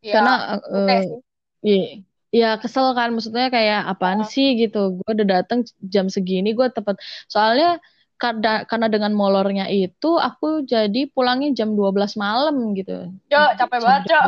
ya, 0.03 0.13
karena 0.19 0.35
uh, 0.59 1.23
iya 1.63 2.03
ya 2.29 2.61
kesel 2.61 2.93
kan 2.93 3.17
maksudnya 3.17 3.49
kayak 3.49 3.89
apaan 3.89 4.21
uh. 4.25 4.29
sih 4.29 4.53
gitu 4.61 5.01
gue 5.01 5.11
udah 5.17 5.41
dateng 5.41 5.65
jam 5.81 6.13
segini 6.13 6.53
gue 6.53 6.69
tepat 6.69 7.01
soalnya 7.25 7.81
karena 8.19 8.67
karena 8.67 8.91
dengan 8.91 9.15
molornya 9.15 9.71
itu 9.71 10.19
aku 10.19 10.67
jadi 10.67 11.07
pulangnya 11.15 11.55
jam 11.55 11.79
12 11.79 12.19
malam 12.19 12.75
gitu. 12.75 13.15
Ya, 13.31 13.55
capek 13.55 13.79
banget, 13.79 14.03
Cok. 14.11 14.25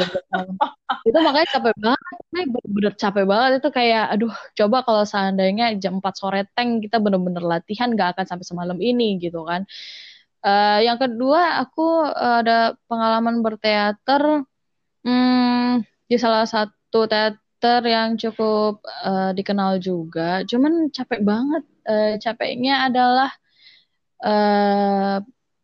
itu 1.09 1.19
makanya 1.19 1.49
capek 1.59 1.75
banget. 1.83 2.17
Bener-bener 2.31 2.95
capek 2.95 3.25
banget 3.27 3.51
itu 3.59 3.69
kayak 3.75 4.05
aduh, 4.15 4.35
coba 4.55 4.77
kalau 4.87 5.03
seandainya 5.03 5.75
jam 5.83 5.99
4 5.99 6.15
sore 6.15 6.47
tank 6.55 6.87
kita 6.87 7.03
bener-bener 7.03 7.43
latihan 7.43 7.91
gak 7.99 8.15
akan 8.15 8.27
sampai 8.31 8.47
semalam 8.47 8.79
ini 8.79 9.19
gitu 9.19 9.43
kan. 9.43 9.67
Uh, 10.41 10.81
yang 10.81 10.97
kedua 10.97 11.61
aku 11.61 12.07
uh, 12.09 12.41
ada 12.41 12.73
pengalaman 12.89 13.45
berteater 13.45 14.49
Hmm, 15.01 15.81
di 16.05 16.17
salah 16.21 16.45
satu 16.45 17.09
teater 17.09 17.81
yang 17.89 18.21
cukup 18.21 18.85
uh, 18.85 19.33
dikenal 19.33 19.81
juga, 19.81 20.45
cuman 20.45 20.93
capek 20.93 21.21
banget. 21.25 21.65
Uh, 21.89 22.21
capeknya 22.21 22.85
adalah 22.93 23.33
uh, 24.25 25.19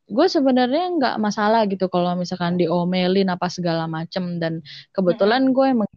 gue 0.07 0.27
sebenarnya 0.31 0.85
nggak 0.97 1.17
masalah 1.19 1.67
gitu 1.67 1.91
kalau 1.91 2.15
misalkan 2.15 2.55
diomelin 2.55 3.27
apa 3.27 3.51
segala 3.51 3.91
macem 3.91 4.39
dan 4.39 4.63
kebetulan 4.95 5.51
gue 5.51 5.67
emang 5.75 5.91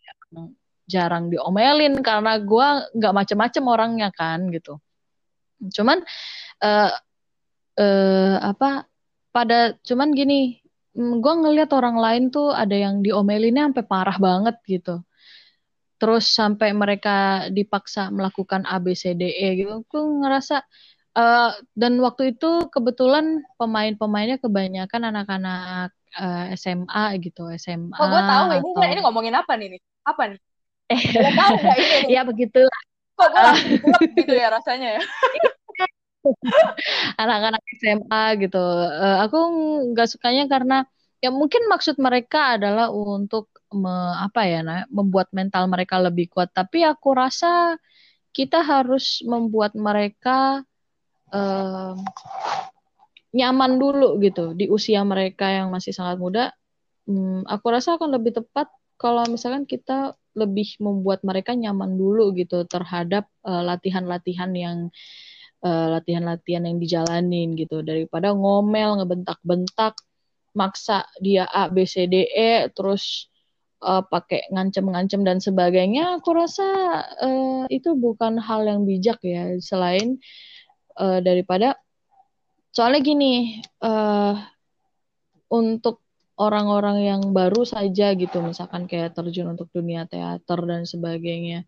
jarang 0.89 1.29
diomelin 1.29 2.01
karena 2.01 2.41
gue 2.41 2.67
nggak 2.97 3.13
macem-macem 3.13 3.63
orangnya 3.69 4.09
kan 4.09 4.49
gitu. 4.49 4.81
Cuman 5.61 6.01
uh, 6.65 6.91
uh, 7.77 8.35
apa 8.41 8.89
pada 9.29 9.77
cuman 9.85 10.09
gini 10.17 10.59
Hmm, 10.99 11.23
gue 11.23 11.33
ngeliat 11.33 11.71
orang 11.71 11.95
lain 11.95 12.23
tuh 12.27 12.49
ada 12.51 12.73
yang 12.73 12.99
diomelinnya 12.99 13.69
sampai 13.71 13.85
parah 13.87 14.17
banget 14.19 14.55
gitu. 14.65 14.99
Terus 15.95 16.25
sampai 16.35 16.75
mereka 16.75 17.47
dipaksa 17.47 18.11
melakukan 18.11 18.67
ABCDE 18.67 19.47
gitu. 19.63 19.75
Gue 19.87 20.03
ngerasa 20.03 20.59
uh, 21.15 21.51
dan 21.73 21.93
waktu 22.03 22.35
itu 22.35 22.67
kebetulan 22.69 23.41
pemain-pemainnya 23.57 24.37
kebanyakan 24.41 25.13
anak-anak 25.13 25.89
uh, 26.17 26.51
eh, 26.51 26.57
SMA 26.57 27.03
gitu, 27.23 27.49
SMA. 27.55 27.95
Oh, 27.95 28.07
gue 28.09 28.21
tahu 28.25 28.43
ini 28.53 28.57
atau... 28.59 28.93
ini 28.93 29.01
ngomongin 29.01 29.35
apa 29.37 29.53
nih? 29.57 29.79
Apa 30.05 30.23
nih? 30.33 30.39
Eh, 30.89 31.01
tahu 31.13 31.55
ini? 31.61 32.13
ya 32.13 32.21
begitulah. 32.25 32.81
Kok 33.19 33.27
gue 33.29 33.41
uh, 33.41 33.55
gitu 34.15 34.33
ya 34.33 34.47
rasanya 34.49 34.99
ya? 34.99 35.01
anak-anak 37.21 37.61
SMA 37.79 38.23
gitu. 38.43 38.63
Uh, 38.89 39.17
aku 39.23 39.39
nggak 39.93 40.09
sukanya 40.09 40.45
karena 40.51 40.77
ya 41.19 41.29
mungkin 41.29 41.67
maksud 41.67 41.99
mereka 41.99 42.59
adalah 42.59 42.91
untuk 42.91 43.51
me, 43.75 43.91
apa 44.17 44.41
ya, 44.49 44.59
nah, 44.65 44.83
membuat 44.89 45.29
mental 45.35 45.69
mereka 45.69 45.99
lebih 46.01 46.31
kuat. 46.31 46.49
Tapi 46.55 46.83
aku 46.87 47.13
rasa 47.13 47.77
kita 48.33 48.61
harus 48.63 49.21
membuat 49.25 49.73
mereka 49.75 50.63
uh, 51.33 51.93
nyaman 53.33 53.77
dulu 53.77 54.17
gitu 54.21 54.57
di 54.57 54.65
usia 54.69 55.05
mereka 55.05 55.49
yang 55.49 55.69
masih 55.69 55.93
sangat 55.93 56.17
muda. 56.17 56.45
Hmm, 57.09 57.45
aku 57.45 57.65
rasa 57.69 57.97
akan 57.97 58.17
lebih 58.17 58.37
tepat 58.37 58.69
kalau 58.97 59.25
misalkan 59.29 59.65
kita 59.65 60.13
lebih 60.37 60.77
membuat 60.77 61.25
mereka 61.25 61.57
nyaman 61.57 61.97
dulu 61.97 62.31
gitu 62.37 62.63
terhadap 62.69 63.25
eh, 63.43 63.63
latihan-latihan 63.65 64.51
uh, 64.53 64.59
yang 64.59 64.77
Eh, 65.59 65.87
latihan-latihan 65.91 66.63
uh, 66.63 66.67
yang 66.71 66.79
dijalanin 66.79 67.51
gitu. 67.59 67.83
Daripada 67.83 68.31
ngomel 68.31 69.03
ngebentak-bentak 69.03 69.91
maksa 70.55 71.03
dia 71.19 71.51
A 71.51 71.67
B 71.67 71.83
C 71.83 72.07
D 72.07 72.23
E 72.31 72.71
terus 72.71 73.27
uh, 73.83 73.99
pakai 73.99 74.47
ngancem-ngancem 74.55 75.19
dan 75.27 75.43
sebagainya. 75.43 76.23
Aku 76.23 76.31
rasa 76.31 76.63
uh, 77.19 77.67
itu 77.67 77.91
bukan 77.99 78.39
hal 78.39 78.71
yang 78.71 78.87
bijak 78.87 79.19
ya. 79.19 79.51
Selain 79.59 80.15
uh, 80.15 80.23
daripada 80.99 81.79
soalnya 82.75 82.99
gini 82.99 83.33
uh, 83.79 84.35
untuk 85.49 86.03
orang-orang 86.35 87.07
yang 87.07 87.21
baru 87.31 87.63
saja 87.63 88.11
gitu 88.19 88.43
misalkan 88.43 88.85
kayak 88.85 89.15
terjun 89.15 89.55
untuk 89.55 89.71
dunia 89.71 90.03
teater 90.05 90.59
dan 90.67 90.83
sebagainya 90.83 91.63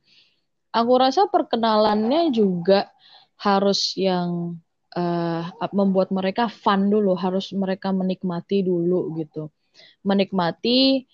aku 0.71 0.91
rasa 0.95 1.27
perkenalannya 1.27 2.31
juga 2.31 2.91
harus 3.41 3.97
yang 3.99 4.55
uh, 4.95 5.43
membuat 5.73 6.13
mereka 6.13 6.47
fun 6.47 6.87
dulu, 6.87 7.17
harus 7.17 7.51
mereka 7.51 7.91
menikmati 7.91 8.63
dulu 8.63 9.17
gitu. 9.19 9.51
Menikmati 10.05 11.05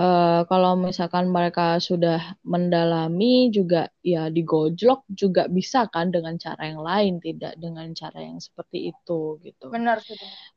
uh, 0.00 0.40
kalau 0.48 0.72
misalkan 0.80 1.28
mereka 1.28 1.76
sudah 1.76 2.40
mendalami 2.40 3.52
juga 3.52 3.92
ya 4.00 4.32
digojlok 4.32 5.04
juga 5.12 5.44
bisa 5.52 5.84
kan 5.92 6.08
dengan 6.08 6.40
cara 6.40 6.72
yang 6.72 6.80
lain 6.80 7.20
tidak 7.20 7.60
dengan 7.60 7.92
cara 7.92 8.18
yang 8.24 8.40
seperti 8.40 8.96
itu 8.96 9.36
gitu. 9.44 9.68
Benar 9.68 10.00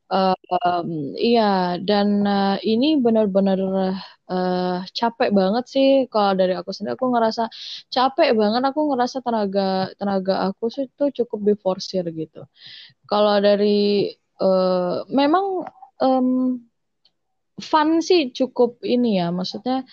uh, 0.08 0.36
um, 0.64 1.12
iya 1.20 1.76
dan 1.80 2.24
uh, 2.24 2.56
ini 2.64 2.96
benar-benar 3.04 3.60
uh, 4.32 4.78
capek 4.96 5.30
banget 5.36 5.64
sih. 5.68 5.88
Kalau 6.08 6.32
dari 6.32 6.56
aku 6.56 6.72
sendiri 6.72 6.96
aku 6.96 7.12
ngerasa 7.12 7.44
capek 7.92 8.32
banget. 8.32 8.62
Aku 8.72 8.80
ngerasa 8.92 9.20
tenaga 9.20 9.92
tenaga 10.00 10.34
aku 10.48 10.72
sih 10.72 10.88
itu 10.88 11.04
cukup 11.24 11.40
diforsir 11.54 12.04
gitu. 12.08 12.48
Kalau 13.04 13.36
dari 13.44 14.08
uh, 14.40 15.04
memang 15.12 15.68
um, 16.00 16.58
fun 17.64 18.04
sih 18.04 18.28
cukup 18.36 18.84
ini 18.84 19.16
ya. 19.24 19.32
Maksudnya 19.32 19.88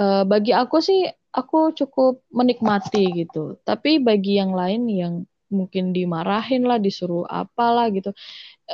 uh, 0.00 0.24
bagi 0.24 0.56
aku 0.56 0.80
sih 0.80 1.04
aku 1.32 1.76
cukup 1.76 2.24
menikmati 2.32 3.04
gitu. 3.12 3.60
Tapi 3.60 4.00
bagi 4.00 4.40
yang 4.40 4.56
lain 4.56 4.88
yang 4.88 5.14
mungkin 5.52 5.92
dimarahin 5.92 6.64
lah 6.64 6.80
disuruh 6.80 7.28
apalah 7.28 7.92
gitu 7.92 8.16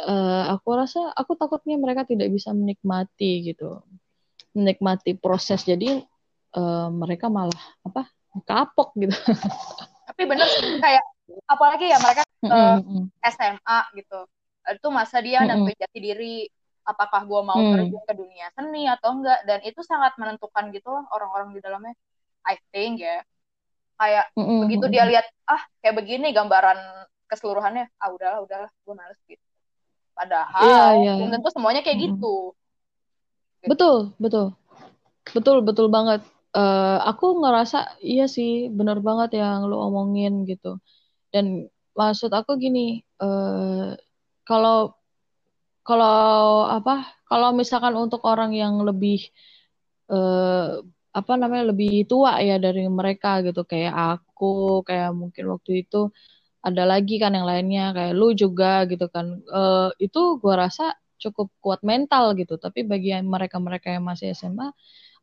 uh, 0.06 0.54
aku 0.54 0.68
rasa 0.78 1.10
aku 1.10 1.34
takutnya 1.34 1.74
mereka 1.74 2.06
tidak 2.06 2.30
bisa 2.30 2.54
menikmati 2.54 3.50
gitu. 3.50 3.82
Menikmati 4.54 5.18
proses. 5.18 5.66
Jadi 5.66 5.98
uh, 6.54 6.88
mereka 6.92 7.26
malah 7.26 7.58
apa 7.82 8.06
kapok 8.46 8.94
gitu. 8.98 9.14
Tapi 10.08 10.22
bener 10.24 10.46
kayak 10.78 11.04
apalagi 11.48 11.90
ya 11.90 11.98
mereka 11.98 12.22
uh, 12.46 12.78
mm 12.78 12.80
-hmm. 12.84 13.02
SMA 13.26 13.78
gitu. 13.98 14.18
Itu 14.68 14.88
masa 14.92 15.18
dia 15.24 15.42
mm 15.42 15.64
-hmm. 15.64 15.96
diri 15.96 16.46
apakah 16.90 17.20
gue 17.30 17.40
mau 17.50 17.60
Hmm. 17.60 17.70
terjun 17.70 18.02
ke 18.08 18.14
dunia 18.20 18.46
seni 18.56 18.88
atau 18.94 19.08
enggak 19.16 19.38
dan 19.48 19.60
itu 19.68 19.80
sangat 19.90 20.12
menentukan 20.20 20.64
gitu 20.76 20.88
loh 20.94 21.04
orang-orang 21.14 21.48
di 21.56 21.60
dalamnya 21.64 21.94
I 22.48 22.56
think 22.72 23.04
ya 23.04 23.20
kayak 24.00 24.26
Mm-mm. 24.38 24.60
begitu 24.60 24.84
dia 24.92 25.04
lihat 25.10 25.26
ah 25.50 25.62
kayak 25.82 25.94
begini 26.00 26.26
gambaran 26.36 26.78
keseluruhannya 27.30 27.84
ah 28.02 28.08
udahlah 28.14 28.40
udahlah 28.46 28.70
gue 28.84 28.94
males 28.96 29.20
gitu 29.30 29.44
padahal 30.18 30.66
Iya, 30.66 30.84
iya. 30.98 31.12
belum 31.16 31.28
tentu 31.34 31.48
semuanya 31.54 31.80
kayak 31.86 31.98
Mm-mm. 31.98 32.12
gitu 32.12 32.54
Betul, 33.70 33.96
betul. 34.22 34.46
Betul, 35.36 35.56
betul 35.68 35.86
banget. 35.96 36.20
Eh, 36.56 36.98
aku 37.10 37.26
ngerasa 37.42 37.78
iya 38.12 38.24
sih, 38.36 38.50
bener 38.78 38.98
banget 39.08 39.30
yang 39.40 39.58
lu 39.70 39.76
omongin 39.88 40.32
gitu. 40.50 40.68
Dan 41.34 41.46
maksud 42.00 42.30
aku 42.38 42.52
gini, 42.64 42.80
eh, 43.22 43.88
kalau 44.48 44.94
kalau 45.88 46.68
apa? 46.68 46.92
Kalau 47.28 47.48
misalkan 47.56 47.94
untuk 47.96 48.20
orang 48.28 48.52
yang 48.52 48.74
lebih 48.88 49.18
eh, 50.12 50.68
apa 51.18 51.32
namanya 51.40 51.64
lebih 51.72 52.04
tua 52.10 52.32
ya 52.44 52.56
dari 52.60 52.84
mereka 53.00 53.40
gitu, 53.46 53.64
kayak 53.64 53.94
aku, 53.96 54.84
kayak 54.88 55.10
mungkin 55.16 55.44
waktu 55.52 55.70
itu 55.88 56.12
ada 56.68 56.84
lagi 56.92 57.16
kan 57.22 57.32
yang 57.36 57.46
lainnya, 57.48 57.96
kayak 57.96 58.12
lu 58.20 58.26
juga 58.36 58.84
gitu 58.90 59.06
kan. 59.14 59.26
Eh, 59.40 59.88
itu 60.06 60.20
gua 60.42 60.54
rasa 60.68 60.84
cukup 61.22 61.48
kuat 61.64 61.80
mental 61.90 62.36
gitu. 62.40 62.54
Tapi 62.60 62.80
bagi 62.84 63.10
mereka-mereka 63.24 63.88
yang 63.96 64.04
masih 64.10 64.36
SMA, 64.36 64.68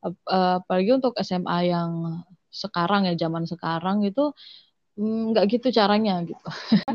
eh, 0.07 0.55
apalagi 0.61 0.91
untuk 0.97 1.13
SMA 1.21 1.57
yang 1.73 1.91
sekarang 2.49 3.01
ya 3.09 3.13
zaman 3.27 3.43
sekarang 3.45 3.97
itu 4.07 4.31
mm, 4.99 5.35
nggak 5.35 5.45
gitu 5.59 5.67
caranya 5.75 6.23
gitu. 6.23 6.39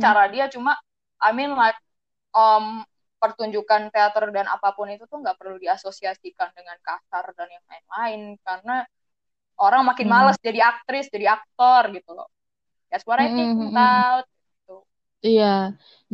cara 0.04 0.24
dia 0.32 0.48
cuma 0.48 0.72
I 1.20 1.30
mean 1.36 1.52
like 1.52 1.76
um, 2.32 2.84
pertunjukan 3.22 3.82
teater 3.94 4.24
dan 4.36 4.46
apa 4.54 4.68
pun 4.76 4.88
itu 4.94 5.04
tuh 5.10 5.18
nggak 5.22 5.36
perlu 5.40 5.56
diasosiasikan 5.64 6.50
dengan 6.58 6.78
kasar 6.86 7.24
dan 7.36 7.48
yang 7.56 7.64
lain-lain 7.70 8.20
karena 8.46 8.76
orang 9.60 9.82
makin 9.90 10.06
Hmm. 10.06 10.10
malas 10.10 10.36
jadi 10.42 10.60
aktris 10.72 11.06
jadi 11.14 11.26
aktor 11.38 11.82
gitu 11.96 12.10
loh 12.18 12.28
that's 12.90 13.06
what 13.08 13.20
I 13.22 13.28
think 13.34 13.50
Mm, 13.50 13.60
mm, 13.60 13.74
mm. 13.76 14.04
about 14.10 14.26
Iya, 15.26 15.44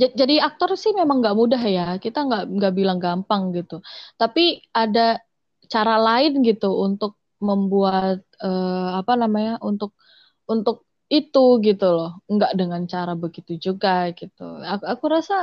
Ja- 0.00 0.12
jadi 0.20 0.34
aktor 0.46 0.70
sih 0.82 0.92
memang 1.00 1.16
nggak 1.22 1.36
mudah 1.40 1.60
ya. 1.76 1.82
Kita 2.04 2.18
nggak 2.26 2.42
nggak 2.56 2.72
bilang 2.78 2.98
gampang 3.04 3.42
gitu. 3.56 3.74
Tapi 4.20 4.40
ada 4.80 5.00
cara 5.72 5.92
lain 6.06 6.32
gitu 6.48 6.66
untuk 6.86 7.10
membuat 7.48 8.16
eh, 8.44 8.86
apa 9.00 9.12
namanya 9.22 9.50
untuk 9.68 9.90
untuk 10.52 10.76
itu 11.16 11.40
gitu 11.66 11.84
loh. 11.96 12.08
Nggak 12.34 12.52
dengan 12.60 12.82
cara 12.94 13.12
begitu 13.22 13.52
juga 13.66 13.90
gitu. 14.18 14.42
Aku, 14.72 14.84
aku 14.92 15.04
rasa 15.16 15.34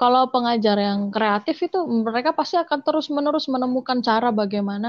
kalau 0.00 0.22
pengajar 0.34 0.76
yang 0.88 1.00
kreatif 1.14 1.56
itu 1.66 1.78
mereka 2.06 2.30
pasti 2.38 2.56
akan 2.64 2.78
terus-menerus 2.86 3.46
menemukan 3.54 3.98
cara 4.08 4.28
bagaimana 4.40 4.88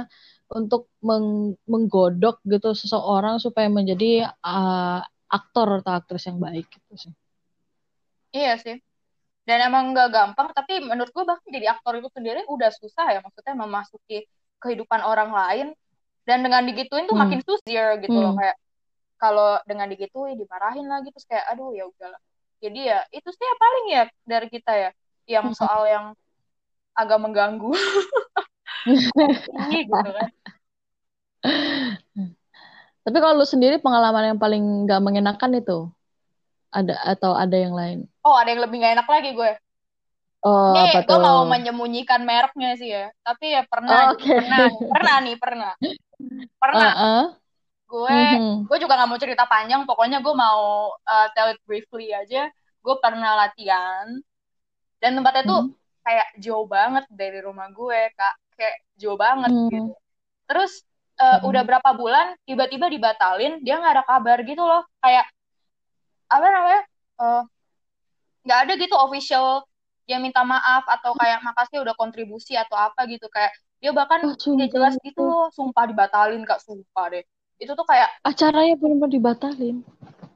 untuk 0.57 0.81
meng- 1.07 1.55
menggodok 1.71 2.35
gitu 2.51 2.67
seseorang 2.81 3.35
supaya 3.45 3.67
menjadi 3.77 4.05
eh, 4.31 4.99
aktor 5.37 5.67
atau 5.83 5.93
aktris 5.99 6.23
yang 6.29 6.39
baik 6.45 6.65
gitu 6.75 6.93
sih. 7.03 7.13
iya 8.37 8.49
sih 8.63 8.75
dan 9.47 9.59
emang 9.67 9.83
nggak 9.93 10.07
gampang 10.15 10.47
tapi 10.57 10.73
menurut 10.89 11.11
gue 11.15 11.25
bahkan 11.29 11.49
jadi 11.57 11.67
aktor 11.75 11.93
itu 11.99 12.09
sendiri 12.17 12.39
udah 12.55 12.69
susah 12.81 13.05
ya 13.15 13.19
maksudnya 13.25 13.55
memasuki 13.63 14.15
kehidupan 14.63 15.01
orang 15.11 15.31
lain 15.39 15.67
dan 16.27 16.39
dengan 16.45 16.63
digituin 16.69 17.05
tuh 17.11 17.17
Hmm. 17.17 17.19
makin 17.23 17.41
susah 17.47 17.89
gitu 18.03 18.17
loh 18.23 18.31
Hmm. 18.31 18.39
kayak 18.39 18.55
kalau 19.21 19.47
dengan 19.69 19.87
digituin 19.93 20.35
dimarahin 20.41 20.87
lagi 20.93 21.07
terus 21.13 21.27
kayak 21.31 21.45
aduh 21.51 21.69
ya 21.79 21.83
udahlah 21.91 22.21
jadi 22.63 22.79
ya 22.91 22.99
itu 23.13 23.29
sih 23.29 23.45
ya 23.49 23.55
paling 23.63 23.85
ya 23.95 24.03
dari 24.25 24.47
kita 24.49 24.71
ya 24.73 24.89
yang 25.29 25.45
Hmm. 25.45 25.53
soal 25.53 25.85
yang 25.87 26.05
agak 26.97 27.19
mengganggu 27.21 27.71
ini 29.57 29.77
gitu 29.91 30.07
kan 30.17 30.29
Tapi 33.05 33.17
kalau 33.23 33.35
lu 33.41 33.47
sendiri 33.47 33.75
pengalaman 33.85 34.35
yang 34.35 34.39
paling 34.43 34.63
nggak 34.85 34.99
mengenakan 35.05 35.51
itu 35.61 35.77
ada 36.77 36.93
atau 37.13 37.31
ada 37.43 37.55
yang 37.57 37.73
lain? 37.79 37.99
oh 38.27 38.35
ada 38.39 38.49
yang 38.53 38.61
lebih 38.65 38.77
gak 38.83 38.93
enak 38.97 39.07
lagi 39.09 39.29
gue 39.33 39.51
Oh, 40.43 40.73
Nih, 40.73 40.99
apa 40.99 40.99
gue 41.07 41.17
mau 41.25 41.39
menyembunyikan 41.47 42.21
mereknya 42.27 42.69
sih 42.79 42.89
ya. 42.91 43.03
Tapi 43.23 43.45
ya 43.55 43.61
pernah, 43.71 43.99
Oh, 43.99 44.11
oke. 44.11 44.35
pernah, 44.35 44.61
pernah 44.91 45.15
nih, 45.23 45.35
pernah. 45.43 45.71
Pernah. 46.61 46.91
Heeh. 46.95 47.37
Gue, 47.87 48.11
Mhm. 48.11 48.67
gue 48.67 48.77
juga 48.83 48.99
nggak 48.99 49.09
mau 49.09 49.19
cerita 49.19 49.43
panjang. 49.47 49.87
Pokoknya 49.87 50.19
gue 50.19 50.35
mau 50.35 50.91
uh, 50.91 51.27
tell 51.31 51.55
it 51.55 51.59
briefly 51.63 52.11
aja. 52.11 52.51
Gue 52.83 52.95
pernah 52.99 53.47
latihan 53.47 54.19
dan 54.99 55.11
tempatnya 55.15 55.43
tuh 55.47 55.61
Mhm. 55.67 55.71
kayak 56.03 56.27
jauh 56.43 56.67
banget 56.67 57.07
dari 57.07 57.39
rumah 57.39 57.71
gue, 57.71 58.11
kak. 58.13 58.35
Kayak 58.59 58.75
jauh 58.99 59.15
banget 59.15 59.51
Hmm. 59.51 59.71
gitu. 59.71 59.93
Terus 60.47 60.83
uh, 61.17 61.41
Hmm. 61.41 61.49
udah 61.49 61.63
berapa 61.65 61.89
bulan 61.97 62.35
tiba-tiba 62.45 62.91
dibatalin, 62.91 63.57
dia 63.65 63.79
nggak 63.81 63.93
ada 63.97 64.05
kabar 64.05 64.37
gitu 64.45 64.61
loh. 64.61 64.83
Kayak 65.01 65.25
apa 66.27 66.45
namanya? 66.45 66.81
Uh, 67.17 67.43
nggak 68.45 68.59
ada 68.67 68.73
gitu 68.79 68.95
official 68.95 69.63
dia 70.07 70.23
minta 70.23 70.39
maaf 70.39 70.87
atau 70.87 71.11
kayak 71.19 71.43
makasih 71.43 71.83
udah 71.83 71.91
kontribusi 71.99 72.55
atau 72.55 72.79
apa 72.79 73.03
gitu 73.11 73.27
kayak 73.27 73.51
dia 73.83 73.91
bahkan 73.91 74.23
Oh, 74.23 74.55
jelas 74.71 74.95
gitu 75.03 75.19
loh 75.19 75.51
sumpah 75.51 75.83
dibatalin 75.83 76.47
kak 76.47 76.63
sumpah 76.63 77.11
deh 77.11 77.27
itu 77.61 77.71
tuh 77.79 77.85
kayak 77.91 78.09
Acaranya 78.29 78.75
benar-benar 78.81 79.09
dibatalin. 79.15 79.77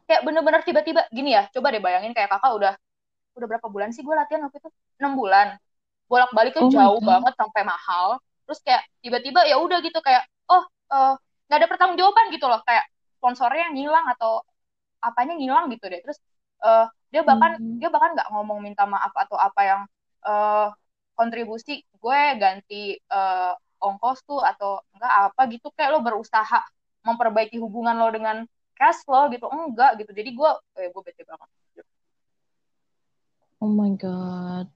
kayak 0.07 0.21
bener-bener 0.27 0.61
tiba-tiba 0.67 1.01
gini 1.15 1.29
ya 1.37 1.47
coba 1.53 1.67
deh 1.73 1.81
bayangin 1.81 2.11
kayak 2.15 2.29
kakak 2.33 2.51
udah 2.57 2.73
udah 3.37 3.47
berapa 3.51 3.67
bulan 3.71 3.89
sih 3.95 4.03
gue 4.05 4.15
latihan 4.15 4.43
waktu 4.47 4.59
itu? 4.63 4.69
Enam 5.01 5.13
bulan. 5.19 5.47
Bolak-balik 6.11 6.53
tuh 6.57 6.65
Oh 6.65 6.69
jauh 6.69 6.99
banget 7.03 7.33
sampai 7.39 7.63
mahal. 7.67 8.19
Terus 8.47 8.59
kayak 8.65 8.83
tiba-tiba 9.03 9.41
ya 9.49 9.57
udah 9.61 9.79
gitu 9.85 9.99
kayak 10.03 10.23
oh 10.51 10.63
eh, 10.93 11.13
nggak 11.47 11.57
ada 11.61 11.69
pertanggungjawaban 11.71 12.27
gitu 12.35 12.45
loh. 12.51 12.61
Kayak 12.67 12.85
sponsornya 13.19 13.65
ngilang 13.75 14.05
atau 14.17 14.43
apanya 15.03 15.33
ngilang 15.39 15.65
gitu 15.73 15.85
deh. 15.91 15.99
Terus 16.05 16.19
eh, 16.65 16.85
dia 17.13 17.21
bahkan 17.27 17.57
Hmm. 17.57 17.79
dia 17.79 17.89
bahkan 17.93 18.11
nggak 18.17 18.29
ngomong 18.33 18.59
minta 18.65 18.83
maaf 18.89 19.13
atau 19.15 19.37
apa 19.39 19.61
yang 19.65 19.81
eh, 20.27 20.67
kontribusi 21.17 21.83
gue 22.01 22.21
ganti 22.41 22.97
eh, 22.99 23.53
ongkos 23.81 24.19
tuh 24.29 24.41
atau 24.43 24.81
enggak 24.95 25.13
apa 25.31 25.41
gitu. 25.53 25.67
Kayak 25.75 25.89
lo 25.97 25.99
berusaha 26.05 26.59
memperbaiki 27.01 27.57
hubungan 27.57 27.97
lo 27.97 28.09
dengan 28.13 28.45
cash 28.77 29.05
lo 29.09 29.29
gitu. 29.33 29.45
Enggak 29.49 30.01
gitu. 30.01 30.11
Jadi 30.13 30.29
gue 30.33 30.51
eh, 30.81 30.89
gue 30.89 31.01
bete 31.01 31.23
banget. 31.25 31.49
Oh 33.61 33.69
my 33.69 33.93
God. 33.93 34.67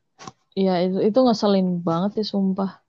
Iya, 0.55 0.87
itu 0.87 0.99
itu 1.03 1.19
ngeselin 1.19 1.83
banget 1.83 2.21
sih, 2.21 2.27
sumpah. 2.31 2.85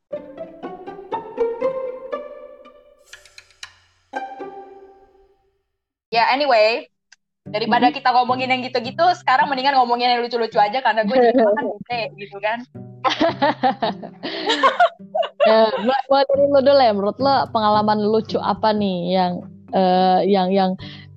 ya 6.17 6.33
anyway. 6.33 6.89
Daripada 7.47 7.95
kita 7.95 8.11
ngomongin 8.11 8.51
yang 8.51 8.59
gitu-gitu 8.67 9.07
sekarang 9.23 9.47
mendingan 9.47 9.79
ngomongin 9.79 10.11
yang 10.11 10.19
lucu-lucu 10.27 10.59
aja 10.59 10.83
karena 10.83 11.07
gue 11.07 11.15
jadi 11.15 11.39
makan 11.47 11.65
bete 11.79 12.01
gitu 12.19 12.43
kan 12.43 12.59
Ya, 15.47 15.71
mulai, 15.79 16.03
mulai 16.11 16.25
dari 16.27 16.45
lu 16.51 16.59
dulu 16.59 16.83
ya. 16.83 16.93
Menurut 16.93 17.19
lo 17.23 17.35
pengalaman 17.55 17.99
lucu 18.03 18.39
apa 18.43 18.75
nih 18.75 19.15
yang 19.15 19.33
eh, 19.71 20.21
yang 20.27 20.49
yang 20.51 20.71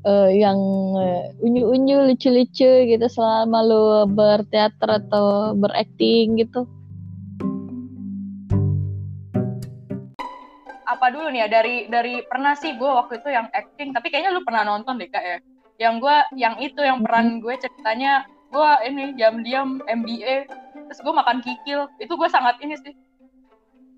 eh, 0.05 0.29
yang 0.37 0.57
eh, 1.01 1.33
unyu-unyu 1.41 2.13
lucu-lucu 2.13 2.85
gitu 2.85 3.05
selama 3.09 3.65
lu 3.65 4.05
berteater 4.13 5.01
atau 5.01 5.57
berakting 5.57 6.37
gitu? 6.37 6.69
apa 10.89 11.15
dulu 11.15 11.29
nih 11.29 11.45
ya 11.45 11.47
dari 11.47 11.75
dari 11.87 12.25
pernah 12.25 12.57
sih 12.57 12.73
gue 12.75 12.89
waktu 12.89 13.21
itu 13.21 13.29
yang 13.29 13.47
acting 13.53 13.93
tapi 13.93 14.09
kayaknya 14.11 14.33
lu 14.33 14.41
pernah 14.43 14.67
nonton 14.67 14.97
deh 14.97 15.07
kak 15.07 15.21
ya 15.21 15.37
yang 15.79 16.01
gue 16.01 16.17
yang 16.35 16.57
itu 16.59 16.81
yang 16.81 17.05
peran 17.05 17.39
gue 17.39 17.55
ceritanya 17.55 18.27
gue 18.51 18.69
ini 18.89 19.13
diam-diam 19.13 19.79
MBA 19.85 20.49
terus 20.89 20.99
gue 20.99 21.13
makan 21.13 21.39
kikil 21.39 21.87
itu 22.01 22.09
gue 22.09 22.29
sangat 22.33 22.57
ini 22.65 22.75
sih 22.81 22.91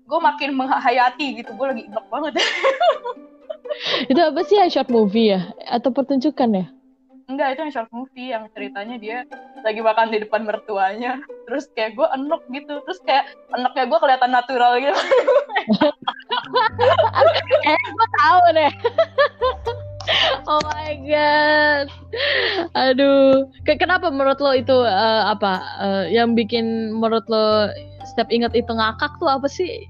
gue 0.02 0.18
makin 0.18 0.50
menghayati 0.58 1.26
gitu 1.42 1.50
gue 1.54 1.66
lagi 1.66 1.82
enak 1.88 2.04
banget. 2.10 2.32
Itu 4.10 4.20
apa 4.20 4.40
sih 4.44 4.60
short 4.68 4.92
movie 4.92 5.32
ya? 5.32 5.48
Atau 5.70 5.94
pertunjukan 5.94 6.50
ya? 6.52 6.66
enggak 7.32 7.56
itu 7.56 7.60
yang 7.64 7.72
short 7.72 7.90
movie 7.94 8.28
yang 8.28 8.44
ceritanya 8.52 8.96
dia 9.00 9.18
lagi 9.64 9.80
makan 9.80 10.12
di 10.12 10.18
depan 10.20 10.44
mertuanya. 10.44 11.22
Terus 11.48 11.64
kayak 11.72 11.96
gue 11.96 12.06
enak 12.12 12.42
gitu. 12.52 12.74
Terus 12.84 13.00
kayak 13.08 13.24
enaknya 13.56 13.84
gue 13.88 13.98
kelihatan 13.98 14.30
natural 14.30 14.72
gitu. 14.78 15.00
Eh, 17.62 17.78
gue 17.94 18.08
tahu 18.18 18.40
deh. 18.52 18.72
Oh 20.50 20.60
my 20.66 20.98
god. 21.06 21.86
Aduh, 22.74 23.46
kenapa 23.64 24.10
menurut 24.10 24.38
lo 24.42 24.52
itu 24.52 24.74
uh, 24.74 25.30
apa 25.30 25.62
uh, 25.78 26.04
yang 26.10 26.34
bikin 26.34 26.96
menurut 26.98 27.24
lo 27.30 27.70
setiap 28.12 28.28
inget 28.34 28.52
itu 28.58 28.72
ngakak 28.72 29.14
tuh 29.22 29.30
apa 29.30 29.46
sih? 29.46 29.86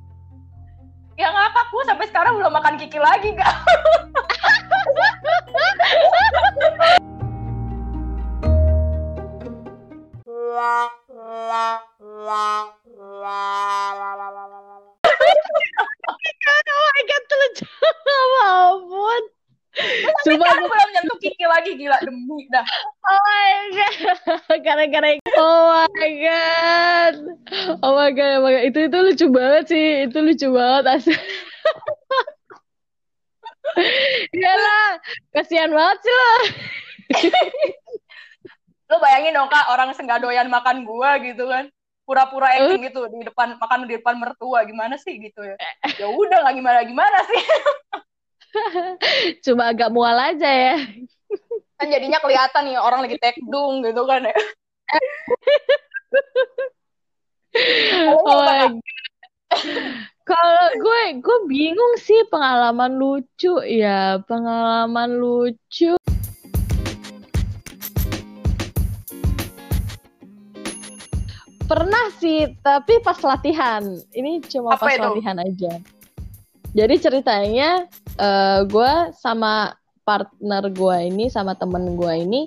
Ya 1.17 1.29
ngakak 1.29 1.67
gue 1.73 1.85
sampai 1.89 2.07
sekarang 2.09 2.37
belum 2.41 2.53
makan 2.53 2.77
kiki 2.81 3.01
lagi, 3.01 3.33
gak. 3.37 3.53
oh 16.73 16.89
my 16.93 17.03
god, 17.09 17.23
lucu. 17.33 17.65
ampun 18.43 19.42
kak 19.73 21.49
lagi 21.49 21.71
gila 21.81 21.97
demi 22.05 22.45
dah. 22.53 22.65
Oh 23.09 23.21
my 23.25 23.57
god. 23.73 24.61
Gara-gara 24.61 25.17
Oh 25.41 25.89
my 25.97 26.13
god. 26.21 27.15
Oh 27.81 27.93
my 27.97 28.11
god, 28.13 28.33
oh 28.39 28.43
my 28.45 28.53
god. 28.53 28.65
Itu 28.69 28.79
itu 28.93 28.99
lucu 29.01 29.27
banget 29.33 29.65
sih. 29.73 29.89
Itu 30.09 30.19
lucu 30.21 30.49
banget 30.53 30.85
asli. 31.01 31.17
Iyalah, 34.37 35.01
kasihan 35.33 35.73
banget 35.73 35.99
sih 36.05 36.13
lo. 36.13 36.33
Lo 38.93 39.01
bayangin 39.01 39.33
dong 39.33 39.49
kak, 39.49 39.73
orang 39.73 39.97
senggadoyan 39.97 40.53
makan 40.53 40.85
gua 40.85 41.17
gitu 41.25 41.49
kan. 41.49 41.73
Pura-pura 42.03 42.51
acting 42.59 42.83
gitu 42.93 43.09
di 43.09 43.25
depan 43.25 43.57
makan 43.57 43.89
di 43.89 43.97
depan 43.97 44.19
mertua 44.21 44.67
gimana 44.69 45.01
sih 45.01 45.17
gitu 45.17 45.41
ya. 45.41 45.57
Ya 45.97 46.11
udah 46.13 46.45
nggak 46.45 46.57
gimana 46.61 46.79
gimana 46.85 47.19
sih. 47.25 47.41
Cuma 49.45 49.73
agak 49.73 49.91
mual 49.93 50.17
aja 50.17 50.49
ya. 50.49 50.77
kan 51.81 51.91
jadinya 51.91 52.23
kelihatan 52.23 52.71
nih 52.71 52.79
orang 52.79 53.03
lagi 53.03 53.19
tekdung 53.19 53.83
gitu 53.83 54.07
kan 54.07 54.23
ya. 54.23 54.37
oh. 58.15 58.79
Kalau 60.23 60.67
gue, 60.79 61.01
gue 61.19 61.39
bingung 61.51 61.99
sih 61.99 62.23
pengalaman 62.31 62.95
lucu 62.95 63.59
ya, 63.67 64.23
pengalaman 64.23 65.19
lucu. 65.19 65.99
Pernah 71.67 72.07
sih, 72.23 72.55
tapi 72.63 73.03
pas 73.03 73.19
latihan. 73.27 73.83
Ini 74.15 74.47
cuma 74.47 74.79
Apa 74.79 74.87
pas 74.87 74.95
itu? 74.95 75.03
latihan 75.03 75.37
aja. 75.43 75.73
Jadi 76.73 76.95
ceritanya 77.03 77.85
eh, 78.19 78.61
gue 78.67 78.93
sama 79.17 79.77
partner 80.03 80.67
gue 80.69 80.97
ini, 81.09 81.31
sama 81.31 81.55
temen 81.55 81.95
gue 81.95 82.13
ini, 82.19 82.41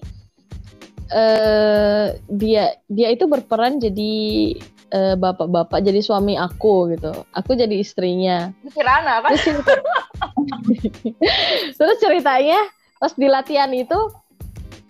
eh 1.13 2.17
dia 2.27 2.75
dia 2.91 3.07
itu 3.13 3.25
berperan 3.29 3.79
jadi 3.79 4.13
eh, 4.91 5.15
bapak-bapak, 5.15 5.81
jadi 5.81 5.99
suami 6.03 6.35
aku 6.35 6.91
gitu. 6.95 7.11
Aku 7.33 7.55
jadi 7.55 7.79
istrinya. 7.79 8.51
Kirana 8.75 9.23
kan. 9.23 9.33
Terus 9.33 9.43
cerita- 9.43 9.83
Terus 11.79 11.97
ceritanya 11.99 12.59
pas 12.99 13.11
di 13.15 13.27
latihan 13.27 13.71
itu 13.75 13.97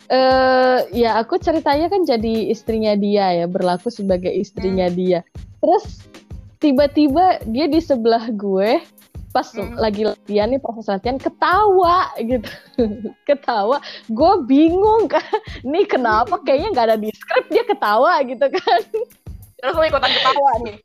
eh 0.05 0.86
ya 0.93 1.17
aku 1.17 1.41
ceritanya 1.41 1.89
kan 1.89 2.05
jadi 2.05 2.53
istrinya 2.53 2.93
dia 2.93 3.41
ya, 3.41 3.45
berlaku 3.49 3.89
sebagai 3.89 4.30
istrinya 4.30 4.86
dia. 4.86 5.26
Terus 5.61 6.05
tiba-tiba 6.61 7.41
dia 7.49 7.65
di 7.65 7.82
sebelah 7.82 8.30
gue 8.30 8.82
pas 9.36 9.51
Hmm. 9.51 9.75
lagi 9.75 10.07
latihan 10.07 10.47
nih 10.47 10.63
proses 10.63 10.88
latihan 10.88 11.19
ketawa 11.19 12.07
gitu. 12.23 12.47
ketawa. 13.27 13.83
Gue 14.07 14.47
bingung 14.47 15.11
kan. 15.11 15.27
Nih 15.67 15.83
kenapa 15.83 16.39
kayaknya 16.47 16.71
nggak 16.71 16.88
ada 16.88 16.95
di 16.95 17.11
skrip 17.11 17.45
dia 17.51 17.67
ketawa 17.67 18.23
gitu 18.23 18.47
kan. 18.47 18.81
Terus 19.59 19.75
lo 19.75 19.83
ikutan 19.83 20.11
ketawa 20.15 20.51
nih. 20.63 20.77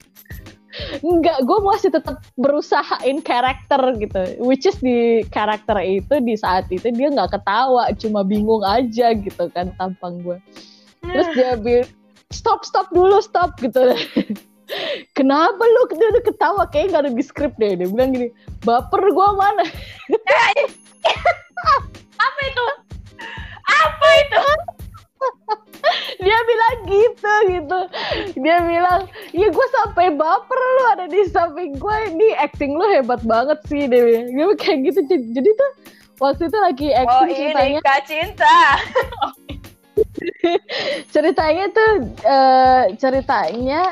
Enggak, 1.03 1.42
gue 1.42 1.59
masih 1.66 1.90
tetap 1.90 2.22
berusaha 2.38 3.03
in 3.07 3.22
karakter 3.22 3.78
gitu. 3.98 4.22
Which 4.42 4.66
is 4.66 4.78
di 4.78 5.22
karakter 5.30 5.78
itu 5.82 6.18
di 6.22 6.34
saat 6.34 6.66
itu 6.70 6.90
dia 6.94 7.11
nggak 7.11 7.34
ketawa, 7.38 7.90
cuma 7.98 8.22
bingung 8.22 8.62
aja 8.62 9.14
gitu 9.14 9.51
kan 9.51 9.74
tampang 9.78 10.22
gue. 10.22 10.38
Terus 11.03 11.26
dia 11.34 11.59
bilang 11.59 11.90
stop 12.30 12.62
stop 12.62 12.86
dulu 12.94 13.18
stop 13.18 13.59
gitu. 13.59 13.82
Kenapa 15.16 15.62
lu 15.62 15.83
dia 15.95 16.09
udah 16.14 16.25
ketawa 16.25 16.62
kayak 16.71 16.95
nggak 16.95 17.03
ada 17.07 17.12
di 17.12 17.25
skrip 17.25 17.53
deh. 17.59 17.75
Dia 17.77 17.89
bilang 17.91 18.14
gini, 18.14 18.29
baper 18.62 19.03
gue 19.03 19.29
mana? 19.37 19.64
Apa 22.21 22.41
itu? 22.47 22.66
Apa 23.66 24.07
itu? 24.25 24.45
dia 26.21 26.39
bilang 26.45 26.77
gitu 26.85 27.35
gitu. 27.49 27.81
Dia 28.41 28.57
bilang, 28.64 29.01
ya 29.33 29.49
gue 29.49 29.66
sampai 29.81 30.12
baper 30.14 30.61
lu 30.61 30.85
ada 30.97 31.05
di 31.09 31.21
samping 31.29 31.77
gue. 31.81 31.97
Ini 32.14 32.37
acting 32.39 32.77
lu 32.77 32.87
hebat 32.93 33.21
banget 33.25 33.59
sih. 33.66 33.89
Dia 33.89 34.01
bilang 34.05 34.29
Dia 34.33 34.47
kayak 34.57 34.79
gitu. 34.93 35.01
Jadi, 35.09 35.51
tuh 35.57 35.71
waktu 36.21 36.43
itu 36.47 36.59
lagi 36.61 36.89
Oh 36.93 37.01
acting 37.03 37.27
ini 37.27 37.35
ceritanya. 37.35 37.81
kak 37.83 38.01
cinta. 38.07 38.57
ceritanya 41.12 41.64
tuh 41.73 41.93
eh, 42.25 42.85
ceritanya 42.97 43.83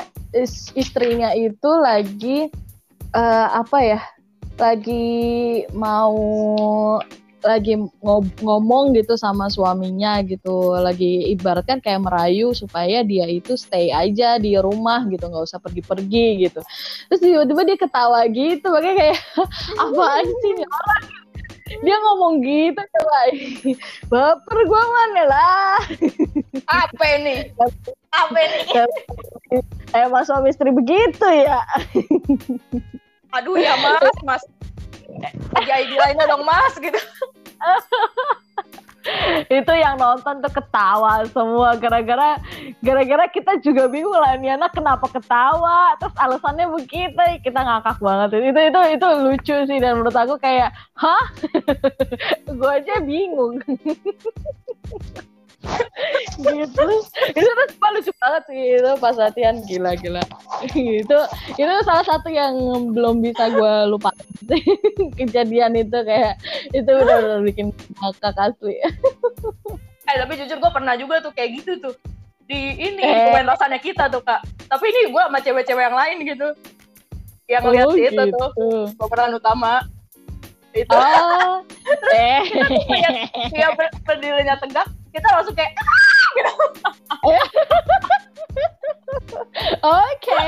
istrinya 0.77 1.33
itu 1.33 1.69
lagi 1.79 2.49
eh, 3.15 3.47
apa 3.49 3.77
ya 3.81 4.01
lagi 4.59 5.63
mau 5.71 6.19
lagi 7.39 7.79
ngob- 8.03 8.39
ngomong 8.43 8.91
gitu 8.95 9.15
sama 9.15 9.47
suaminya 9.47 10.19
gitu. 10.27 10.75
Lagi 10.75 11.31
ibaratkan 11.31 11.79
kayak 11.79 12.03
merayu 12.03 12.51
supaya 12.51 12.99
dia 13.03 13.25
itu 13.31 13.55
stay 13.55 13.91
aja 13.95 14.35
di 14.35 14.59
rumah 14.59 15.07
gitu 15.07 15.23
nggak 15.23 15.47
usah 15.47 15.59
pergi-pergi 15.63 16.47
gitu. 16.47 16.59
Terus 17.07 17.19
tiba-tiba 17.23 17.61
dia 17.63 17.77
ketawa 17.79 18.27
gitu 18.27 18.67
makanya 18.67 18.95
kayak 18.99 19.17
apaan 19.83 20.27
sih 20.27 20.51
ini 20.51 20.63
orang? 20.67 21.03
Dia 21.69 21.95
ngomong 22.01 22.33
gitu 22.43 22.81
coba. 22.81 23.17
Baper 24.11 24.57
gua 24.67 24.83
mana 24.83 25.23
lah. 25.29 25.77
Apa 26.67 27.03
ini? 27.21 27.55
Apa 28.19 28.37
ini? 28.41 28.59
Emang 29.93 30.23
suami 30.25 30.49
istri 30.53 30.69
begitu 30.73 31.25
ya. 31.25 31.61
Aduh 33.37 33.57
ya 33.57 33.77
mas, 33.77 34.17
mas. 34.25 34.43
Lagi 35.53 35.95
lainnya 35.95 36.25
dong 36.25 36.45
mas 36.45 36.73
gitu. 36.77 36.99
itu 39.49 39.73
yang 39.73 39.95
nonton 39.95 40.43
tuh 40.43 40.51
ketawa 40.53 41.23
semua 41.31 41.73
gara-gara 41.79 42.37
gara-gara 42.83 43.25
kita 43.31 43.57
juga 43.63 43.87
bingung 43.87 44.13
lah 44.13 44.35
ini 44.37 44.53
anak 44.53 44.75
kenapa 44.75 45.07
ketawa? 45.09 45.95
Terus 45.97 46.15
alasannya 46.19 46.67
begitu 46.69 47.17
kita 47.41 47.59
ngakak 47.63 47.97
banget. 48.01 48.29
Itu 48.53 48.59
itu 48.59 48.81
itu 48.99 49.07
lucu 49.23 49.55
sih 49.65 49.77
dan 49.81 50.01
menurut 50.01 50.15
aku 50.15 50.35
kayak 50.37 50.75
hah? 50.99 51.25
Gue 52.59 52.71
aja 52.71 53.01
bingung 53.01 53.63
gitu 56.39 56.83
itu 57.29 57.49
tuh 57.49 57.67
cuma 57.75 57.87
lucu 57.91 58.11
banget 58.15 58.43
sih 58.47 58.61
itu 58.79 58.91
pas 58.97 59.15
latihan 59.15 59.55
gila 59.61 59.91
gila 59.95 60.23
itu 61.03 61.17
itu 61.53 61.73
salah 61.83 62.05
satu 62.05 62.31
yang 62.31 62.55
belum 62.91 63.19
bisa 63.19 63.51
gue 63.51 63.73
lupa 63.87 64.09
kejadian 65.19 65.75
itu 65.75 65.99
kayak 65.99 66.39
itu 66.71 66.87
udah 66.89 67.43
bikin 67.43 67.69
ngakak 67.99 68.35
asli 68.37 68.79
Eh 70.09 70.17
tapi 70.17 70.41
jujur 70.41 70.57
gue 70.57 70.71
pernah 70.73 70.97
juga 70.97 71.21
tuh 71.21 71.29
kayak 71.29 71.61
gitu 71.61 71.77
tuh. 71.79 71.93
Di 72.49 72.57
ini 72.73 72.97
Eh. 72.97 73.29
pementasannya 73.29 73.77
kita 73.77 74.09
tuh 74.09 74.25
kak. 74.25 74.41
Tapi 74.65 74.89
ini 74.89 75.13
gue 75.13 75.21
sama 75.21 75.37
cewek-cewek 75.37 75.85
yang 75.85 75.93
lain 75.93 76.17
gitu. 76.25 76.47
Yang 77.45 77.61
Oh, 77.85 77.93
itu 77.93 78.09
gitu. 78.09 78.23
tuh 78.33 78.49
pemeran 78.97 79.37
utama. 79.37 79.85
Itu 80.73 80.89
oh 80.89 81.61
eh 82.09 82.41
dia 83.53 83.69
ber- 83.77 83.93
berdirinya 84.01 84.57
tegak. 84.57 84.89
Kita 85.09 85.27
langsung 85.35 85.55
kayak 85.57 85.73
"Ah!" 85.75 86.27
gitu. 86.37 86.53
oke. 89.83 90.45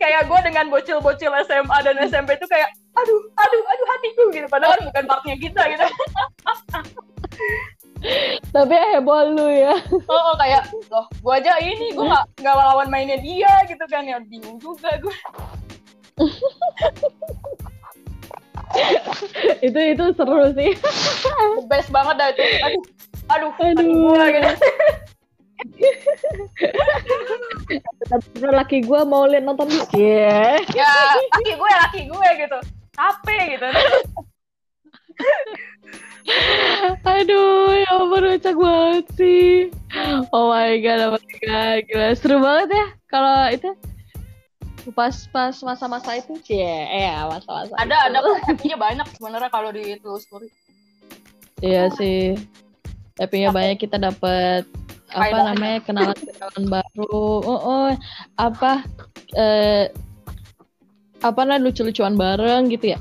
Kayak 0.00 0.22
gue 0.28 0.40
dengan 0.44 0.66
bocil-bocil 0.70 1.32
SMA 1.44 1.78
dan 1.84 1.96
SMP 2.06 2.36
itu 2.38 2.46
kayak 2.48 2.70
aduh 2.94 3.20
aduh 3.34 3.62
aduh 3.62 3.86
hatiku 3.96 4.24
gitu. 4.32 4.46
Padahal 4.48 4.78
kan 4.78 4.84
bukan 4.90 5.04
partnya 5.08 5.36
kita 5.38 5.62
gitu. 5.74 5.86
Tapi 8.52 8.74
heboh 8.76 9.32
lu 9.32 9.48
ya. 9.48 9.74
Oh, 10.06 10.20
oh, 10.32 10.34
kayak 10.36 10.68
loh 10.92 11.08
gue 11.08 11.32
aja 11.34 11.56
ini 11.58 11.96
gue 11.96 12.04
nggak 12.04 12.24
nggak 12.44 12.54
lawan 12.54 12.88
mainnya 12.92 13.18
dia 13.18 13.64
gitu 13.66 13.84
kan. 13.88 14.04
Ya 14.06 14.20
bingung 14.20 14.60
juga 14.60 14.94
gue 15.00 15.16
itu 19.66 19.80
itu 19.94 20.04
seru 20.16 20.50
sih. 20.54 20.72
Best 21.70 21.90
banget 21.94 22.14
dah 22.18 22.28
itu. 22.32 22.42
Aduh 22.64 22.82
aduh 23.24 23.52
Aduh. 23.56 23.88
gue 23.88 24.24
gitu 24.36 24.52
laki 28.52 28.84
gue 28.84 29.00
mau 29.08 29.24
lihat 29.24 29.48
nonton 29.48 29.70
ya 29.96 30.60
ya 30.76 30.92
laki 31.32 31.52
gue 31.56 31.70
laki 31.72 32.00
gue 32.10 32.28
gitu. 32.42 32.58
Capek 32.94 33.42
gitu. 33.56 33.68
Aduh 37.04 37.72
ya 37.74 37.90
ampun 37.96 38.24
kocak 38.34 38.56
banget 38.56 39.06
sih. 39.16 39.72
Oh 40.34 40.52
my 40.52 40.76
god 40.84 41.00
oh 41.08 41.10
my 41.16 41.34
god. 41.40 41.78
Gila 41.88 42.08
seru 42.18 42.36
banget 42.42 42.68
ya. 42.76 42.86
Kalau 43.08 43.40
itu 43.50 43.70
pas 44.92 45.14
pas 45.32 45.54
masa-masa 45.64 46.18
itu 46.18 46.36
sih 46.44 46.60
ya 46.60 47.24
masa-masa 47.30 47.72
ada 47.80 47.96
itu. 48.10 48.12
ada 48.12 48.18
happy-nya 48.44 48.76
banyak 48.76 49.06
sebenarnya 49.16 49.50
kalau 49.54 49.70
ditelusuri 49.72 50.52
Iya 51.64 51.88
sih. 51.94 52.34
Happy-nya 53.16 53.54
banyak 53.54 53.78
kita 53.78 53.96
dapat 53.96 54.66
apa 55.14 55.38
namanya 55.54 55.78
kenalan 55.86 56.18
kenalan 56.18 56.64
baru. 56.66 57.38
Oh, 57.40 57.60
oh 57.62 57.88
apa 58.34 58.82
eh 59.38 59.88
apa 61.22 61.40
namanya 61.46 61.62
lucu-lucuan 61.62 62.18
bareng 62.18 62.68
gitu 62.68 62.92
ya. 62.92 63.00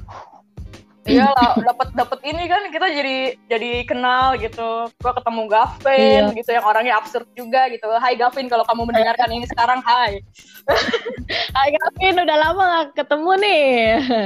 Iya 1.05 1.27
lah 1.27 1.59
dapat 1.59 1.91
dapat 1.93 2.19
ini 2.23 2.43
kan 2.45 2.67
kita 2.67 2.87
jadi 2.87 3.17
jadi 3.45 3.71
kenal 3.83 4.35
gitu 4.35 4.87
gua 4.97 5.11
ketemu 5.11 5.41
Gavin 5.45 6.23
Iya. 6.23 6.33
gitu 6.33 6.49
yang 6.49 6.63
orangnya 6.63 6.95
absurd 6.95 7.27
juga 7.33 7.67
gitu 7.67 7.91
Hai 7.93 8.15
Gavin 8.15 8.47
kalau 8.47 8.63
kamu 8.63 8.87
mendengarkan 8.87 9.29
ini 9.29 9.43
sekarang 9.45 9.79
Hai 9.79 10.23
Hai 11.55 11.69
Gavin, 11.71 12.15
udah 12.19 12.37
lama 12.39 12.63
gak 12.63 12.95
ketemu 12.97 13.31
nih. 13.37 13.67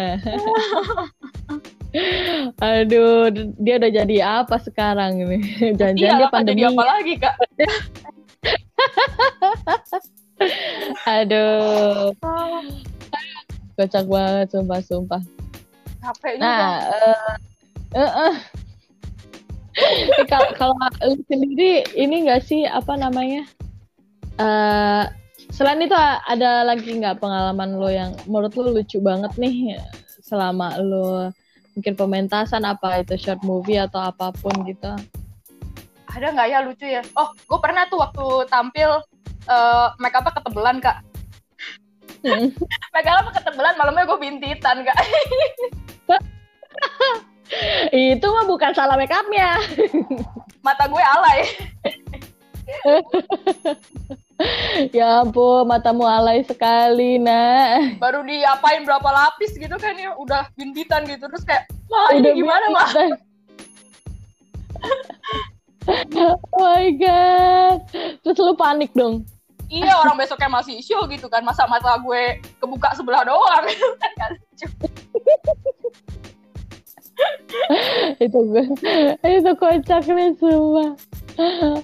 Aduh, 2.59 3.33
dia 3.57 3.75
udah 3.75 3.91
jadi 3.91 4.17
apa 4.21 4.55
sekarang 4.59 5.17
ini? 5.19 5.37
Jangan-jangan 5.77 5.97
iya 5.97 6.13
dia 6.13 6.21
jadi 6.21 6.29
pandemi. 6.29 6.61
apa 6.63 6.83
lagi 6.83 7.13
kak 7.17 7.33
Aduh, 11.07 12.13
kocak 13.73 14.05
banget, 14.05 14.47
sumpah, 14.51 14.79
sumpah. 14.79 15.21
Capek 16.07 16.33
juga 16.39 16.47
Nah, 16.47 16.75
eh 16.87 17.19
eh, 17.99 18.11
eh. 18.31 18.35
Eh, 20.17 20.25
kalau 20.57 20.73
lu 21.05 21.21
sendiri 21.29 21.85
ini 21.93 22.25
enggak 22.25 22.41
sih 22.49 22.65
apa 22.65 22.97
namanya? 22.97 23.45
eh 24.41 25.05
selain 25.53 25.81
itu 25.81 25.93
ada 26.29 26.65
lagi 26.65 26.97
nggak 26.97 27.21
pengalaman 27.21 27.77
lo 27.77 27.89
yang 27.89 28.13
menurut 28.25 28.53
lo 28.57 28.73
lucu 28.73 28.97
banget 29.01 29.33
nih 29.37 29.77
selama 30.21 30.77
lo 30.81 31.29
mungkin 31.77 31.93
pementasan 31.93 32.65
apa 32.65 33.05
itu 33.05 33.17
short 33.21 33.41
movie 33.45 33.77
atau 33.77 34.01
apa 34.01 34.33
pun 34.33 34.53
gitu? 34.65 34.93
ada 36.09 36.33
nggak 36.33 36.47
ya 36.49 36.59
lucu 36.65 36.85
ya 36.85 37.01
oh 37.13 37.29
gue 37.33 37.59
pernah 37.61 37.85
tuh 37.85 38.01
waktu 38.01 38.25
tampil 38.49 39.01
eh 39.45 39.87
make 40.01 40.17
upnya 40.17 40.33
ketebelan 40.37 40.77
kak 40.81 41.05
Hmm. 42.25 42.49
make 42.93 43.09
upnya 43.09 43.31
ketebelan 43.37 43.77
malamnya 43.77 44.09
gue 44.09 44.19
bintitan 44.19 44.81
kak 44.81 44.97
itu 47.95 48.27
mah 48.27 48.43
bukan 48.43 48.75
salah 48.75 48.99
make 48.99 49.13
upnya. 49.13 49.55
mata 50.65 50.83
gue 50.89 50.99
alay 50.99 51.39
ya 54.97 55.23
ampun, 55.23 55.63
matamu 55.63 56.03
alay 56.03 56.43
sekali, 56.43 57.15
nak. 57.15 57.95
baru 57.97 58.27
diapain 58.27 58.83
berapa 58.83 59.07
lapis 59.07 59.55
gitu 59.55 59.71
kan 59.79 59.95
ya 59.95 60.11
udah 60.19 60.51
bintitan 60.59 61.07
gitu 61.07 61.31
terus 61.31 61.47
kayak 61.47 61.63
mah 61.87 62.11
ini 62.11 62.27
Udah 62.27 62.33
gimana 62.35 62.65
mah 62.75 62.89
oh 65.87 66.35
my 66.59 66.91
god. 66.99 67.79
Terus 68.23 68.37
lu 68.43 68.53
panik 68.59 68.91
dong. 68.91 69.23
Iya 69.67 69.93
orang 69.99 70.15
besoknya 70.15 70.49
masih 70.49 70.79
show 70.79 71.03
gitu 71.07 71.27
kan 71.27 71.43
masa 71.43 71.67
mata 71.67 71.99
gue 71.99 72.39
kebuka 72.59 72.95
sebelah 72.95 73.27
doang 73.27 73.67
kan 74.15 74.31
lucu. 74.57 74.67
itu 78.21 78.37
gue 78.37 78.63
itu 79.25 79.51
kocak 79.57 80.05
nih 80.05 80.33
semua. 80.37 80.93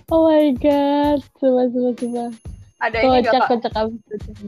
Oh 0.09 0.29
my 0.29 0.53
god. 0.57 1.19
Sumpah, 1.37 1.65
sumpah, 1.69 1.93
sumpah. 1.97 2.29
ada 2.83 2.97
ini 2.99 3.17
nggak 3.21 3.33
Kocak, 3.33 3.63
kocak 3.63 3.73
itu. 3.89 4.45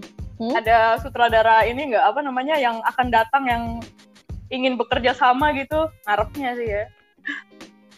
ada 0.53 0.77
sutradara 0.99 1.63
ini 1.65 1.93
nggak 1.93 2.03
apa 2.03 2.19
namanya 2.21 2.59
yang 2.59 2.83
akan 2.83 3.07
datang 3.09 3.43
yang 3.47 3.63
ingin 4.51 4.75
bekerja 4.75 5.15
sama 5.15 5.55
gitu 5.55 5.88
ngarepnya 6.05 6.51
sih 6.59 6.67
ya 6.67 6.83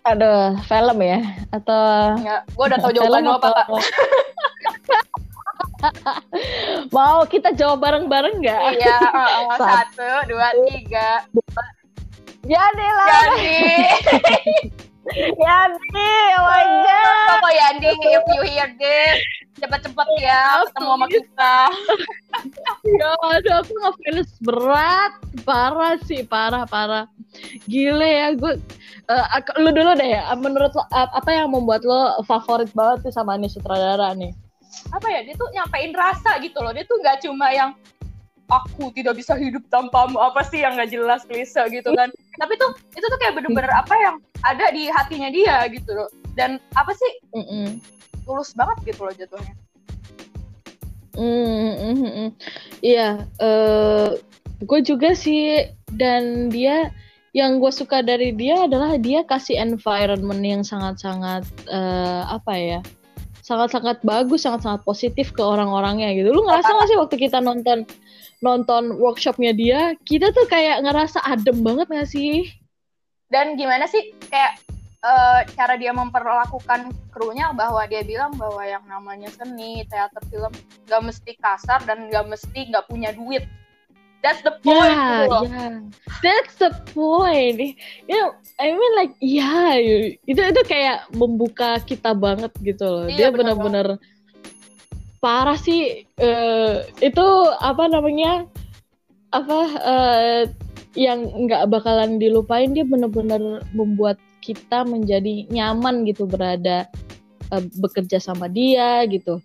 Aduh, 0.07 0.55
film 0.63 0.99
ya? 1.03 1.19
Atau 1.51 1.81
nggak 2.21 2.41
gue 2.53 2.65
udah 2.69 2.79
tahu 2.79 2.91
jawaban 3.01 3.27
apa 3.27 3.47
kak 3.51 3.67
Mau 6.95 7.24
kita 7.26 7.53
jawab 7.53 7.82
bareng-bareng 7.82 8.41
nggak? 8.41 8.62
iya 8.78 8.97
uh, 8.99 9.51
uh, 9.51 9.58
satu 9.58 10.10
dua 10.28 10.49
tiga 10.68 11.24
Jadi 12.47 12.88
lah. 12.95 13.08
Yandi 13.12 13.64
Yandi, 15.45 16.14
oh 16.36 16.45
my 16.47 16.64
god. 16.84 17.28
Koko 17.32 17.49
Yandi 17.49 17.89
if 17.91 18.24
you 18.28 18.43
hear 18.43 18.70
this 18.76 19.20
cepet-cepet 19.58 20.08
ya 20.22 20.62
ketemu 20.70 20.89
sama 20.93 21.05
kita 21.10 21.55
Ya, 22.88 23.12
aduh 23.20 23.66
aku 23.66 23.74
ngefans 23.74 24.32
berat, 24.39 25.12
parah 25.43 25.97
sih, 26.05 26.22
parah 26.24 26.64
parah. 26.64 27.10
Gile 27.66 28.05
ya, 28.05 28.28
gue. 28.38 28.55
ak- 29.10 29.58
lu 29.60 29.74
dulu 29.74 29.91
deh 29.97 30.16
ya. 30.16 30.30
Menurut 30.38 30.72
lo 30.72 30.84
ap- 30.93 31.12
apa 31.12 31.30
yang 31.34 31.49
membuat 31.51 31.82
lo 31.84 32.22
favorit 32.24 32.70
banget 32.72 33.10
sih 33.10 33.14
sama 33.18 33.36
nih 33.36 33.49
sutradara 33.49 34.14
nih? 34.14 34.32
Apa 34.93 35.07
ya 35.09 35.19
dia 35.25 35.36
tuh 35.36 35.49
nyampein 35.53 35.93
rasa 35.95 36.38
gitu 36.41 36.59
loh. 36.61 36.71
Dia 36.71 36.86
tuh 36.86 36.97
nggak 37.01 37.17
cuma 37.25 37.47
yang 37.53 37.71
aku 38.47 38.89
tidak 38.95 39.19
bisa 39.19 39.36
hidup 39.36 39.63
tanpamu. 39.67 40.19
Apa 40.19 40.43
sih 40.45 40.61
yang 40.63 40.78
nggak 40.78 40.91
jelas 40.91 41.25
klise 41.28 41.61
gitu 41.69 41.89
kan. 41.95 42.09
Tapi 42.38 42.53
tuh 42.55 42.71
itu 42.93 43.05
tuh 43.05 43.19
kayak 43.19 43.38
bener-bener 43.39 43.71
apa 43.73 43.95
yang 43.97 44.15
ada 44.45 44.71
di 44.71 44.88
hatinya 44.88 45.30
dia 45.34 45.65
gitu 45.71 45.91
loh. 45.93 46.09
Dan 46.38 46.61
apa 46.78 46.93
sih 46.93 47.11
Mm-mm. 47.34 47.82
tulus 48.23 48.53
banget 48.53 48.93
gitu 48.93 49.07
loh 49.07 49.13
jatuhnya. 49.17 49.55
Mm, 51.17 51.25
mm, 51.25 51.75
mm, 51.82 52.11
mm. 52.13 52.30
Iya, 52.86 53.25
eh 53.41 54.09
gue 54.61 54.80
juga 54.86 55.17
sih 55.17 55.65
dan 55.97 56.53
dia 56.53 56.93
yang 57.34 57.57
gue 57.61 57.69
suka 57.73 58.05
dari 58.05 58.34
dia 58.34 58.65
adalah 58.69 58.97
dia 58.97 59.21
kasih 59.25 59.57
environment 59.57 60.41
yang 60.41 60.61
sangat-sangat 60.61 61.45
eh, 61.69 62.21
apa 62.25 62.53
ya, 62.57 62.80
sangat-sangat 63.47 64.03
bagus, 64.03 64.43
sangat-sangat 64.43 64.83
positif 64.83 65.31
ke 65.31 65.39
orang-orangnya 65.39 66.11
gitu. 66.11 66.35
Lu 66.35 66.43
ngerasa 66.43 66.67
gak 66.67 66.87
sih 66.91 66.99
waktu 66.99 67.15
kita 67.15 67.39
nonton 67.39 67.87
nonton 68.43 68.99
workshopnya 68.99 69.55
dia, 69.55 69.95
kita 70.03 70.35
tuh 70.35 70.43
kayak 70.51 70.83
ngerasa 70.83 71.23
adem 71.23 71.63
banget 71.63 71.87
gak 71.87 72.11
sih? 72.11 72.51
dan 73.27 73.59
gimana 73.59 73.85
sih 73.87 74.15
kayak 74.31 74.59
eh, 75.03 75.41
cara 75.55 75.75
dia 75.75 75.91
memperlakukan 75.91 76.91
krunya 77.11 77.51
bahwa 77.51 77.83
dia 77.87 78.03
bilang 78.03 78.33
bahwa 78.39 78.63
yang 78.63 78.83
namanya 78.87 79.27
seni 79.35 79.83
teater 79.87 80.23
film 80.31 80.51
gak 80.87 81.03
mesti 81.03 81.31
kasar 81.39 81.83
dan 81.83 82.07
gak 82.07 82.27
mesti 82.27 82.71
gak 82.71 82.87
punya 82.87 83.11
duit 83.11 83.43
that's 84.22 84.41
the 84.41 84.53
point 84.65 84.97
gitu 84.97 85.26
loh. 85.30 85.43
ya. 85.45 85.68
That's 86.26 86.55
the 86.57 86.72
point. 86.93 87.57
You 88.09 88.15
know, 88.18 88.30
I 88.57 88.74
mean 88.74 88.93
like, 88.97 89.13
ya, 89.22 89.78
itu 90.26 90.41
itu 90.41 90.61
kayak 90.65 91.09
membuka 91.13 91.78
kita 91.86 92.18
banget 92.18 92.51
gitu 92.61 92.86
loh. 92.86 93.05
Dia 93.07 93.30
Iya, 93.30 93.36
bener 93.36 93.55
benar-benar 93.57 93.88
parah 95.22 95.57
sih. 95.57 96.05
eh, 96.18 96.74
itu 97.01 97.28
apa 97.61 97.84
namanya? 97.89 98.45
Apa 99.34 99.59
eh, 99.78 100.43
yang 100.97 101.30
nggak 101.45 101.70
bakalan 101.70 102.18
dilupain 102.18 102.74
dia 102.74 102.88
benar-benar 102.88 103.61
membuat 103.78 104.18
kita 104.41 104.88
menjadi 104.88 105.45
nyaman 105.53 106.07
gitu 106.09 106.26
berada 106.26 106.89
eh, 107.53 107.63
bekerja 107.78 108.18
sama 108.18 108.49
dia 108.49 109.05
gitu. 109.05 109.38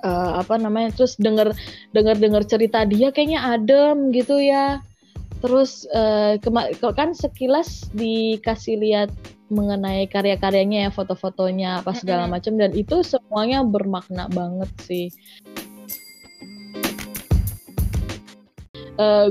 Eh, 0.00 0.32
apa 0.40 0.56
namanya? 0.56 0.96
Terus 0.96 1.16
denger 1.20 1.52
dengar 1.92 2.16
dengar 2.16 2.42
cerita 2.48 2.88
dia 2.88 3.12
kayaknya 3.12 3.44
adem 3.44 4.08
gitu 4.16 4.40
ya 4.40 4.80
terus 5.40 5.88
eh, 5.96 6.36
kok 6.40 6.94
kan 7.00 7.16
sekilas 7.16 7.88
dikasih 7.96 8.76
lihat 8.76 9.08
mengenai 9.48 10.04
karya-karyanya 10.04 10.88
ya 10.88 10.90
foto-fotonya 10.92 11.80
apa 11.80 11.96
segala 11.96 12.28
macam 12.28 12.60
dan 12.60 12.76
itu 12.76 13.00
semuanya 13.00 13.64
bermakna 13.64 14.28
banget 14.30 14.68
sih 14.84 15.08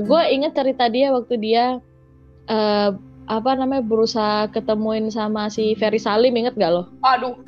gue 0.02 0.22
inget 0.34 0.50
cerita 0.50 0.90
dia 0.90 1.14
waktu 1.14 1.38
dia 1.38 1.78
eh, 2.50 2.90
apa 3.30 3.50
namanya 3.54 3.86
berusaha 3.86 4.50
ketemuin 4.50 5.14
sama 5.14 5.46
si 5.46 5.78
Ferry 5.78 6.02
Salim 6.02 6.34
inget 6.34 6.58
gak 6.58 6.74
lo? 6.74 6.90
aduh 7.06 7.38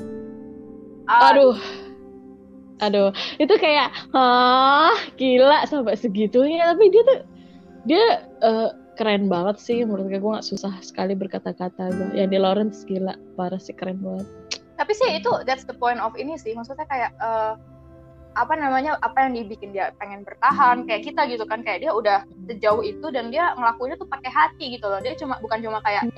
Aduh. 1.10 1.58
Aduh, 1.58 1.81
itu 3.38 3.54
kayak 3.60 3.94
ah 4.16 4.96
gila 5.14 5.62
sampai 5.70 5.94
segitunya 5.94 6.66
tapi 6.72 6.90
dia 6.90 7.02
tuh 7.06 7.18
dia 7.86 8.04
eh, 8.42 8.70
keren 8.98 9.30
banget 9.30 9.56
sih 9.58 9.82
menurut 9.86 10.10
gue 10.10 10.18
gue 10.18 10.32
nggak 10.34 10.46
susah 10.46 10.72
sekali 10.84 11.16
berkata-kata 11.16 11.90
gue. 11.94 12.08
Ya 12.18 12.26
di 12.26 12.38
Lawrence 12.38 12.84
gila 12.86 13.14
parah 13.38 13.60
sih 13.60 13.74
keren 13.76 14.00
banget. 14.02 14.26
tapi 14.72 14.98
sih 14.98 15.14
itu 15.14 15.30
that's 15.46 15.62
the 15.62 15.76
point 15.78 16.02
of 16.02 16.10
ini 16.18 16.34
sih 16.34 16.58
maksudnya 16.58 16.82
kayak 16.90 17.14
eh, 17.22 17.54
apa 18.32 18.54
namanya 18.56 18.96
apa 19.04 19.28
yang 19.28 19.36
dibikin 19.36 19.70
dia 19.76 19.92
pengen 20.00 20.24
bertahan 20.24 20.88
kayak 20.88 21.04
kita 21.04 21.28
gitu 21.28 21.44
kan 21.44 21.60
kayak 21.60 21.84
dia 21.84 21.92
udah 21.92 22.24
sejauh 22.48 22.80
itu 22.80 23.04
dan 23.12 23.28
dia 23.28 23.52
ngelakuinnya 23.54 24.00
tuh 24.00 24.08
pakai 24.08 24.32
hati 24.32 24.74
gitu 24.74 24.88
loh 24.88 24.98
dia 25.04 25.12
cuma 25.14 25.36
bukan 25.44 25.60
cuma 25.60 25.78
kayak 25.84 26.08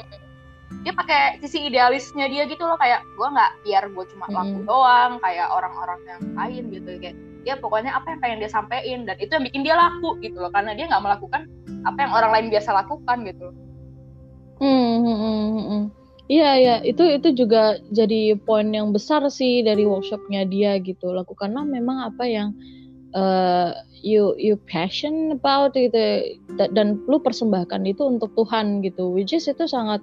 dia 0.85 0.93
pakai 0.93 1.41
sisi 1.41 1.69
idealisnya 1.69 2.29
dia 2.29 2.45
gitu 2.45 2.61
loh 2.65 2.77
kayak 2.77 3.01
gue 3.05 3.29
nggak 3.29 3.53
biar 3.65 3.85
gue 3.89 4.05
cuma 4.13 4.27
laku 4.29 4.59
Mm. 4.61 4.67
doang 4.69 5.13
kayak 5.25 5.49
orang-orang 5.49 6.01
yang 6.05 6.21
lain 6.37 6.65
gitu 6.73 6.91
kayak 7.01 7.17
dia 7.45 7.55
pokoknya 7.61 7.93
apa 7.93 8.17
yang 8.17 8.21
pengen 8.25 8.39
dia 8.41 8.51
sampein 8.53 9.01
dan 9.05 9.17
itu 9.21 9.33
yang 9.33 9.45
bikin 9.45 9.63
dia 9.65 9.77
laku 9.77 10.17
gitu 10.25 10.41
loh 10.41 10.53
karena 10.53 10.73
dia 10.77 10.89
nggak 10.89 11.05
melakukan 11.05 11.49
apa 11.85 11.99
yang 12.01 12.13
orang 12.17 12.31
lain 12.33 12.47
biasa 12.53 12.71
lakukan 12.73 13.19
gitu 13.29 13.49
Hmm, 14.63 15.03
hmm, 15.03 15.03
hmm, 15.03 15.19
hmm, 15.19 15.65
hmm. 15.67 15.85
Iya 16.25 16.51
ya 16.57 16.75
itu 16.81 17.05
itu 17.05 17.29
juga 17.37 17.77
jadi 17.93 18.39
poin 18.41 18.73
yang 18.73 18.97
besar 18.97 19.21
sih 19.29 19.61
dari 19.61 19.85
workshopnya 19.85 20.49
dia 20.49 20.81
gitu. 20.81 21.13
Lakukanlah 21.13 21.69
memang 21.69 22.09
apa 22.09 22.25
yang 22.25 22.57
uh, 23.13 23.77
you 24.01 24.33
you 24.41 24.57
passion 24.65 25.37
about 25.37 25.77
gitu 25.77 26.25
dan 26.57 27.01
lu 27.09 27.21
persembahkan 27.21 27.85
itu 27.85 28.01
untuk 28.05 28.33
Tuhan 28.41 28.81
gitu 28.81 29.13
which 29.13 29.37
is 29.37 29.45
itu 29.45 29.69
sangat 29.69 30.01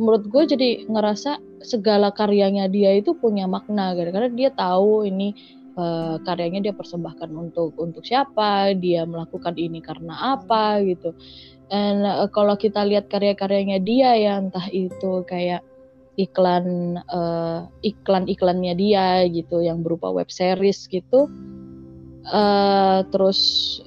menurut 0.00 0.24
gue 0.32 0.56
jadi 0.56 0.68
ngerasa 0.88 1.36
segala 1.60 2.08
karyanya 2.08 2.72
dia 2.72 2.96
itu 2.96 3.12
punya 3.12 3.44
makna 3.44 3.92
gitu. 3.92 4.08
Karena 4.08 4.32
dia 4.32 4.50
tahu 4.50 5.04
ini 5.04 5.36
uh, 5.76 6.16
karyanya 6.24 6.64
dia 6.64 6.74
persembahkan 6.74 7.28
untuk 7.28 7.76
untuk 7.76 8.02
siapa 8.02 8.72
dia 8.80 9.04
melakukan 9.04 9.54
ini 9.60 9.84
karena 9.84 10.40
apa 10.40 10.80
gitu. 10.82 11.12
Dan 11.68 12.02
uh, 12.02 12.26
kalau 12.32 12.56
kita 12.56 12.82
lihat 12.88 13.12
karya-karyanya 13.12 13.78
dia 13.84 14.16
ya 14.16 14.40
entah 14.40 14.66
itu 14.72 15.22
kayak 15.28 15.60
iklan 16.18 16.98
uh, 17.12 17.68
iklan 17.84 18.26
iklannya 18.26 18.74
dia 18.74 19.24
gitu 19.28 19.62
yang 19.62 19.84
berupa 19.84 20.10
web 20.10 20.28
series 20.32 20.88
gitu 20.90 21.30
uh, 22.30 23.02
terus 23.10 23.40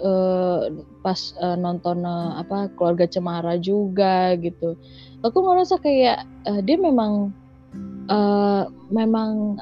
uh, 0.03 0.69
pas 1.01 1.19
uh, 1.39 1.57
nonton 1.57 2.03
uh, 2.03 2.39
apa 2.39 2.69
keluarga 2.75 3.07
cemara 3.07 3.57
juga 3.57 4.35
gitu. 4.37 4.75
Aku 5.23 5.39
ngerasa 5.39 5.79
kayak 5.79 6.27
uh, 6.47 6.61
dia 6.61 6.77
memang 6.77 7.31
uh, 8.11 8.67
memang 8.91 9.57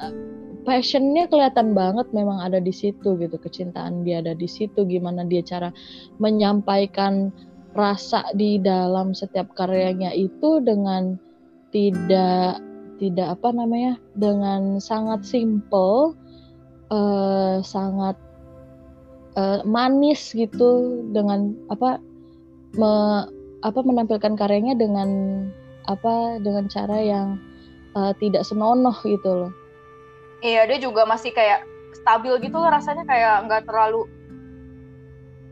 passionnya 0.62 1.26
kelihatan 1.26 1.74
banget 1.74 2.06
memang 2.10 2.42
ada 2.42 2.58
di 2.58 2.74
situ 2.74 3.14
gitu. 3.18 3.36
Kecintaan 3.38 4.02
dia 4.02 4.22
ada 4.22 4.34
di 4.34 4.46
situ 4.50 4.82
gimana 4.86 5.22
dia 5.26 5.42
cara 5.42 5.70
menyampaikan 6.18 7.30
rasa 7.72 8.28
di 8.36 8.60
dalam 8.60 9.16
setiap 9.16 9.48
karyanya 9.56 10.12
itu 10.12 10.60
dengan 10.60 11.16
tidak 11.72 12.60
tidak 13.00 13.34
apa 13.34 13.48
namanya 13.50 13.96
dengan 14.14 14.76
sangat 14.78 15.24
simple 15.24 16.14
uh, 16.92 17.58
sangat 17.64 18.14
uh, 19.36 19.60
manis 19.64 20.32
gitu 20.32 21.02
dengan 21.12 21.56
apa 21.72 22.00
me, 22.76 22.92
apa 23.62 23.80
menampilkan 23.80 24.34
karyanya 24.36 24.76
dengan 24.76 25.10
apa 25.90 26.38
dengan 26.40 26.70
cara 26.70 26.98
yang 26.98 27.28
uh, 27.98 28.12
tidak 28.18 28.46
senonoh 28.46 28.94
gitu 29.04 29.46
loh. 29.46 29.52
Iya 30.42 30.66
dia 30.66 30.78
juga 30.82 31.06
masih 31.06 31.30
kayak 31.30 31.62
stabil 32.02 32.34
gitu 32.42 32.56
loh 32.58 32.70
rasanya 32.72 33.06
kayak 33.06 33.46
nggak 33.46 33.62
terlalu 33.68 34.08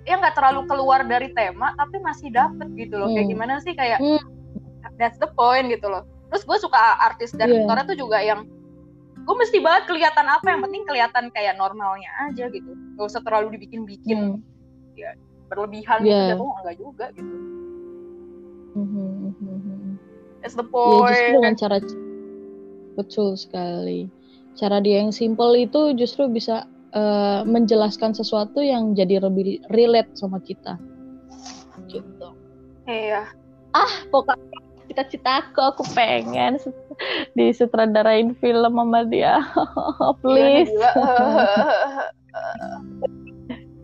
ya 0.09 0.19
nggak 0.19 0.35
terlalu 0.35 0.67
keluar 0.67 1.05
dari 1.07 1.31
tema 1.37 1.77
tapi 1.77 2.01
masih 2.03 2.33
dapet 2.33 2.67
gitu 2.75 2.99
loh 2.99 3.07
hmm. 3.13 3.15
kayak 3.15 3.29
gimana 3.31 3.55
sih 3.63 3.77
kayak 3.77 4.01
hmm. 4.03 4.19
that's 4.99 5.21
the 5.23 5.31
point 5.39 5.71
gitu 5.71 5.87
loh. 5.87 6.03
Terus 6.31 6.47
gue 6.47 6.59
suka 6.63 6.79
artis 7.03 7.35
dan 7.35 7.51
yeah. 7.51 7.63
aktornya 7.67 7.85
tuh 7.91 7.99
juga 7.99 8.19
yang 8.23 8.47
gue 9.31 9.37
mesti 9.39 9.63
banget 9.63 9.87
kelihatan 9.87 10.27
apa 10.27 10.43
yang 10.51 10.61
penting 10.67 10.83
kelihatan 10.91 11.31
kayak 11.31 11.55
normalnya 11.55 12.11
aja 12.27 12.51
gitu 12.51 12.75
gak 12.99 13.07
usah 13.07 13.23
terlalu 13.23 13.55
dibikin-bikin 13.55 14.43
hmm. 14.43 14.99
ya 14.99 15.15
berlebihan 15.47 16.03
yeah. 16.03 16.35
gitu 16.35 16.43
enggak 16.43 16.77
juga 16.83 17.07
gitu 17.15 17.35
mm-hmm. 18.75 19.11
That's 20.41 20.57
the 20.57 20.65
point. 20.65 21.13
Ya, 21.13 21.13
justru 21.13 21.37
dengan 21.37 21.55
cara 21.57 21.77
betul 22.97 23.29
sekali. 23.37 24.09
Cara 24.57 24.81
dia 24.81 25.05
yang 25.05 25.13
simple 25.13 25.53
itu 25.57 25.93
justru 25.97 26.27
bisa 26.33 26.65
uh, 26.97 27.45
menjelaskan 27.45 28.17
sesuatu 28.17 28.65
yang 28.65 28.97
jadi 28.97 29.21
lebih 29.21 29.61
relate 29.69 30.17
sama 30.17 30.41
kita. 30.41 30.81
Gitu. 31.93 32.29
Iya. 32.89 33.29
Ah, 33.77 33.93
pokoknya 34.11 34.50
cita-citaku 34.91 35.63
aku 35.63 35.87
pengen 35.95 36.59
disutradarain 37.39 38.35
film 38.43 38.75
sama 38.75 39.07
dia. 39.07 39.39
Please. 40.27 40.75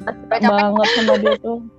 Banyak 0.06 0.50
banget 0.50 0.88
sama 0.98 1.14
dia 1.22 1.38
tuh. 1.38 1.62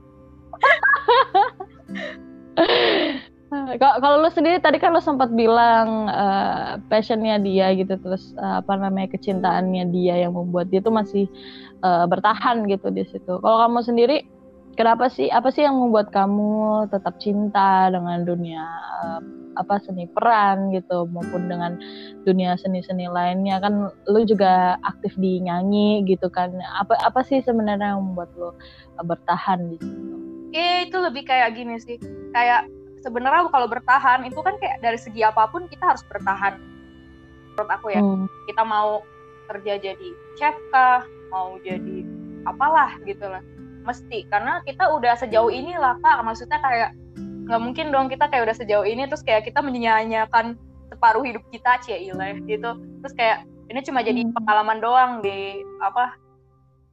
Kalau 3.80 4.20
lu 4.20 4.28
sendiri 4.32 4.60
tadi 4.60 4.76
kan 4.76 4.92
lu 4.92 5.00
sempat 5.00 5.32
bilang 5.32 6.12
uh, 6.12 6.80
passionnya 6.92 7.40
dia 7.40 7.72
gitu 7.76 7.96
terus 8.00 8.36
uh, 8.36 8.60
apa 8.60 8.76
namanya 8.76 9.16
kecintaannya 9.16 9.88
dia 9.92 10.20
yang 10.28 10.36
membuat 10.36 10.68
dia 10.68 10.84
tuh 10.84 10.92
masih 10.92 11.32
uh, 11.84 12.04
bertahan 12.08 12.68
gitu 12.68 12.92
di 12.92 13.08
situ. 13.08 13.40
Kalau 13.40 13.58
kamu 13.64 13.88
sendiri 13.88 14.28
kenapa 14.78 15.10
sih 15.10 15.28
apa 15.34 15.50
sih 15.50 15.66
yang 15.66 15.76
membuat 15.76 16.14
kamu 16.14 16.86
tetap 16.94 17.18
cinta 17.18 17.90
dengan 17.90 18.24
dunia 18.24 18.64
uh, 19.04 19.20
apa 19.58 19.82
seni 19.82 20.06
peran 20.14 20.70
gitu 20.70 21.10
maupun 21.10 21.50
dengan 21.50 21.82
dunia 22.24 22.54
seni-seni 22.62 23.10
lainnya? 23.10 23.58
Kan 23.58 23.90
lu 23.90 24.22
juga 24.24 24.78
aktif 24.86 25.18
di 25.18 25.42
nyanyi 25.42 26.06
gitu 26.06 26.30
kan. 26.30 26.54
Apa 26.78 26.94
apa 27.02 27.26
sih 27.26 27.42
sebenarnya 27.42 27.98
yang 27.98 28.14
membuat 28.14 28.30
lu 28.38 28.54
bertahan 29.02 29.74
di 29.74 29.78
situ? 29.82 30.16
Eh 30.54 30.86
itu 30.86 30.98
lebih 31.02 31.26
kayak 31.26 31.58
gini 31.58 31.82
sih. 31.82 31.98
Kayak 32.32 32.70
sebenarnya 33.02 33.50
kalau 33.50 33.66
bertahan 33.66 34.30
itu 34.30 34.38
kan 34.46 34.56
kayak 34.62 34.78
dari 34.86 35.02
segi 35.02 35.26
apa 35.26 35.50
pun 35.50 35.66
kita 35.66 35.98
harus 35.98 36.06
bertahan. 36.06 36.62
Menurut 37.58 37.70
aku 37.74 37.90
ya 37.90 38.02
hmm. 38.06 38.30
kita 38.46 38.62
mau 38.62 39.02
kerja 39.50 39.82
jadi 39.82 40.10
chef 40.38 40.54
kah 40.70 41.02
mau 41.34 41.58
jadi 41.66 42.06
apalah 42.46 42.96
gitu 43.04 43.26
lah 43.26 43.42
mesti. 43.88 44.28
Karena 44.28 44.60
kita 44.68 44.92
udah 44.92 45.16
sejauh 45.16 45.48
ini 45.48 45.80
lah 45.80 45.96
kak. 46.04 46.20
Maksudnya 46.28 46.60
kayak 46.60 46.92
nggak 47.48 47.62
mungkin 47.64 47.96
dong 47.96 48.12
kita 48.12 48.28
kayak 48.28 48.52
udah 48.52 48.58
sejauh 48.60 48.84
ini 48.84 49.08
terus 49.08 49.24
kayak 49.24 49.48
kita 49.48 49.64
menyanyiakan 49.64 50.60
separuh 50.92 51.24
hidup 51.24 51.44
kita 51.50 51.80
cie 51.88 52.12
ileh 52.12 52.44
gitu. 52.44 52.76
Terus 53.04 53.14
kayak 53.16 53.48
ini 53.72 53.80
cuma 53.88 54.04
jadi 54.04 54.28
hmm. 54.28 54.36
pengalaman 54.36 54.84
doang 54.84 55.12
di 55.24 55.64
apa 55.80 56.16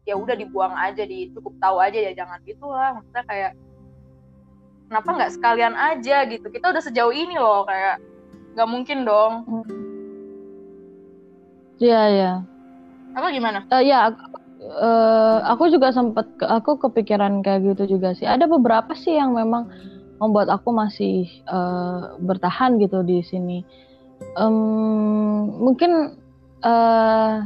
ya 0.07 0.15
udah 0.15 0.39
dibuang 0.39 0.75
aja 0.79 1.03
di 1.03 1.33
cukup 1.33 1.59
tahu 1.59 1.81
aja 1.81 1.97
ya 1.97 2.13
jangan 2.13 2.39
gitu 2.45 2.69
lah 2.69 2.93
maksudnya 2.93 3.25
kayak 3.25 3.53
kenapa 4.87 5.09
nggak 5.11 5.33
sekalian 5.35 5.75
aja 5.75 6.17
gitu. 6.31 6.47
Kita 6.51 6.71
udah 6.71 6.83
sejauh 6.83 7.15
ini 7.15 7.35
loh 7.35 7.67
kayak 7.67 7.99
nggak 8.55 8.69
mungkin 8.71 8.99
dong. 9.03 9.33
Iya 11.83 12.03
ya. 12.15 12.33
Apa 13.15 13.31
gimana? 13.31 13.67
Uh, 13.71 13.83
ya 13.83 14.11
uh, 14.71 15.39
aku 15.49 15.69
juga 15.69 15.93
sempat 15.93 16.27
aku 16.41 16.81
kepikiran 16.89 17.45
kayak 17.45 17.75
gitu 17.75 17.97
juga 17.99 18.17
sih. 18.17 18.25
Ada 18.25 18.49
beberapa 18.49 18.93
sih 18.97 19.17
yang 19.17 19.37
memang 19.37 19.69
membuat 20.23 20.49
aku 20.49 20.71
masih 20.73 21.29
uh, 21.51 22.17
bertahan 22.23 22.81
gitu 22.81 23.05
di 23.05 23.21
sini. 23.21 23.61
Um, 24.39 25.53
mungkin 25.61 26.17
uh, 26.63 27.45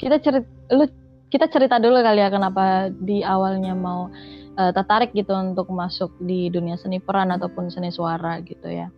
kita 0.00 0.18
cerita 0.22 0.48
lu 0.72 0.88
kita 1.30 1.50
cerita 1.50 1.76
dulu 1.82 1.98
kali 2.00 2.22
ya 2.22 2.30
kenapa 2.30 2.88
di 2.90 3.20
awalnya 3.20 3.74
mau 3.74 4.08
uh, 4.56 4.72
tertarik 4.72 5.12
gitu 5.12 5.34
untuk 5.34 5.68
masuk 5.70 6.14
di 6.22 6.48
dunia 6.48 6.78
seni 6.78 7.02
peran 7.02 7.34
ataupun 7.34 7.68
seni 7.68 7.92
suara 7.92 8.40
gitu 8.42 8.70
ya. 8.70 8.88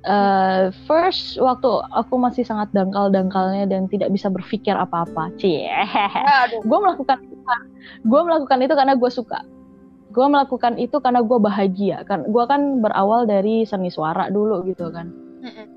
Uh, 0.00 0.72
first 0.88 1.36
waktu 1.36 1.68
aku 1.92 2.16
masih 2.16 2.40
sangat 2.40 2.72
dangkal-dangkalnya 2.72 3.68
dan 3.68 3.84
tidak 3.84 4.08
bisa 4.08 4.32
berpikir 4.32 4.72
apa-apa, 4.72 5.28
cie. 5.36 5.68
gue 6.64 6.78
melakukan 6.80 7.20
gue 8.08 8.20
melakukan 8.24 8.64
itu 8.64 8.72
karena 8.72 8.96
gue 8.96 9.10
suka. 9.12 9.44
Gue 10.10 10.24
melakukan 10.24 10.80
itu 10.80 10.96
karena 11.04 11.20
gue 11.20 11.36
bahagia. 11.36 12.00
Kan 12.08 12.24
gue 12.32 12.44
kan 12.48 12.80
berawal 12.80 13.28
dari 13.28 13.68
seni 13.68 13.92
suara 13.92 14.32
dulu 14.32 14.64
gitu 14.64 14.88
kan, 14.88 15.12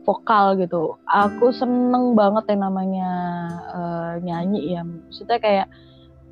vokal 0.07 0.55
gitu. 0.55 0.95
Aku 1.03 1.51
seneng 1.51 2.15
banget 2.15 2.55
yang 2.55 2.71
namanya 2.71 3.11
uh, 3.76 4.13
nyanyi 4.24 4.80
ya. 4.80 4.88
Maksudnya 4.88 5.38
kayak 5.43 5.67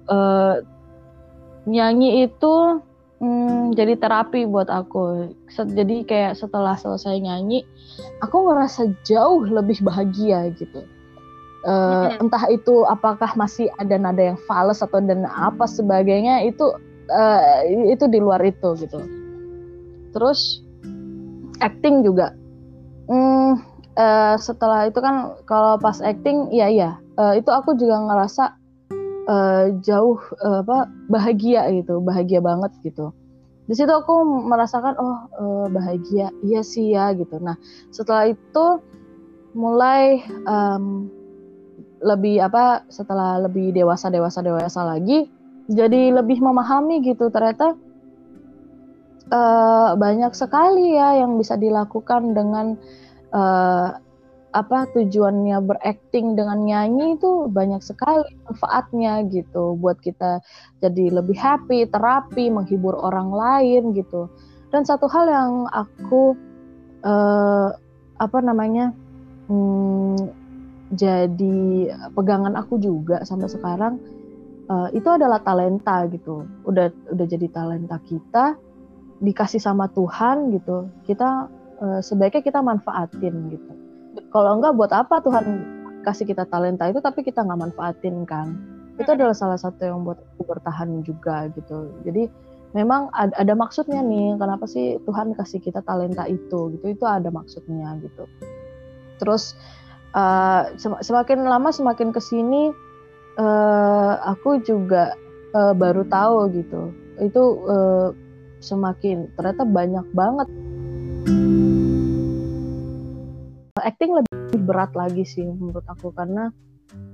uh, 0.07 0.63
nyanyi 1.67 2.23
itu 2.23 2.79
hmm, 3.21 3.77
jadi 3.77 3.95
terapi 3.95 4.49
buat 4.49 4.67
aku. 4.67 5.31
Jadi 5.53 6.03
kayak 6.03 6.35
setelah 6.35 6.73
selesai 6.75 7.21
nyanyi, 7.21 7.63
aku 8.19 8.49
ngerasa 8.49 8.89
jauh 9.05 9.45
lebih 9.45 9.79
bahagia 9.85 10.49
gitu. 10.57 10.83
Uh, 11.61 12.09
mm-hmm. 12.09 12.25
Entah 12.25 12.43
itu 12.49 12.81
apakah 12.89 13.37
masih 13.37 13.69
ada 13.77 13.93
nada 13.93 14.33
yang 14.33 14.39
fals 14.49 14.81
atau 14.81 14.97
dan 14.97 15.29
apa 15.29 15.69
sebagainya 15.69 16.41
itu 16.41 16.73
uh, 17.13 17.61
itu 17.85 18.09
di 18.09 18.17
luar 18.17 18.41
itu 18.41 18.73
gitu. 18.81 18.97
Terus 20.11 20.65
acting 21.61 22.01
juga. 22.01 22.33
Hmm, 23.05 23.61
uh, 23.93 24.35
setelah 24.41 24.89
itu 24.89 24.97
kan 24.97 25.37
kalau 25.45 25.77
pas 25.77 26.01
acting, 26.01 26.49
iya 26.49 26.67
iya, 26.71 26.89
uh, 27.21 27.37
itu 27.37 27.53
aku 27.53 27.77
juga 27.77 28.01
ngerasa 28.09 28.60
uh, 29.31 29.71
jauh 29.79 30.19
uh, 30.43 30.59
apa 30.59 30.91
bahagia 31.07 31.71
gitu 31.71 32.03
bahagia 32.03 32.43
banget 32.43 32.75
gitu. 32.83 33.15
Di 33.71 33.79
situ 33.79 33.93
aku 33.93 34.43
merasakan 34.51 34.99
oh 34.99 35.17
uh, 35.39 35.67
bahagia 35.71 36.27
iya 36.43 36.59
sih 36.59 36.91
ya 36.91 37.15
gitu. 37.15 37.39
Nah 37.39 37.55
setelah 37.95 38.27
itu 38.27 38.65
mulai 39.55 40.19
um, 40.43 41.07
lebih 42.01 42.41
apa 42.41 42.83
setelah 42.89 43.37
lebih 43.39 43.71
dewasa 43.71 44.09
dewasa 44.09 44.41
dewasa 44.41 44.81
lagi 44.81 45.29
jadi 45.69 46.11
lebih 46.17 46.41
memahami 46.41 47.05
gitu 47.05 47.29
ternyata 47.29 47.77
uh, 49.29 49.93
banyak 49.93 50.33
sekali 50.33 50.97
ya 50.97 51.21
yang 51.21 51.37
bisa 51.37 51.55
dilakukan 51.55 52.33
dengan 52.33 52.73
uh, 53.31 54.01
apa 54.51 54.83
tujuannya 54.91 55.63
berakting 55.63 56.35
dengan 56.35 56.67
nyanyi 56.67 57.15
itu 57.15 57.47
banyak 57.47 57.79
sekali 57.79 58.27
manfaatnya 58.43 59.23
gitu 59.31 59.79
buat 59.79 59.95
kita 60.03 60.43
jadi 60.83 61.23
lebih 61.23 61.39
happy, 61.39 61.87
terapi, 61.87 62.51
menghibur 62.51 62.99
orang 62.99 63.31
lain 63.31 63.95
gitu. 63.95 64.27
Dan 64.71 64.83
satu 64.83 65.07
hal 65.07 65.27
yang 65.27 65.51
aku 65.71 66.35
uh, 67.07 67.71
apa 68.19 68.39
namanya 68.43 68.91
hmm, 69.47 70.19
jadi 70.91 71.59
pegangan 72.11 72.59
aku 72.59 72.75
juga 72.75 73.23
sampai 73.23 73.47
sekarang 73.47 74.03
uh, 74.67 74.91
itu 74.91 75.07
adalah 75.07 75.39
talenta 75.39 76.03
gitu. 76.11 76.43
Udah 76.67 76.91
udah 77.07 77.25
jadi 77.27 77.47
talenta 77.47 78.03
kita 78.03 78.59
dikasih 79.23 79.63
sama 79.63 79.87
Tuhan 79.95 80.51
gitu. 80.51 80.91
Kita 81.07 81.47
uh, 81.79 81.99
sebaiknya 82.03 82.43
kita 82.43 82.59
manfaatin 82.59 83.35
gitu 83.47 83.80
kalau 84.31 84.57
enggak 84.57 84.73
buat 84.79 84.91
apa 84.95 85.19
Tuhan 85.21 85.45
kasih 86.01 86.25
kita 86.25 86.47
talenta 86.49 86.89
itu 86.89 87.03
tapi 87.03 87.21
kita 87.21 87.43
nggak 87.43 87.59
manfaatin 87.69 88.23
kan? 88.25 88.55
Itu 88.97 89.13
adalah 89.13 89.35
salah 89.35 89.59
satu 89.59 89.83
yang 89.83 90.07
buat 90.07 90.17
aku 90.35 90.47
bertahan 90.47 91.03
juga 91.03 91.51
gitu. 91.53 91.91
Jadi 92.07 92.31
memang 92.71 93.11
ada, 93.11 93.35
ada 93.35 93.53
maksudnya 93.53 93.99
nih 93.99 94.39
kenapa 94.39 94.65
sih 94.65 94.97
Tuhan 95.03 95.35
kasih 95.35 95.59
kita 95.59 95.83
talenta 95.83 96.25
itu 96.31 96.73
gitu. 96.79 96.85
Itu 96.87 97.05
ada 97.05 97.27
maksudnya 97.27 97.99
gitu. 97.99 98.25
Terus 99.19 99.53
uh, 100.15 100.71
semakin 100.79 101.45
lama 101.45 101.69
semakin 101.69 102.15
ke 102.15 102.21
sini 102.23 102.71
uh, 103.35 104.13
aku 104.25 104.63
juga 104.63 105.13
uh, 105.53 105.75
baru 105.75 106.07
tahu 106.07 106.55
gitu. 106.55 106.81
Itu 107.19 107.43
uh, 107.67 108.09
semakin 108.63 109.27
ternyata 109.35 109.65
banyak 109.65 110.05
banget 110.13 110.47
acting 113.81 114.11
lebih 114.15 114.61
berat 114.63 114.93
lagi 114.93 115.25
sih 115.25 115.45
menurut 115.45 115.83
aku 115.89 116.13
karena 116.13 116.53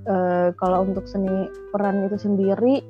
uh, 0.07 0.53
kalau 0.55 0.87
untuk 0.87 1.05
seni 1.07 1.47
peran 1.71 2.05
itu 2.07 2.17
sendiri 2.17 2.83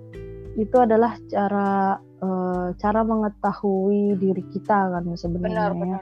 itu 0.58 0.78
adalah 0.82 1.16
cara 1.30 2.02
uh, 2.22 2.74
cara 2.82 3.02
mengetahui 3.06 4.18
diri 4.18 4.44
kita 4.50 4.90
kan 4.98 5.06
sebenarnya. 5.14 5.72
Benar, 5.74 6.02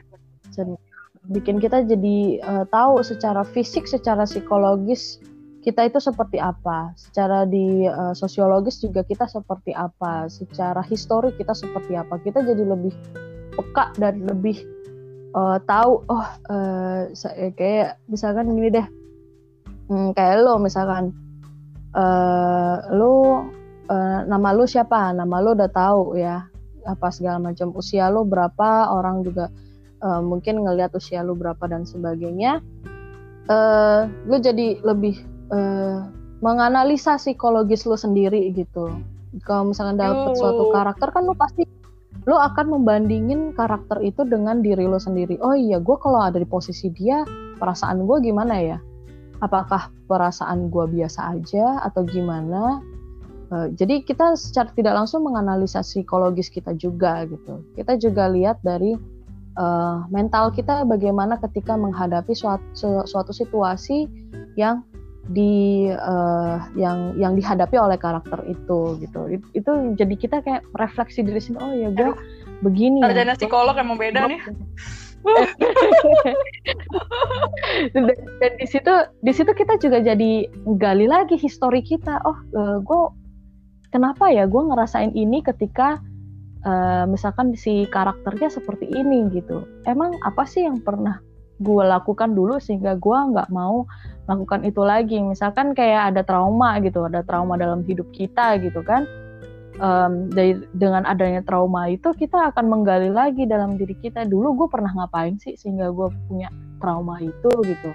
bikin 1.26 1.58
kita 1.58 1.82
jadi 1.82 2.38
uh, 2.46 2.64
tahu 2.70 3.02
secara 3.02 3.42
fisik 3.42 3.90
secara 3.90 4.24
psikologis 4.24 5.18
kita 5.66 5.82
itu 5.90 5.98
seperti 5.98 6.38
apa. 6.38 6.94
Secara 6.94 7.42
di 7.42 7.84
uh, 7.84 8.14
sosiologis 8.14 8.78
juga 8.78 9.02
kita 9.02 9.26
seperti 9.26 9.74
apa. 9.74 10.30
Secara 10.30 10.80
histori 10.86 11.34
kita 11.34 11.52
seperti 11.52 11.98
apa. 11.98 12.22
Kita 12.22 12.40
jadi 12.46 12.62
lebih 12.62 12.94
peka 13.58 13.90
dan 13.98 14.22
lebih 14.22 14.62
uh, 15.36 15.56
tahu 15.68 16.02
oh 16.08 16.26
uh, 16.48 17.04
kayak 17.52 18.00
misalkan 18.08 18.48
gini 18.56 18.72
deh. 18.72 18.86
Hmm, 19.86 20.10
kayak 20.16 20.42
lo 20.42 20.58
misalkan 20.58 21.14
uh, 21.94 22.82
lo 22.90 23.44
uh, 23.86 24.20
nama 24.26 24.48
lo 24.56 24.64
siapa? 24.64 25.12
Nama 25.12 25.36
lo 25.44 25.54
udah 25.54 25.70
tahu 25.70 26.16
ya 26.18 26.48
apa 26.88 27.12
segala 27.12 27.52
macam. 27.52 27.70
Usia 27.76 28.08
lo 28.08 28.24
berapa? 28.24 28.90
Orang 28.90 29.22
juga 29.22 29.52
uh, 30.02 30.24
mungkin 30.24 30.64
ngelihat 30.64 30.96
usia 30.96 31.20
lo 31.20 31.36
berapa 31.36 31.68
dan 31.68 31.84
sebagainya. 31.86 32.64
Uh, 33.46 34.10
lo 34.26 34.42
jadi 34.42 34.82
lebih 34.82 35.22
uh, 35.54 36.10
menganalisa 36.42 37.14
psikologis 37.20 37.86
lo 37.86 37.94
sendiri 37.94 38.50
gitu. 38.56 38.90
Kalau 39.44 39.70
misalkan 39.70 40.00
dapat 40.00 40.32
oh. 40.32 40.38
suatu 40.38 40.64
karakter 40.72 41.12
kan 41.12 41.22
lo 41.28 41.36
pasti 41.36 41.62
lo 42.26 42.42
akan 42.42 42.74
membandingin 42.74 43.54
karakter 43.54 44.02
itu 44.02 44.26
dengan 44.26 44.58
diri 44.58 44.82
lo 44.82 44.98
sendiri. 44.98 45.38
Oh 45.38 45.54
iya, 45.54 45.78
gue 45.78 45.96
kalau 46.02 46.18
ada 46.18 46.42
di 46.42 46.48
posisi 46.48 46.90
dia, 46.90 47.22
perasaan 47.62 48.02
gue 48.02 48.18
gimana 48.18 48.58
ya? 48.58 48.78
Apakah 49.38 49.94
perasaan 50.10 50.66
gue 50.68 50.84
biasa 50.90 51.38
aja 51.38 51.86
atau 51.86 52.02
gimana? 52.02 52.82
Uh, 53.46 53.70
jadi 53.78 54.02
kita 54.02 54.34
secara 54.34 54.74
tidak 54.74 54.98
langsung 54.98 55.22
menganalisa 55.22 55.86
psikologis 55.86 56.50
kita 56.50 56.74
juga 56.74 57.22
gitu. 57.30 57.62
Kita 57.78 57.94
juga 57.94 58.26
lihat 58.26 58.58
dari 58.66 58.98
uh, 59.54 60.02
mental 60.10 60.50
kita 60.50 60.82
bagaimana 60.82 61.38
ketika 61.38 61.78
menghadapi 61.78 62.34
suatu, 62.34 63.06
suatu 63.06 63.30
situasi 63.30 64.10
yang 64.58 64.82
di 65.26 65.90
uh, 65.90 66.62
yang 66.78 67.18
yang 67.18 67.34
dihadapi 67.34 67.74
oleh 67.74 67.98
karakter 67.98 68.38
itu 68.46 68.98
gitu. 69.02 69.20
It, 69.26 69.42
itu 69.58 69.70
jadi 69.98 70.14
kita 70.14 70.36
kayak 70.46 70.62
refleksi 70.78 71.26
diri 71.26 71.42
sendiri 71.42 71.62
oh 71.62 71.74
ya 71.74 71.88
gue 71.90 72.10
begini. 72.62 73.02
Sarjana 73.02 73.34
ya. 73.34 73.38
psikolog 73.38 73.74
emang 73.74 73.98
beda 73.98 74.30
nih. 74.30 74.40
Dan, 77.90 78.06
dan 78.38 78.52
di 78.62 78.66
situ 78.70 78.94
di 79.26 79.32
situ 79.34 79.50
kita 79.50 79.74
juga 79.82 79.98
jadi 79.98 80.46
gali 80.78 81.10
lagi 81.10 81.34
histori 81.34 81.82
kita. 81.82 82.22
Oh 82.22 82.30
uh, 82.30 82.38
eh, 82.38 82.78
gue 82.78 83.02
kenapa 83.90 84.30
ya 84.30 84.46
gue 84.46 84.62
ngerasain 84.70 85.10
ini 85.18 85.42
ketika 85.42 85.98
uh, 86.62 87.04
misalkan 87.10 87.58
si 87.58 87.90
karakternya 87.90 88.54
seperti 88.54 88.86
ini 88.94 89.26
gitu. 89.34 89.66
Emang 89.82 90.14
apa 90.22 90.46
sih 90.46 90.62
yang 90.62 90.78
pernah 90.78 91.18
gue 91.56 91.84
lakukan 91.84 92.36
dulu 92.36 92.60
sehingga 92.60 92.96
gue 93.00 93.18
nggak 93.32 93.48
mau 93.48 93.88
lakukan 94.26 94.66
itu 94.66 94.82
lagi. 94.82 95.18
Misalkan 95.22 95.72
kayak 95.72 96.14
ada 96.14 96.22
trauma 96.26 96.76
gitu 96.82 97.06
ada 97.06 97.22
trauma 97.22 97.56
dalam 97.56 97.86
hidup 97.86 98.10
kita 98.12 98.58
gitu 98.60 98.82
kan. 98.82 99.06
Um, 99.76 100.32
dari 100.32 100.56
dengan 100.72 101.04
adanya 101.04 101.44
trauma 101.44 101.92
itu 101.92 102.08
kita 102.16 102.48
akan 102.48 102.64
menggali 102.64 103.12
lagi 103.12 103.44
dalam 103.44 103.76
diri 103.76 103.92
kita. 104.00 104.24
Dulu 104.24 104.64
gue 104.64 104.68
pernah 104.72 104.88
ngapain 104.92 105.36
sih 105.36 105.52
sehingga 105.56 105.92
gue 105.92 106.08
punya 106.28 106.48
trauma 106.80 107.20
itu 107.20 107.50
gitu. 107.64 107.90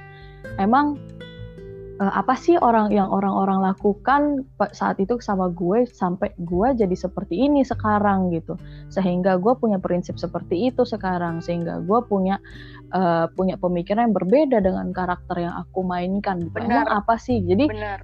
Emang 0.61 1.01
uh, 2.01 2.13
apa 2.17 2.33
sih 2.33 2.57
orang 2.57 2.89
yang 2.89 3.09
orang-orang 3.09 3.61
lakukan 3.61 4.45
saat 4.73 4.97
itu 4.97 5.21
sama 5.21 5.53
gue 5.53 5.85
sampai 5.85 6.33
gue 6.41 6.67
jadi 6.73 6.95
seperti 6.97 7.49
ini 7.49 7.61
sekarang 7.61 8.33
gitu. 8.33 8.57
Sehingga 8.89 9.37
gue 9.37 9.53
punya 9.57 9.77
prinsip 9.77 10.17
seperti 10.17 10.73
itu 10.73 10.81
sekarang. 10.81 11.45
Sehingga 11.45 11.81
gue 11.85 11.99
punya 12.09 12.41
uh, 12.93 13.25
punya 13.35 13.55
pemikiran 13.57 14.11
yang 14.11 14.15
berbeda 14.15 14.57
dengan 14.63 14.91
karakter 14.91 15.43
yang 15.43 15.55
aku 15.57 15.83
mainkan. 15.83 16.47
Benar. 16.51 16.85
emang 16.85 16.87
apa 16.91 17.15
sih 17.19 17.43
jadi 17.43 17.67
Benar. 17.67 17.99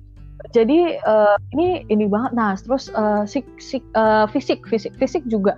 jadi 0.52 1.00
uh, 1.04 1.38
ini 1.56 1.88
ini 1.92 2.06
banget 2.08 2.32
nah 2.36 2.56
terus 2.56 2.92
uh, 2.96 3.24
sik, 3.24 3.46
sik, 3.62 3.84
uh, 3.96 4.28
fisik 4.28 4.64
fisik 4.68 4.96
fisik 5.00 5.24
juga 5.28 5.56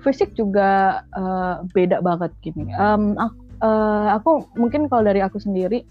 fisik 0.00 0.32
juga 0.34 1.02
uh, 1.14 1.62
beda 1.76 2.00
banget 2.00 2.32
gini 2.40 2.72
um, 2.80 3.16
aku, 3.20 3.38
uh, 3.60 4.08
aku 4.16 4.30
mungkin 4.56 4.88
kalau 4.88 5.04
dari 5.04 5.20
aku 5.20 5.36
sendiri 5.36 5.84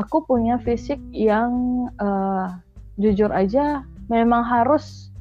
aku 0.00 0.24
punya 0.24 0.56
fisik 0.62 0.98
yang 1.12 1.86
uh, 2.00 2.56
jujur 2.96 3.28
aja 3.30 3.84
memang 4.08 4.42
harus 4.42 5.12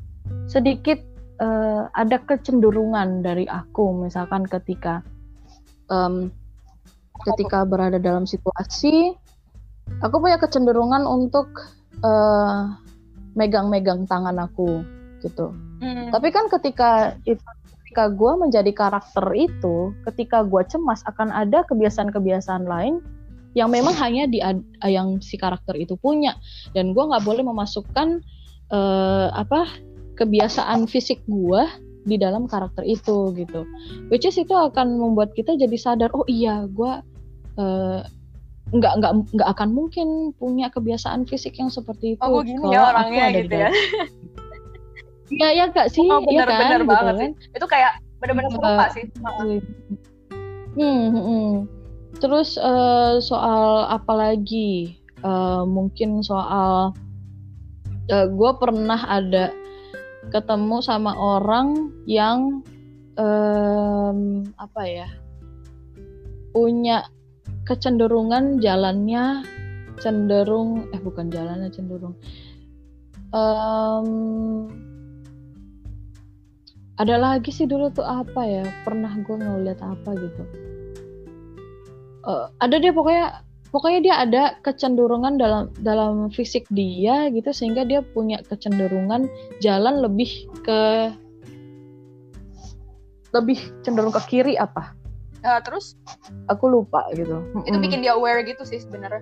sedikit 0.47 0.97
uh, 1.43 1.91
ada 1.93 2.18
kecenderungan 2.24 3.22
dari 3.22 3.45
aku 3.49 4.05
misalkan 4.07 4.47
ketika 4.47 5.03
um, 5.91 6.32
ketika 7.26 7.63
berada 7.65 7.97
dalam 7.97 8.28
situasi 8.28 9.15
aku 10.03 10.15
punya 10.20 10.38
kecenderungan 10.38 11.07
untuk 11.07 11.47
uh, 12.03 12.76
megang-megang 13.38 14.09
tangan 14.09 14.36
aku 14.41 14.82
gitu. 15.22 15.53
Hmm. 15.82 16.09
Tapi 16.09 16.30
kan 16.34 16.49
ketika 16.49 17.15
itu 17.26 17.41
ketika 17.86 18.13
gue 18.13 18.34
menjadi 18.38 18.72
karakter 18.76 19.26
itu, 19.34 19.95
ketika 20.05 20.45
gue 20.45 20.61
cemas 20.70 21.01
akan 21.07 21.34
ada 21.34 21.65
kebiasaan-kebiasaan 21.65 22.68
lain 22.68 23.01
yang 23.57 23.74
memang 23.74 23.97
hanya 23.97 24.30
di 24.30 24.38
yang 24.86 25.18
si 25.18 25.34
karakter 25.34 25.74
itu 25.74 25.97
punya 25.97 26.38
dan 26.78 26.93
gue 26.93 27.01
nggak 27.01 27.26
boleh 27.26 27.41
memasukkan 27.41 28.22
uh, 28.70 29.34
apa 29.34 29.65
kebiasaan 30.13 30.86
fisik 30.86 31.26
gue 31.26 31.65
di 32.08 32.16
dalam 32.16 32.47
karakter 32.47 32.88
itu 32.88 33.36
gitu 33.36 33.68
which 34.08 34.24
is 34.24 34.39
itu 34.39 34.55
akan 34.55 34.95
membuat 34.95 35.36
kita 35.36 35.60
jadi 35.60 35.76
sadar 35.76 36.10
oh 36.16 36.24
iya 36.32 36.64
gue 36.72 36.91
uh, 37.60 37.99
nggak 38.72 38.93
nggak 38.99 39.14
nggak 39.36 39.49
akan 39.51 39.70
mungkin 39.76 40.08
punya 40.36 40.72
kebiasaan 40.72 41.28
fisik 41.28 41.60
yang 41.60 41.68
seperti 41.68 42.16
itu 42.16 42.24
oh 42.24 42.39
gini 42.43 42.64
ya 42.72 42.95
orangnya 42.95 43.26
gitu 43.36 43.55
ya 43.55 43.72
Iya 45.28 45.47
ya 45.51 45.66
kak 45.76 45.91
sih, 45.91 46.08
oh, 46.08 46.24
bener, 46.24 46.47
ya 46.47 46.55
kan, 46.55 46.60
bener 46.64 46.80
gitu 46.80 46.88
banget 46.91 47.16
kan? 47.16 47.20
sih. 47.20 47.32
Itu 47.60 47.66
kayak 47.68 47.93
bener-bener 48.24 48.49
serupa 48.55 48.72
uh, 48.72 48.89
sih. 48.95 49.05
Hmm, 50.80 51.03
hmm, 51.12 51.20
hmm. 51.20 51.51
Terus 52.24 52.55
uh, 52.55 53.20
soal 53.20 53.91
apa 53.91 54.14
lagi? 54.16 54.95
Uh, 55.26 55.68
mungkin 55.68 56.22
soal 56.24 56.93
uh, 58.08 58.14
eh, 58.14 58.28
gue 58.30 58.51
pernah 58.62 59.01
ada 59.03 59.51
ketemu 60.30 60.84
sama 60.84 61.16
orang 61.16 61.92
yang 62.10 62.64
um, 63.16 64.44
apa 64.60 64.82
ya 64.84 65.10
punya 66.52 67.08
kecenderungan 67.68 68.60
jalannya 68.64 69.44
cenderung 70.00 70.88
eh 70.94 71.02
bukan 71.02 71.32
jalannya 71.32 71.70
cenderung 71.72 72.16
um, 73.34 74.68
ada 76.98 77.16
lagi 77.22 77.54
sih 77.54 77.70
dulu 77.70 77.94
tuh 77.94 78.06
apa 78.06 78.42
ya 78.42 78.66
pernah 78.82 79.14
gue 79.22 79.38
ngeliat 79.38 79.80
apa 79.86 80.18
gitu. 80.18 80.44
Uh, 82.26 82.50
ada 82.60 82.76
dia 82.82 82.92
pokoknya 82.92 83.46
pokoknya 83.72 83.99
dia 84.03 84.15
ada 84.24 84.43
kecenderungan 84.63 85.36
dalam 85.36 85.70
dalam 85.84 86.32
fisik 86.32 86.68
dia 86.72 87.28
gitu 87.32 87.51
sehingga 87.51 87.84
dia 87.84 88.01
punya 88.01 88.39
kecenderungan 88.47 89.28
jalan 89.59 90.03
lebih 90.03 90.47
ke 90.63 91.11
lebih 93.36 93.59
cenderung 93.84 94.13
ke 94.15 94.22
kiri 94.28 94.55
apa? 94.55 94.95
Uh, 95.45 95.59
terus? 95.61 95.99
Aku 96.49 96.68
lupa 96.72 97.05
gitu. 97.13 97.43
Itu 97.68 97.78
bikin 97.78 98.01
dia 98.01 98.18
aware 98.18 98.41
gitu 98.41 98.63
sih 98.65 98.82
sebenarnya. 98.82 99.22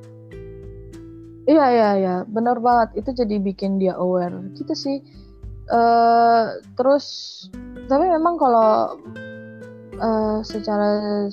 Iya 1.46 1.66
iya 1.70 1.90
iya. 2.00 2.16
Benar 2.26 2.62
banget. 2.62 3.04
Itu 3.04 3.12
jadi 3.14 3.38
bikin 3.42 3.78
dia 3.82 3.98
aware. 3.98 4.34
Gitu 4.56 4.74
sih. 4.74 4.98
Uh, 5.70 6.62
terus 6.78 7.06
tapi 7.90 8.06
memang 8.06 8.38
kalau 8.38 9.02
uh, 9.98 10.40
secara 10.46 11.26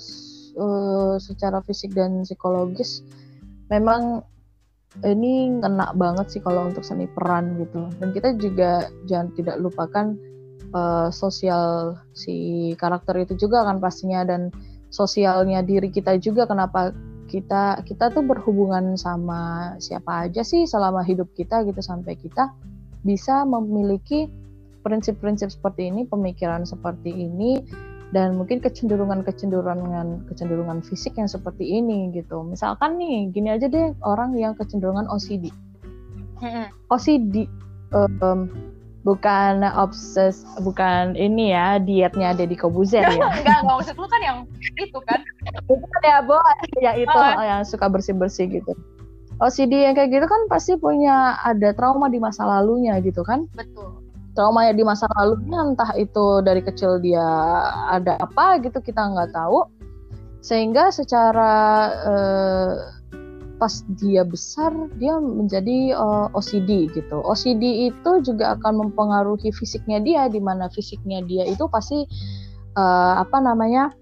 uh, 0.57 1.15
secara 1.17 1.61
fisik 1.65 1.93
dan 1.93 2.25
psikologis 2.25 3.05
memang 3.71 4.21
ini 5.01 5.49
ngena 5.57 5.97
banget 5.97 6.37
sih 6.37 6.41
kalau 6.45 6.69
untuk 6.69 6.85
seni 6.85 7.09
peran 7.09 7.57
gitu. 7.57 7.89
Dan 7.97 8.13
kita 8.13 8.37
juga 8.37 8.93
jangan 9.09 9.33
tidak 9.33 9.57
lupakan 9.57 10.13
uh, 10.77 11.09
sosial 11.09 11.97
si 12.13 12.69
karakter 12.77 13.25
itu 13.25 13.33
juga 13.33 13.65
kan 13.65 13.81
pastinya 13.81 14.21
dan 14.21 14.53
sosialnya 14.93 15.65
diri 15.65 15.89
kita 15.89 16.21
juga. 16.21 16.45
Kenapa 16.45 16.93
kita 17.25 17.81
kita 17.81 18.13
tuh 18.13 18.21
berhubungan 18.21 18.93
sama 18.93 19.73
siapa 19.81 20.29
aja 20.29 20.45
sih 20.45 20.69
selama 20.69 21.01
hidup 21.01 21.33
kita 21.33 21.65
gitu 21.65 21.81
sampai 21.81 22.13
kita 22.13 22.53
bisa 23.01 23.41
memiliki 23.49 24.29
prinsip-prinsip 24.85 25.49
seperti 25.49 25.89
ini 25.89 26.05
pemikiran 26.05 26.67
seperti 26.67 27.09
ini 27.09 27.63
dan 28.13 28.37
mungkin 28.37 28.61
kecenderungan-kecenderungan 28.61 30.29
kecenderungan 30.29 30.85
fisik 30.85 31.17
yang 31.17 31.25
seperti 31.25 31.65
ini 31.81 32.13
gitu. 32.13 32.45
Misalkan 32.45 33.01
nih, 33.01 33.33
gini 33.33 33.49
aja 33.49 33.65
deh 33.65 33.97
orang 34.05 34.37
yang 34.37 34.53
kecenderungan 34.53 35.09
OCD. 35.09 35.49
OCD 36.93 37.49
um, 37.89 38.53
bukan 39.01 39.65
obses, 39.73 40.45
bukan 40.61 41.17
ini 41.17 41.57
ya 41.57 41.81
dietnya 41.81 42.37
Deddy 42.37 42.53
Kobuzer 42.53 43.01
ya. 43.01 43.09
enggak, 43.17 43.41
enggak 43.41 43.61
maksud 43.65 43.95
lu 43.97 44.05
kan 44.05 44.21
yang 44.21 44.37
itu 44.77 44.99
kan. 45.09 45.19
Bukan 45.65 46.01
ya, 46.05 46.21
Bo, 46.21 46.37
yang 46.85 46.95
itu 47.01 47.17
oh. 47.17 47.41
yang 47.41 47.65
suka 47.65 47.89
bersih-bersih 47.89 48.61
gitu. 48.61 48.77
OCD 49.41 49.89
yang 49.89 49.97
kayak 49.97 50.13
gitu 50.13 50.29
kan 50.29 50.45
pasti 50.45 50.77
punya 50.77 51.41
ada 51.41 51.73
trauma 51.73 52.05
di 52.13 52.21
masa 52.21 52.45
lalunya 52.45 53.01
gitu 53.01 53.25
kan? 53.25 53.49
Betul 53.57 54.02
traumanya 54.33 54.73
di 54.73 54.83
masa 54.85 55.05
lalunya 55.17 55.73
entah 55.73 55.91
itu 55.97 56.41
dari 56.41 56.61
kecil 56.61 57.01
dia 57.01 57.25
ada 57.89 58.17
apa 58.19 58.61
gitu 58.61 58.81
kita 58.81 59.01
nggak 59.01 59.31
tahu. 59.33 59.65
Sehingga 60.43 60.91
secara 60.91 61.53
uh, 62.03 62.71
pas 63.61 63.79
dia 63.95 64.27
besar 64.27 64.75
dia 64.99 65.15
menjadi 65.23 65.95
eh, 65.95 66.27
OCD 66.35 66.91
gitu. 66.91 67.23
OCD 67.23 67.87
itu 67.87 68.11
juga 68.19 68.59
akan 68.59 68.89
mempengaruhi 68.89 69.55
fisiknya 69.55 70.03
dia 70.03 70.27
di 70.27 70.43
mana 70.43 70.67
fisiknya 70.67 71.23
dia 71.23 71.47
itu 71.47 71.63
pasti 71.71 72.03
uh, 72.75 73.23
apa 73.23 73.37
namanya 73.39 73.95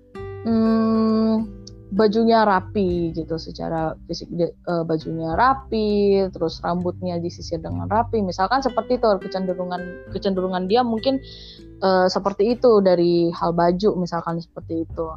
hmm, 0.49 1.60
bajunya 1.91 2.47
rapi 2.47 3.11
gitu 3.11 3.35
secara 3.35 3.99
fisik 4.07 4.31
uh, 4.65 4.87
bajunya 4.87 5.35
rapi 5.35 6.23
terus 6.31 6.63
rambutnya 6.63 7.19
disisir 7.19 7.59
dengan 7.59 7.91
rapi. 7.91 8.23
Misalkan 8.23 8.63
seperti 8.63 8.95
itu 8.97 9.07
kecenderungan 9.19 10.11
kecenderungan 10.15 10.71
dia 10.71 10.81
mungkin 10.87 11.19
uh, 11.83 12.07
seperti 12.07 12.55
itu 12.55 12.79
dari 12.79 13.27
hal 13.35 13.51
baju 13.51 13.99
misalkan 13.99 14.39
seperti 14.39 14.87
itu. 14.87 15.07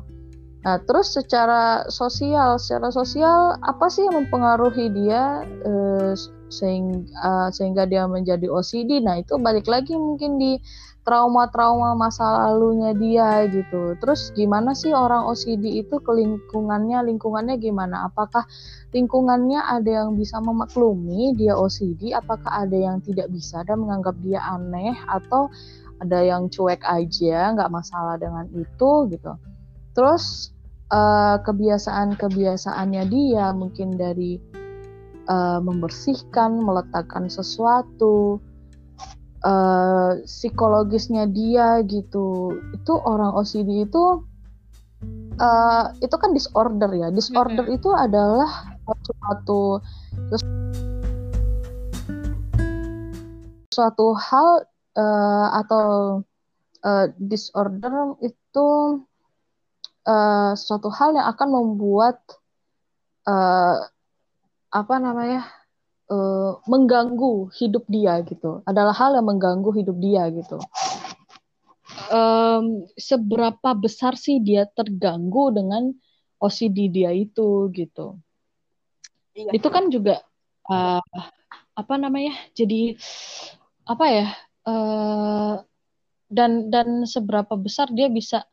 Nah 0.66 0.81
terus 0.83 1.14
secara 1.14 1.87
sosial 1.87 2.59
secara 2.59 2.91
sosial 2.91 3.55
apa 3.62 3.87
sih 3.87 4.03
yang 4.03 4.27
mempengaruhi 4.27 4.91
dia 4.91 5.47
uh, 5.62 6.12
sehingga 6.51 7.07
uh, 7.22 7.49
sehingga 7.55 7.87
dia 7.87 8.07
menjadi 8.07 8.47
OCD 8.51 9.03
nah 9.03 9.18
itu 9.18 9.35
balik 9.39 9.66
lagi 9.66 9.95
mungkin 9.99 10.39
di 10.39 10.59
trauma-trauma 11.05 11.93
masa 11.93 12.25
lalunya 12.25 12.97
dia 12.97 13.45
gitu. 13.53 13.93
Terus 14.01 14.33
gimana 14.33 14.73
sih 14.73 14.91
orang 14.91 15.29
OCD 15.29 15.85
itu 15.85 16.01
ke 16.01 16.11
lingkungannya, 16.11 17.05
lingkungannya 17.05 17.61
gimana? 17.61 18.09
Apakah 18.09 18.49
lingkungannya 18.97 19.61
ada 19.61 20.05
yang 20.05 20.17
bisa 20.17 20.41
memaklumi 20.41 21.37
dia 21.37 21.55
OCD? 21.61 22.17
Apakah 22.17 22.65
ada 22.65 22.75
yang 22.75 23.05
tidak 23.05 23.29
bisa 23.29 23.61
dan 23.69 23.85
menganggap 23.85 24.17
dia 24.25 24.41
aneh 24.41 24.97
atau 25.05 25.53
ada 26.01 26.25
yang 26.25 26.49
cuek 26.49 26.81
aja, 26.83 27.53
nggak 27.53 27.71
masalah 27.71 28.17
dengan 28.17 28.49
itu 28.57 28.91
gitu. 29.13 29.37
Terus 29.93 30.57
uh, 30.89 31.37
kebiasaan-kebiasaannya 31.45 33.05
dia 33.13 33.53
mungkin 33.53 33.95
dari 33.95 34.41
uh, 35.29 35.61
membersihkan, 35.61 36.65
meletakkan 36.65 37.29
sesuatu, 37.29 38.41
uh, 39.45 40.18
psikologisnya 40.24 41.28
dia 41.28 41.84
gitu. 41.84 42.57
Itu 42.72 42.99
orang 43.05 43.36
OCD 43.36 43.84
itu 43.84 44.24
uh, 45.38 45.84
itu 46.01 46.16
kan 46.16 46.32
disorder 46.32 46.90
ya. 46.97 47.09
Disorder 47.12 47.68
itu 47.68 47.92
adalah 47.92 48.74
suatu 48.84 49.80
suatu 53.72 54.07
hal 54.14 54.49
uh, 54.97 55.49
atau 55.61 55.86
uh, 56.86 57.07
disorder 57.18 58.14
itu 58.22 58.68
uh, 60.07 60.53
suatu 60.55 60.88
hal 60.95 61.18
yang 61.18 61.26
akan 61.26 61.49
membuat 61.51 62.22
uh, 63.26 63.82
apa 64.70 64.95
namanya 64.99 65.42
uh, 66.11 66.59
mengganggu 66.67 67.53
hidup 67.55 67.85
dia 67.89 68.21
gitu. 68.25 68.65
Adalah 68.65 68.93
hal 68.97 69.17
yang 69.17 69.29
mengganggu 69.29 69.71
hidup 69.75 69.97
dia 70.01 70.29
gitu. 70.33 70.59
Um, 72.11 72.85
seberapa 72.99 73.73
besar 73.77 74.19
sih 74.19 74.43
dia 74.43 74.69
terganggu 74.69 75.55
dengan 75.55 75.95
OCD 76.43 76.93
dia 76.93 77.15
itu 77.15 77.71
gitu. 77.73 78.19
Iya. 79.35 79.51
itu 79.51 79.69
kan 79.69 79.91
juga 79.91 80.23
uh, 80.71 81.03
apa 81.75 81.95
namanya 81.99 82.39
jadi 82.55 82.95
apa 83.83 84.07
ya 84.07 84.27
uh, 84.63 85.55
dan 86.31 86.71
dan 86.71 87.03
seberapa 87.03 87.59
besar 87.59 87.91
dia 87.91 88.07
bisa 88.07 88.47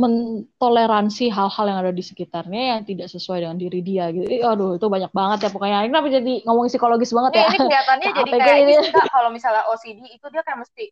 mentoleransi 0.00 1.28
hal-hal 1.28 1.64
yang 1.68 1.78
ada 1.84 1.92
di 1.92 2.00
sekitarnya 2.00 2.76
yang 2.76 2.80
tidak 2.88 3.12
sesuai 3.12 3.44
dengan 3.44 3.60
diri 3.60 3.84
dia 3.84 4.08
gitu. 4.08 4.26
Aduh, 4.48 4.80
itu 4.80 4.86
banyak 4.88 5.12
banget 5.12 5.38
ya 5.44 5.50
pokoknya. 5.52 5.84
Ini 5.84 5.92
kenapa 5.92 6.08
jadi 6.08 6.32
ngomong 6.48 6.72
psikologis 6.72 7.12
banget 7.12 7.32
ya? 7.36 7.44
Ini 7.52 7.58
kelihatannya 7.60 8.08
jadi 8.24 8.30
kayak 8.32 8.58
ini. 8.64 8.74
kalau 9.12 9.28
misalnya 9.28 9.68
OCD 9.68 10.00
itu 10.08 10.26
dia 10.32 10.40
kayak 10.40 10.64
mesti 10.64 10.88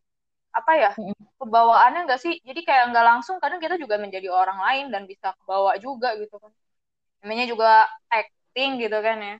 apa 0.49 0.71
ya 0.77 0.91
kebawaannya 1.41 2.05
enggak 2.05 2.21
sih? 2.21 2.37
Jadi 2.45 2.61
kayak 2.61 2.93
nggak 2.93 3.05
langsung 3.05 3.41
kadang 3.41 3.57
kita 3.57 3.81
juga 3.81 3.97
menjadi 3.97 4.29
orang 4.29 4.61
lain 4.61 4.85
dan 4.93 5.09
bisa 5.09 5.33
kebawa 5.41 5.73
juga 5.81 6.13
gitu 6.21 6.37
kan. 6.37 6.53
Namanya 7.25 7.45
juga 7.49 7.89
acting 8.13 8.77
gitu 8.77 8.97
kan 9.01 9.17
ya. 9.17 9.35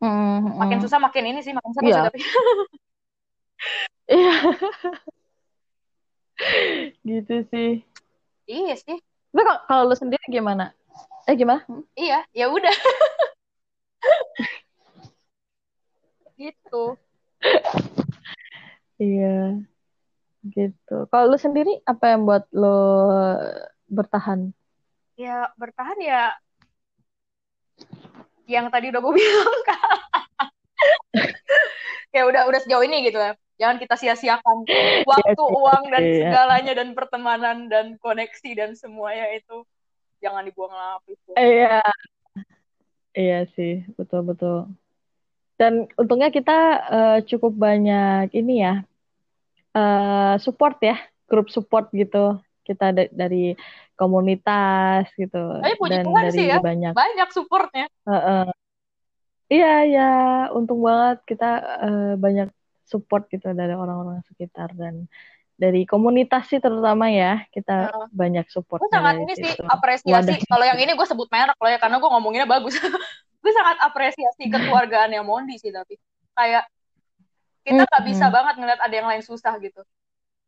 Mm, 0.00 0.56
makin 0.56 0.78
susah 0.80 0.98
makin 0.98 1.28
ini 1.30 1.44
sih 1.44 1.52
makin 1.52 1.70
seru 1.76 1.86
yeah. 1.86 1.94
sih 1.94 2.06
tapi. 2.10 2.18
Iya. 4.10 4.34
gitu 7.08 7.34
sih. 7.52 7.84
Iya 8.50 8.74
sih. 8.74 8.98
Tapi 9.30 9.46
kalau 9.70 9.86
lu 9.86 9.94
sendiri 9.94 10.26
gimana? 10.26 10.74
Eh 11.30 11.38
gimana? 11.38 11.62
Iya, 11.94 12.26
ya 12.34 12.50
udah. 12.50 12.74
gitu. 16.40 16.98
iya. 18.98 19.62
Gitu. 20.42 20.96
Kalau 21.06 21.30
lu 21.30 21.38
sendiri 21.38 21.78
apa 21.86 22.10
yang 22.10 22.26
buat 22.26 22.50
lo 22.50 22.74
bertahan? 23.86 24.50
Ya, 25.14 25.54
bertahan 25.54 25.98
ya 26.02 26.34
yang 28.50 28.66
tadi 28.66 28.90
udah 28.90 28.98
gue 28.98 29.14
bilang 29.22 29.60
kan. 29.62 30.02
ya 32.10 32.26
udah 32.26 32.50
udah 32.50 32.60
sejauh 32.66 32.82
ini 32.82 33.06
gitu 33.06 33.22
ya 33.22 33.38
jangan 33.60 33.76
kita 33.76 33.94
sia-siakan. 34.00 34.64
Waktu 35.12 35.36
yes, 35.44 35.52
uang 35.60 35.82
dan 35.92 36.02
iya. 36.02 36.16
segalanya 36.32 36.72
dan 36.72 36.88
pertemanan 36.96 37.56
dan 37.68 37.86
koneksi 38.00 38.50
dan 38.56 38.70
semuanya 38.72 39.28
itu 39.36 39.68
jangan 40.24 40.48
dibuang 40.48 40.72
lapis 40.72 41.20
iya. 41.36 41.84
Iya 43.10 43.40
sih 43.52 43.84
betul 44.00 44.24
betul. 44.24 44.70
Dan 45.60 45.92
untungnya 46.00 46.32
kita 46.32 46.58
uh, 46.88 47.18
cukup 47.26 47.52
banyak 47.52 48.32
ini 48.32 48.64
ya 48.64 48.74
uh, 49.76 50.40
support 50.40 50.80
ya 50.80 50.96
grup 51.28 51.52
support 51.52 51.92
gitu. 51.92 52.40
Kita 52.64 52.94
dari 52.94 53.58
komunitas 53.98 55.10
gitu 55.18 55.58
Tapi 55.58 55.74
dan 55.90 56.06
dari 56.06 56.30
sih 56.32 56.46
ya, 56.48 56.62
banyak 56.62 56.94
banyak 56.94 57.28
supportnya. 57.34 57.90
Uh, 58.06 58.14
uh, 58.14 58.46
iya. 59.50 59.84
Ya 59.90 60.10
untung 60.54 60.86
banget 60.86 61.18
kita 61.26 61.50
uh, 61.82 62.14
banyak 62.14 62.48
support 62.90 63.30
gitu 63.30 63.54
dari 63.54 63.70
orang-orang 63.70 64.18
sekitar 64.26 64.74
dan 64.74 65.06
dari 65.60 65.84
komunitas 65.84 66.48
sih 66.48 66.56
terutama 66.56 67.12
ya 67.12 67.44
kita 67.52 67.92
uh, 67.92 68.08
banyak 68.10 68.48
support. 68.48 68.80
Gue 68.80 68.90
sangat 68.90 69.20
ini 69.20 69.34
sih 69.36 69.52
apresiasi. 69.68 70.40
Kalau 70.48 70.64
yang 70.64 70.80
ini 70.80 70.96
gue 70.96 71.06
sebut 71.06 71.28
merek 71.28 71.54
loh 71.60 71.70
ya 71.70 71.78
karena 71.78 72.00
gue 72.00 72.10
ngomonginnya 72.10 72.48
bagus. 72.48 72.80
gue 73.44 73.52
sangat 73.52 73.76
apresiasi 73.84 74.48
kekeluargaan 74.48 75.12
yang 75.12 75.24
Mondi 75.28 75.56
sih 75.60 75.72
tapi 75.72 75.96
kayak 76.36 76.64
kita 77.64 77.84
nggak 77.84 78.04
bisa 78.08 78.26
hmm. 78.28 78.34
banget 78.34 78.54
ngeliat 78.56 78.80
ada 78.80 78.94
yang 78.96 79.08
lain 79.08 79.20
susah 79.20 79.52
gitu. 79.60 79.84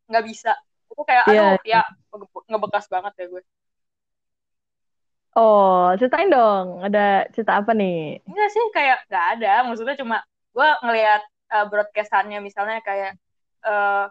Nggak 0.09 0.23
bisa. 0.25 0.57
Itu 0.89 1.05
kayak 1.05 1.29
yeah. 1.29 1.55
aduh 1.55 1.61
ya 1.61 1.81
ngebekas 2.49 2.89
banget 2.89 3.13
ya 3.21 3.25
gue. 3.29 3.43
Oh, 5.33 5.89
ceritain 5.97 6.29
dong. 6.29 6.85
Ada 6.85 7.29
cerita 7.33 7.57
apa 7.57 7.73
nih? 7.73 8.21
Enggak 8.21 8.49
sih, 8.53 8.65
kayak 8.69 9.01
nggak 9.09 9.25
ada. 9.37 9.53
Maksudnya 9.65 9.97
cuma 9.97 10.21
gue 10.53 10.69
ngelihat 10.85 11.21
uh, 11.53 11.65
broadcastannya. 11.69 12.41
Misalnya 12.41 12.81
kayak 12.81 13.13
uh, 13.61 14.09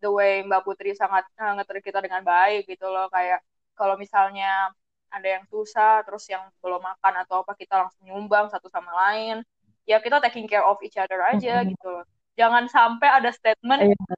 the 0.00 0.08
way 0.08 0.40
Mbak 0.40 0.64
Putri 0.64 0.96
sangat 0.96 1.28
uh, 1.36 1.52
ngeter 1.60 1.84
kita 1.84 2.00
dengan 2.00 2.24
baik 2.24 2.64
gitu 2.64 2.88
loh. 2.88 3.12
Kayak 3.12 3.44
kalau 3.76 4.00
misalnya 4.00 4.72
ada 5.10 5.28
yang 5.28 5.44
susah 5.50 6.06
terus 6.06 6.24
yang 6.30 6.46
belum 6.62 6.80
makan 6.80 7.14
atau 7.26 7.42
apa 7.42 7.52
kita 7.58 7.86
langsung 7.86 8.08
nyumbang 8.08 8.48
satu 8.48 8.72
sama 8.72 8.90
lain. 9.08 9.44
Ya 9.84 10.00
kita 10.00 10.22
taking 10.22 10.48
care 10.48 10.64
of 10.64 10.80
each 10.80 10.96
other 10.96 11.20
aja 11.20 11.60
mm-hmm. 11.60 11.76
gitu 11.76 11.86
loh. 11.90 12.04
Jangan 12.38 12.70
sampai 12.70 13.08
ada 13.10 13.30
statement 13.34 13.92
yeah. 13.92 14.16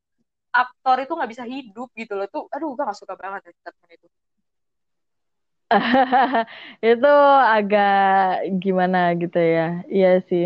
aktor 0.52 1.00
itu 1.00 1.12
nggak 1.16 1.30
bisa 1.32 1.44
hidup 1.48 1.88
gitu 1.96 2.14
loh. 2.14 2.28
Tuh 2.28 2.46
aduh 2.52 2.76
gue 2.76 2.84
gak 2.84 2.98
suka 2.98 3.16
banget 3.18 3.50
ya 3.50 3.52
statement 3.58 3.90
itu. 3.98 4.06
Itu 6.92 7.14
agak 7.56 8.44
gimana 8.60 9.16
gitu 9.16 9.40
ya? 9.40 9.80
Iya 9.88 10.20
sih 10.28 10.44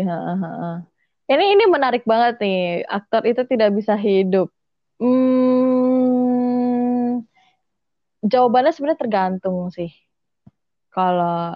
ini 1.27 1.43
ini 1.55 1.63
menarik 1.67 2.03
banget 2.07 2.39
nih 2.43 2.87
aktor 2.87 3.21
itu 3.27 3.41
tidak 3.47 3.69
bisa 3.75 3.93
hidup 3.95 4.47
Hmm, 4.97 5.21
jawabannya 8.25 8.73
sebenarnya 8.73 8.97
tergantung 8.97 9.69
sih. 9.69 9.93
Kalau 10.89 11.53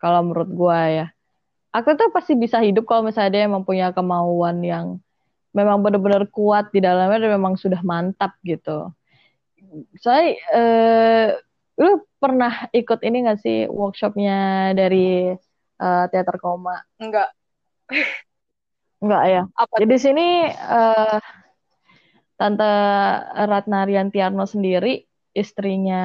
kalau 0.00 0.20
menurut 0.24 0.48
gue 0.48 0.80
ya, 1.04 1.06
aktor 1.76 2.00
tuh 2.00 2.08
pasti 2.16 2.32
bisa 2.32 2.64
hidup 2.64 2.88
kalau 2.88 3.04
misalnya 3.04 3.30
dia 3.36 3.44
mempunyai 3.44 3.92
kemauan 3.92 4.64
yang 4.64 4.86
memang 5.52 5.84
benar-benar 5.84 6.24
kuat 6.32 6.72
di 6.72 6.80
dalamnya 6.80 7.28
dan 7.28 7.36
memang 7.36 7.60
sudah 7.60 7.84
mantap 7.84 8.32
gitu. 8.40 8.88
Saya, 10.00 10.32
eh, 10.32 11.36
lu 11.76 12.08
pernah 12.16 12.72
ikut 12.72 13.04
ini 13.04 13.16
gak 13.28 13.44
sih 13.44 13.68
workshopnya 13.68 14.72
dari 14.72 15.36
uh, 15.82 16.04
teater 16.10 16.40
koma? 16.40 16.80
Enggak. 16.96 17.28
Enggak 18.98 19.22
ya. 19.30 19.42
Apa 19.54 19.74
Jadi 19.78 19.86
di 19.94 19.98
sini 19.98 20.26
uh, 20.50 21.18
Tante 22.34 22.72
Ratna 23.46 23.86
Riantiarno 23.86 24.46
sendiri, 24.46 25.02
istrinya 25.34 26.02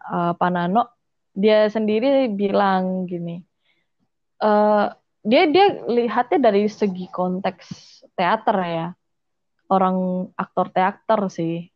uh, 0.00 0.32
Panano, 0.36 0.96
dia 1.32 1.68
sendiri 1.72 2.28
bilang 2.32 3.08
gini, 3.08 3.40
uh, 4.44 4.92
dia 5.24 5.48
dia 5.48 5.84
lihatnya 5.88 6.52
dari 6.52 6.68
segi 6.68 7.08
konteks 7.08 7.66
teater 8.16 8.56
ya, 8.64 8.88
orang 9.72 10.28
aktor 10.36 10.68
teater 10.72 11.20
sih. 11.32 11.68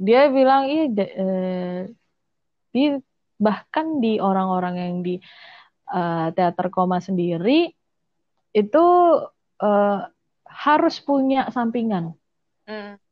Dia 0.00 0.28
bilang 0.32 0.68
iya, 0.68 0.84
uh, 0.92 1.80
di 2.72 2.84
bahkan 3.36 4.00
di 4.00 4.16
orang-orang 4.20 4.74
yang 4.80 4.94
di 5.04 5.20
uh, 5.92 6.32
teater 6.32 6.72
koma 6.72 7.00
sendiri 7.00 7.68
itu 8.54 8.84
uh, 9.60 10.00
harus 10.54 11.02
punya 11.02 11.50
sampingan. 11.50 12.14
Mm 12.70 13.02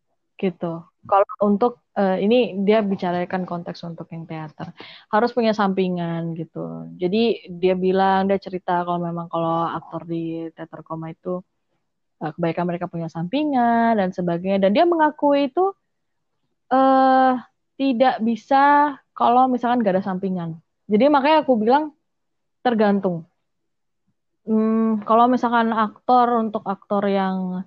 gitu. 0.43 0.83
Kalau 1.07 1.27
untuk 1.43 1.87
uh, 1.95 2.19
ini 2.19 2.63
dia 2.67 2.83
bicarakan 2.83 3.47
konteks 3.47 3.83
untuk 3.87 4.11
yang 4.11 4.27
teater 4.27 4.75
harus 5.11 5.31
punya 5.31 5.55
sampingan 5.55 6.35
gitu. 6.35 6.91
Jadi 6.99 7.47
dia 7.59 7.75
bilang 7.79 8.27
dia 8.27 8.39
cerita 8.43 8.83
kalau 8.83 8.99
memang 9.03 9.31
kalau 9.31 9.71
aktor 9.71 10.03
di 10.07 10.51
teater 10.55 10.83
koma 10.83 11.15
itu 11.15 11.43
uh, 12.23 12.31
kebaikan 12.35 12.67
mereka 12.67 12.91
punya 12.91 13.07
sampingan 13.07 13.99
dan 13.99 14.11
sebagainya 14.11 14.67
dan 14.67 14.71
dia 14.75 14.87
mengakui 14.87 15.51
itu 15.51 15.75
uh, 16.75 17.39
tidak 17.79 18.19
bisa 18.23 18.95
kalau 19.15 19.47
misalkan 19.47 19.83
gak 19.83 19.99
ada 19.99 20.05
sampingan. 20.07 20.59
Jadi 20.91 21.07
makanya 21.07 21.47
aku 21.47 21.55
bilang 21.59 21.95
tergantung. 22.63 23.27
Hmm, 24.43 25.07
kalau 25.07 25.31
misalkan 25.31 25.71
aktor 25.71 26.43
untuk 26.43 26.67
aktor 26.67 27.07
yang 27.07 27.63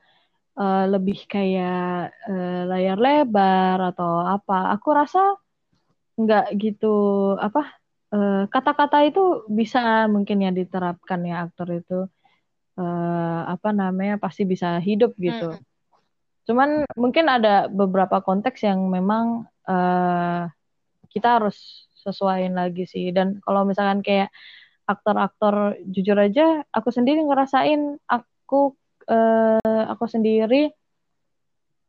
uh, 0.59 0.85
lebih 0.91 1.23
kayak 1.27 2.11
uh, 2.27 2.61
layar 2.67 2.99
lebar 2.99 3.79
atau 3.95 4.19
apa. 4.23 4.75
Aku 4.75 4.91
rasa 4.91 5.39
nggak 6.15 6.55
gitu 6.59 6.95
apa 7.35 7.75
kata 8.15 8.47
kata-kata 8.47 9.03
itu 9.03 9.43
bisa 9.51 10.07
mungkin 10.07 10.39
ya 10.39 10.51
diterapkan 10.55 11.19
ya 11.27 11.43
aktor 11.43 11.67
itu 11.75 12.07
uh, 12.79 13.41
apa 13.43 13.75
namanya 13.75 14.15
pasti 14.15 14.47
bisa 14.47 14.79
hidup 14.79 15.11
gitu. 15.19 15.51
Hmm. 15.55 15.63
Cuman 16.45 16.69
mungkin 16.95 17.25
ada 17.27 17.67
beberapa 17.67 18.21
konteks 18.23 18.63
yang 18.63 18.87
memang 18.87 19.49
uh, 19.67 20.47
kita 21.11 21.41
harus 21.41 21.89
sesuaiin 21.99 22.53
lagi 22.53 22.85
sih. 22.85 23.09
Dan 23.11 23.41
kalau 23.41 23.65
misalkan 23.65 23.99
kayak 24.05 24.29
aktor-aktor 24.85 25.81
jujur 25.89 26.17
aja, 26.17 26.61
aku 26.69 26.89
sendiri 26.93 27.25
ngerasain 27.25 27.97
aku 28.05 28.77
uh, 29.09 29.83
aku 29.89 30.05
sendiri 30.05 30.73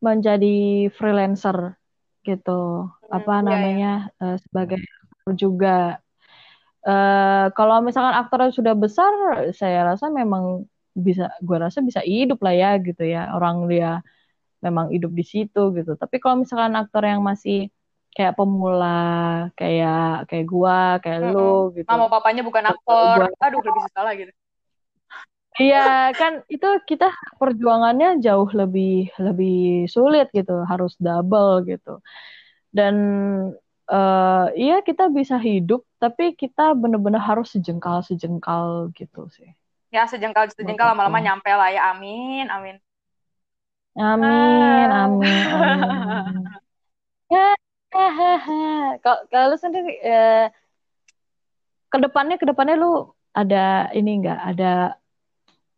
menjadi 0.01 0.88
freelancer 0.92 1.76
gitu. 2.24 2.88
Hmm, 2.88 3.12
apa 3.12 3.34
iya, 3.40 3.44
namanya 3.44 3.92
iya. 4.18 4.34
Uh, 4.34 4.36
sebagai 4.40 4.78
juga. 5.36 6.01
Uh, 6.86 7.51
kalau 7.59 7.82
misalkan 7.82 8.14
aktor 8.14 8.47
sudah 8.55 8.78
besar 8.78 9.11
saya 9.51 9.82
rasa 9.90 10.07
memang 10.07 10.70
bisa 10.94 11.34
gue 11.42 11.59
rasa 11.59 11.82
bisa 11.82 11.99
hidup 12.07 12.38
lah 12.40 12.55
ya 12.55 12.70
gitu 12.80 13.03
ya. 13.05 13.34
Orang 13.34 13.66
dia 13.66 14.01
memang 14.64 14.90
hidup 14.94 15.12
di 15.12 15.24
situ 15.26 15.74
gitu. 15.74 15.99
Tapi 15.99 16.16
kalau 16.22 16.47
misalkan 16.47 16.74
aktor 16.78 17.05
yang 17.05 17.20
masih 17.20 17.68
kayak 18.16 18.32
pemula 18.32 19.52
kayak 19.52 20.24
kayak 20.24 20.46
gua 20.48 20.96
kayak 21.04 21.20
mm 21.20 21.28
-hmm. 21.28 21.36
lu 21.36 21.54
gitu 21.76 21.88
mama 21.92 22.08
papanya 22.08 22.40
bukan 22.40 22.64
aktor 22.64 23.28
gua, 23.28 23.44
aduh 23.44 23.60
lebih 23.60 23.82
salah 23.92 24.16
gitu 24.16 24.32
Iya 25.56 26.12
kan 26.12 26.44
itu 26.52 26.68
kita 26.84 27.08
perjuangannya 27.40 28.20
jauh 28.20 28.44
lebih 28.52 29.08
lebih 29.16 29.88
sulit 29.88 30.28
gitu, 30.36 30.68
harus 30.68 30.92
double 31.00 31.64
gitu. 31.64 32.04
Dan 32.68 32.94
uh, 33.88 34.52
iya 34.52 34.84
kita 34.84 35.08
bisa 35.08 35.40
hidup, 35.40 35.88
tapi 35.96 36.36
kita 36.36 36.76
benar-benar 36.76 37.24
harus 37.24 37.56
sejengkal 37.56 38.04
sejengkal 38.04 38.92
gitu 38.92 39.32
sih. 39.32 39.48
Ya 39.88 40.04
sejengkal 40.04 40.52
sejengkal 40.52 40.92
lama-lama 40.92 41.24
nyampe 41.24 41.48
lah 41.48 41.72
ya, 41.72 41.96
amin, 41.96 42.52
amin. 42.52 42.76
Amin, 43.96 44.88
ah. 44.92 45.08
amin, 45.08 46.44
amin. 47.95 48.99
Kalau 49.05 49.47
lu 49.53 49.57
sendiri, 49.61 49.93
eh, 50.03 50.47
ke 51.87 51.99
depannya 52.03 52.37
ke 52.37 52.47
depannya 52.49 52.76
lu 52.76 53.09
ada 53.37 53.89
ini 53.95 54.20
enggak 54.20 54.41
ada 54.43 54.97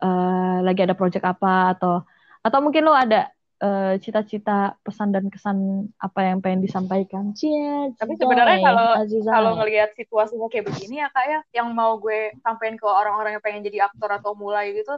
uh, 0.03 0.59
lagi 0.65 0.87
ada 0.87 0.95
project 0.97 1.27
apa 1.27 1.77
atau 1.77 2.03
atau 2.43 2.59
mungkin 2.63 2.87
lo 2.87 2.95
ada 2.95 3.29
eh, 3.59 3.99
cita-cita 3.99 4.79
pesan 4.87 5.11
dan 5.11 5.27
kesan 5.27 5.91
apa 5.99 6.23
yang 6.23 6.39
pengen 6.39 6.63
disampaikan. 6.63 7.35
Cie, 7.35 7.93
Tapi 7.99 8.15
sebenarnya 8.15 8.63
kalau 8.63 8.89
kalau 9.27 9.53
ngelihat 9.59 9.91
situasinya 9.99 10.47
kayak 10.47 10.71
begini 10.71 11.03
ya 11.03 11.11
kak 11.11 11.27
ya, 11.27 11.41
yang 11.61 11.75
mau 11.75 11.99
gue 11.99 12.33
sampaikan 12.47 12.79
ke 12.79 12.87
orang-orang 12.87 13.37
yang 13.37 13.43
pengen 13.43 13.67
jadi 13.67 13.91
aktor 13.91 14.15
atau 14.15 14.39
mulai 14.39 14.71
gitu, 14.73 14.95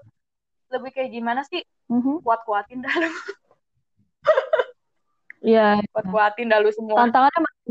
lebih 0.68 0.92
kayak 0.92 1.10
gimana 1.10 1.40
sih? 1.48 1.64
Mm-hmm. 1.88 2.20
Kuat-kuatin 2.20 2.84
dah 2.84 2.92
lu. 5.40 5.48
Iya. 5.48 5.68
Kuat-kuatin 5.92 6.52
dah 6.52 6.58
lu 6.60 6.70
semua. 6.70 7.04
Tantangannya 7.04 7.40
makin, 7.40 7.70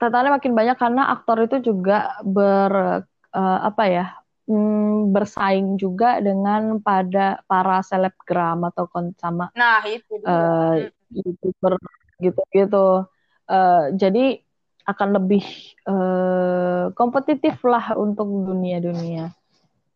tantangannya 0.00 0.32
makin 0.40 0.52
banyak 0.56 0.76
karena 0.80 1.02
aktor 1.12 1.38
itu 1.44 1.56
juga 1.60 2.16
ber 2.24 3.04
uh, 3.36 3.58
apa 3.68 3.84
ya 3.86 4.06
hmm, 4.48 5.12
bersaing 5.14 5.76
juga 5.76 6.18
dengan 6.18 6.80
pada 6.80 7.44
para 7.44 7.84
selebgram 7.84 8.64
atau 8.72 8.88
sama 9.20 9.52
nah 9.52 9.84
itu 9.84 10.18
uh, 10.24 10.88
youtuber 11.12 11.76
gitu-gitu 12.18 13.04
uh, 13.46 13.84
jadi 13.94 14.40
akan 14.88 15.08
lebih 15.22 15.44
uh, 15.86 16.90
kompetitif 16.96 17.60
lah 17.62 17.94
untuk 17.94 18.26
dunia-dunia 18.26 19.30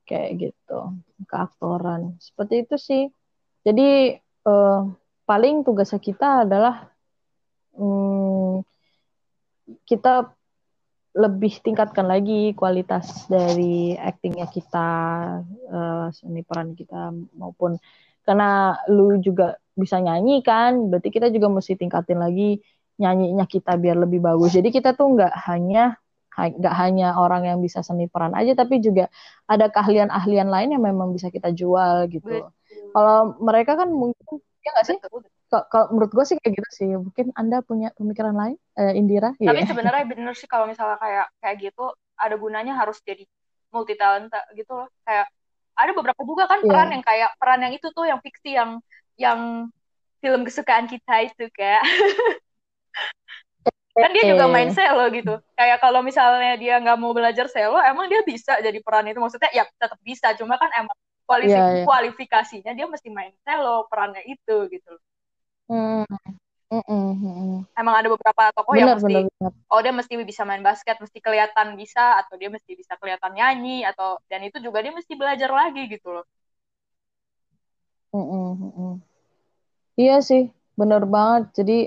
kayak 0.04 0.52
gitu 0.52 0.94
keaktoran 1.26 2.20
seperti 2.20 2.68
itu 2.68 2.76
sih 2.76 3.04
jadi 3.64 4.20
uh, 4.44 4.92
paling 5.24 5.64
tugas 5.64 5.90
kita 5.96 6.44
adalah 6.44 6.88
um, 7.76 8.60
kita 9.88 10.32
lebih 11.14 11.62
tingkatkan 11.62 12.10
lagi 12.10 12.52
kualitas 12.58 13.30
dari 13.30 13.94
aktingnya 13.94 14.50
kita, 14.50 14.90
uh, 15.70 16.06
seni 16.10 16.42
peran 16.42 16.74
kita 16.74 17.14
maupun 17.38 17.78
karena 18.26 18.74
lu 18.90 19.20
juga 19.20 19.54
bisa 19.76 20.00
nyanyi 20.00 20.40
kan 20.42 20.90
berarti 20.90 21.12
kita 21.12 21.28
juga 21.30 21.52
mesti 21.52 21.76
tingkatin 21.76 22.18
lagi 22.18 22.58
nyanyinya 22.98 23.46
kita 23.46 23.78
biar 23.78 23.94
lebih 23.94 24.22
bagus. 24.22 24.54
Jadi 24.54 24.74
kita 24.74 24.94
tuh 24.98 25.14
nggak 25.14 25.34
hanya 25.46 25.98
nggak 26.34 26.74
hanya 26.74 27.14
orang 27.14 27.46
yang 27.46 27.58
bisa 27.62 27.78
seni 27.86 28.10
peran 28.10 28.34
aja 28.34 28.58
tapi 28.58 28.82
juga 28.82 29.06
ada 29.46 29.70
keahlian-ahlian 29.70 30.50
lain 30.50 30.74
yang 30.74 30.82
memang 30.82 31.14
bisa 31.14 31.30
kita 31.30 31.54
jual 31.54 32.10
gitu. 32.10 32.50
Kalau 32.90 33.38
mereka 33.38 33.78
kan 33.78 33.86
mungkin 33.90 34.42
ya 34.64 34.70
nggak 34.72 34.86
sih? 34.88 34.96
Kalau 35.52 35.86
menurut 35.92 36.10
gue 36.10 36.24
sih 36.24 36.36
kayak 36.40 36.52
gitu 36.56 36.70
sih. 36.72 36.90
Mungkin 36.96 37.36
anda 37.36 37.60
punya 37.60 37.92
pemikiran 37.94 38.34
lain? 38.34 38.56
Uh, 38.74 38.96
Indira? 38.96 39.36
Tapi 39.36 39.62
yeah. 39.62 39.68
sebenarnya 39.68 40.04
bener 40.08 40.34
sih 40.34 40.48
kalau 40.48 40.64
misalnya 40.64 40.96
kayak 40.98 41.26
kayak 41.44 41.56
gitu 41.70 41.92
ada 42.16 42.34
gunanya 42.40 42.74
harus 42.74 42.98
jadi 43.04 43.22
multi 43.70 43.94
talenta 43.94 44.40
gitu 44.56 44.72
loh. 44.72 44.88
Kayak 45.04 45.28
ada 45.76 45.90
beberapa 45.92 46.20
juga 46.24 46.48
kan 46.48 46.64
yeah. 46.64 46.68
peran 46.72 46.88
yang 46.96 47.04
kayak 47.04 47.30
peran 47.36 47.60
yang 47.60 47.72
itu 47.76 47.86
tuh 47.92 48.04
yang 48.08 48.20
fiksi 48.24 48.50
yang 48.56 48.70
yang 49.20 49.68
film 50.24 50.42
kesukaan 50.48 50.88
kita 50.88 51.28
itu 51.28 51.44
kayak. 51.52 51.84
Kan 53.94 54.10
dia 54.10 54.26
juga 54.26 54.50
main 54.50 54.74
selo 54.74 55.06
gitu. 55.14 55.38
Kayak 55.54 55.78
kalau 55.78 56.02
misalnya 56.02 56.58
dia 56.58 56.82
nggak 56.82 56.98
mau 56.98 57.14
belajar 57.14 57.46
selo 57.46 57.78
emang 57.78 58.10
dia 58.10 58.26
bisa 58.26 58.58
jadi 58.58 58.74
peran 58.82 59.06
itu? 59.06 59.22
Maksudnya 59.22 59.54
ya 59.54 59.62
tetap 59.78 60.02
bisa 60.02 60.34
cuma 60.34 60.58
kan 60.58 60.66
emang 60.74 60.98
kualifik 61.24 61.56
yeah, 61.56 61.82
yeah. 61.82 61.86
kualifikasinya 61.88 62.72
dia 62.76 62.86
mesti 62.88 63.08
main 63.08 63.32
selo 63.44 63.88
perannya 63.88 64.22
itu 64.28 64.68
gitu 64.68 64.94
Hmm. 65.64 66.04
Mm 66.74 66.82
-mm. 66.90 67.52
Emang 67.78 67.94
ada 67.94 68.08
beberapa 68.10 68.50
tokoh 68.50 68.74
bener, 68.74 68.82
yang 68.82 68.98
mesti, 68.98 69.06
bener, 69.06 69.30
bener. 69.38 69.52
oh 69.70 69.80
dia 69.80 69.94
mesti 69.94 70.12
bisa 70.26 70.42
main 70.42 70.64
basket, 70.64 70.96
mesti 70.98 71.18
kelihatan 71.22 71.78
bisa, 71.78 72.18
atau 72.18 72.34
dia 72.34 72.50
mesti 72.50 72.74
bisa 72.74 72.98
kelihatan 72.98 73.30
nyanyi, 73.30 73.86
atau 73.86 74.18
dan 74.26 74.42
itu 74.42 74.58
juga 74.58 74.82
dia 74.82 74.90
mesti 74.90 75.14
belajar 75.14 75.54
lagi 75.54 75.86
gitu 75.86 76.08
loh. 76.10 76.26
Mm 78.10 78.26
-mm. 78.74 78.92
Iya 79.94 80.18
sih, 80.18 80.50
bener 80.74 81.06
banget. 81.06 81.62
Jadi 81.62 81.78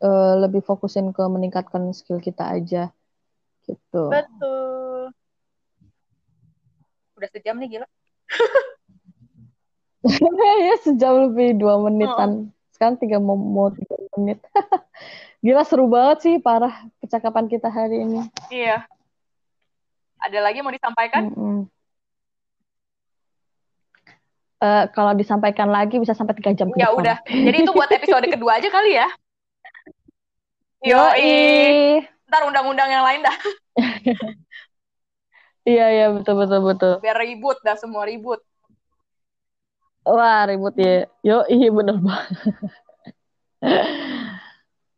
uh, 0.00 0.34
lebih 0.40 0.64
fokusin 0.64 1.12
ke 1.12 1.22
meningkatkan 1.28 1.92
skill 1.92 2.16
kita 2.16 2.56
aja, 2.56 2.88
gitu. 3.68 4.08
Betul. 4.08 5.12
Udah 7.20 7.28
sejam 7.36 7.60
nih 7.60 7.78
gila. 7.78 7.86
ya 10.66 10.74
sejam 10.82 11.30
lebih 11.30 11.58
dua 11.58 11.78
menitan. 11.78 12.50
Oh 12.50 12.62
kan 12.82 12.98
tiga 12.98 13.22
mau, 13.22 13.38
mau 13.38 13.70
tiga 13.70 13.94
menit. 14.18 14.42
Gila 15.46 15.62
seru 15.62 15.86
banget 15.86 16.18
sih 16.26 16.34
parah 16.42 16.74
percakapan 16.98 17.46
kita 17.46 17.70
hari 17.70 18.02
ini. 18.02 18.26
Iya. 18.50 18.82
Ada 20.18 20.38
lagi 20.42 20.66
mau 20.66 20.74
disampaikan? 20.74 21.30
Mm 21.30 21.34
-hmm. 21.34 21.60
uh, 24.62 24.84
kalau 24.90 25.14
disampaikan 25.14 25.70
lagi 25.70 26.02
bisa 26.02 26.14
sampai 26.14 26.34
tiga 26.38 26.54
jam. 26.58 26.74
Ya 26.74 26.90
udah. 26.90 27.22
Jadi 27.26 27.56
itu 27.62 27.70
buat 27.70 27.90
episode 27.90 28.26
kedua 28.34 28.58
aja 28.58 28.66
kali 28.70 28.98
ya. 28.98 29.06
Yo, 30.82 30.98
Ntar 32.26 32.42
undang-undang 32.50 32.90
yang 32.90 33.06
lain 33.06 33.22
dah. 33.22 33.36
Iya 35.66 35.86
iya 35.90 36.06
betul 36.10 36.34
betul 36.42 36.60
betul. 36.64 36.94
Biar 37.02 37.18
ribut 37.18 37.58
dah 37.62 37.76
semua 37.78 38.06
ribut. 38.06 38.42
Wah, 40.02 40.50
ribut 40.50 40.74
ya. 40.74 41.06
Yo, 41.22 41.46
iya 41.46 41.68
bener 41.70 41.96
banget. 42.02 42.50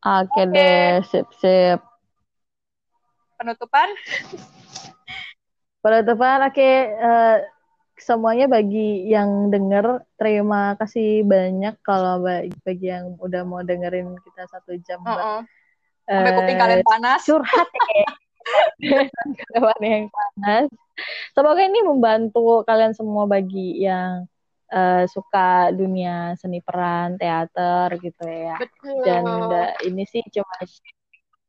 Oke 0.04 0.28
okay, 0.36 0.44
deh, 0.52 0.88
sip 1.08 1.28
sip. 1.40 1.80
Penutupan? 3.36 3.88
Penutupan, 5.84 6.48
oke. 6.48 6.56
Okay. 6.56 6.92
Uh, 6.96 7.08
eh, 7.08 7.36
semuanya 8.00 8.48
bagi 8.48 9.08
yang 9.08 9.52
denger, 9.52 10.04
terima 10.16 10.76
kasih 10.80 11.24
banyak 11.24 11.76
kalau 11.84 12.24
bagi, 12.24 12.52
bagi 12.64 12.86
yang 12.88 13.16
udah 13.20 13.44
mau 13.44 13.60
dengerin 13.60 14.16
kita 14.24 14.48
satu 14.48 14.76
jam. 14.80 15.00
Uh 15.04 15.12
-uh. 15.12 15.40
Sampai 16.04 16.32
uh, 16.32 16.36
kuping 16.40 16.56
kalian 16.60 16.84
panas. 16.84 17.20
Curhat 17.24 17.68
ya. 17.68 18.08
yang 19.82 20.08
panas. 20.10 20.68
Semoga 21.34 21.62
ini 21.66 21.80
membantu 21.82 22.62
kalian 22.62 22.94
semua 22.94 23.26
bagi 23.26 23.82
yang 23.82 24.28
uh, 24.70 25.04
suka 25.10 25.74
dunia 25.74 26.38
seni 26.38 26.62
peran, 26.62 27.18
teater 27.18 27.98
gitu 27.98 28.24
ya. 28.26 28.56
Betul. 28.58 29.02
Dan 29.02 29.24
uh, 29.26 29.72
ini 29.82 30.04
sih 30.06 30.22
cuma 30.30 30.54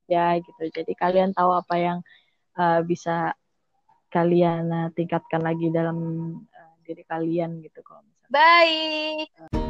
ya 0.09 0.37
gitu. 0.37 0.63
Jadi 0.69 0.93
kalian 0.97 1.33
tahu 1.33 1.51
apa 1.53 1.75
yang 1.77 1.97
uh, 2.57 2.81
bisa 2.85 3.33
kalian 4.09 4.71
uh, 4.71 4.89
tingkatkan 4.95 5.43
lagi 5.43 5.69
dalam 5.73 5.97
uh, 6.39 6.73
diri 6.85 7.03
kalian 7.05 7.61
gitu 7.61 7.81
kalau 7.83 8.01
misalnya. 8.05 8.31
Baik. 8.31 9.64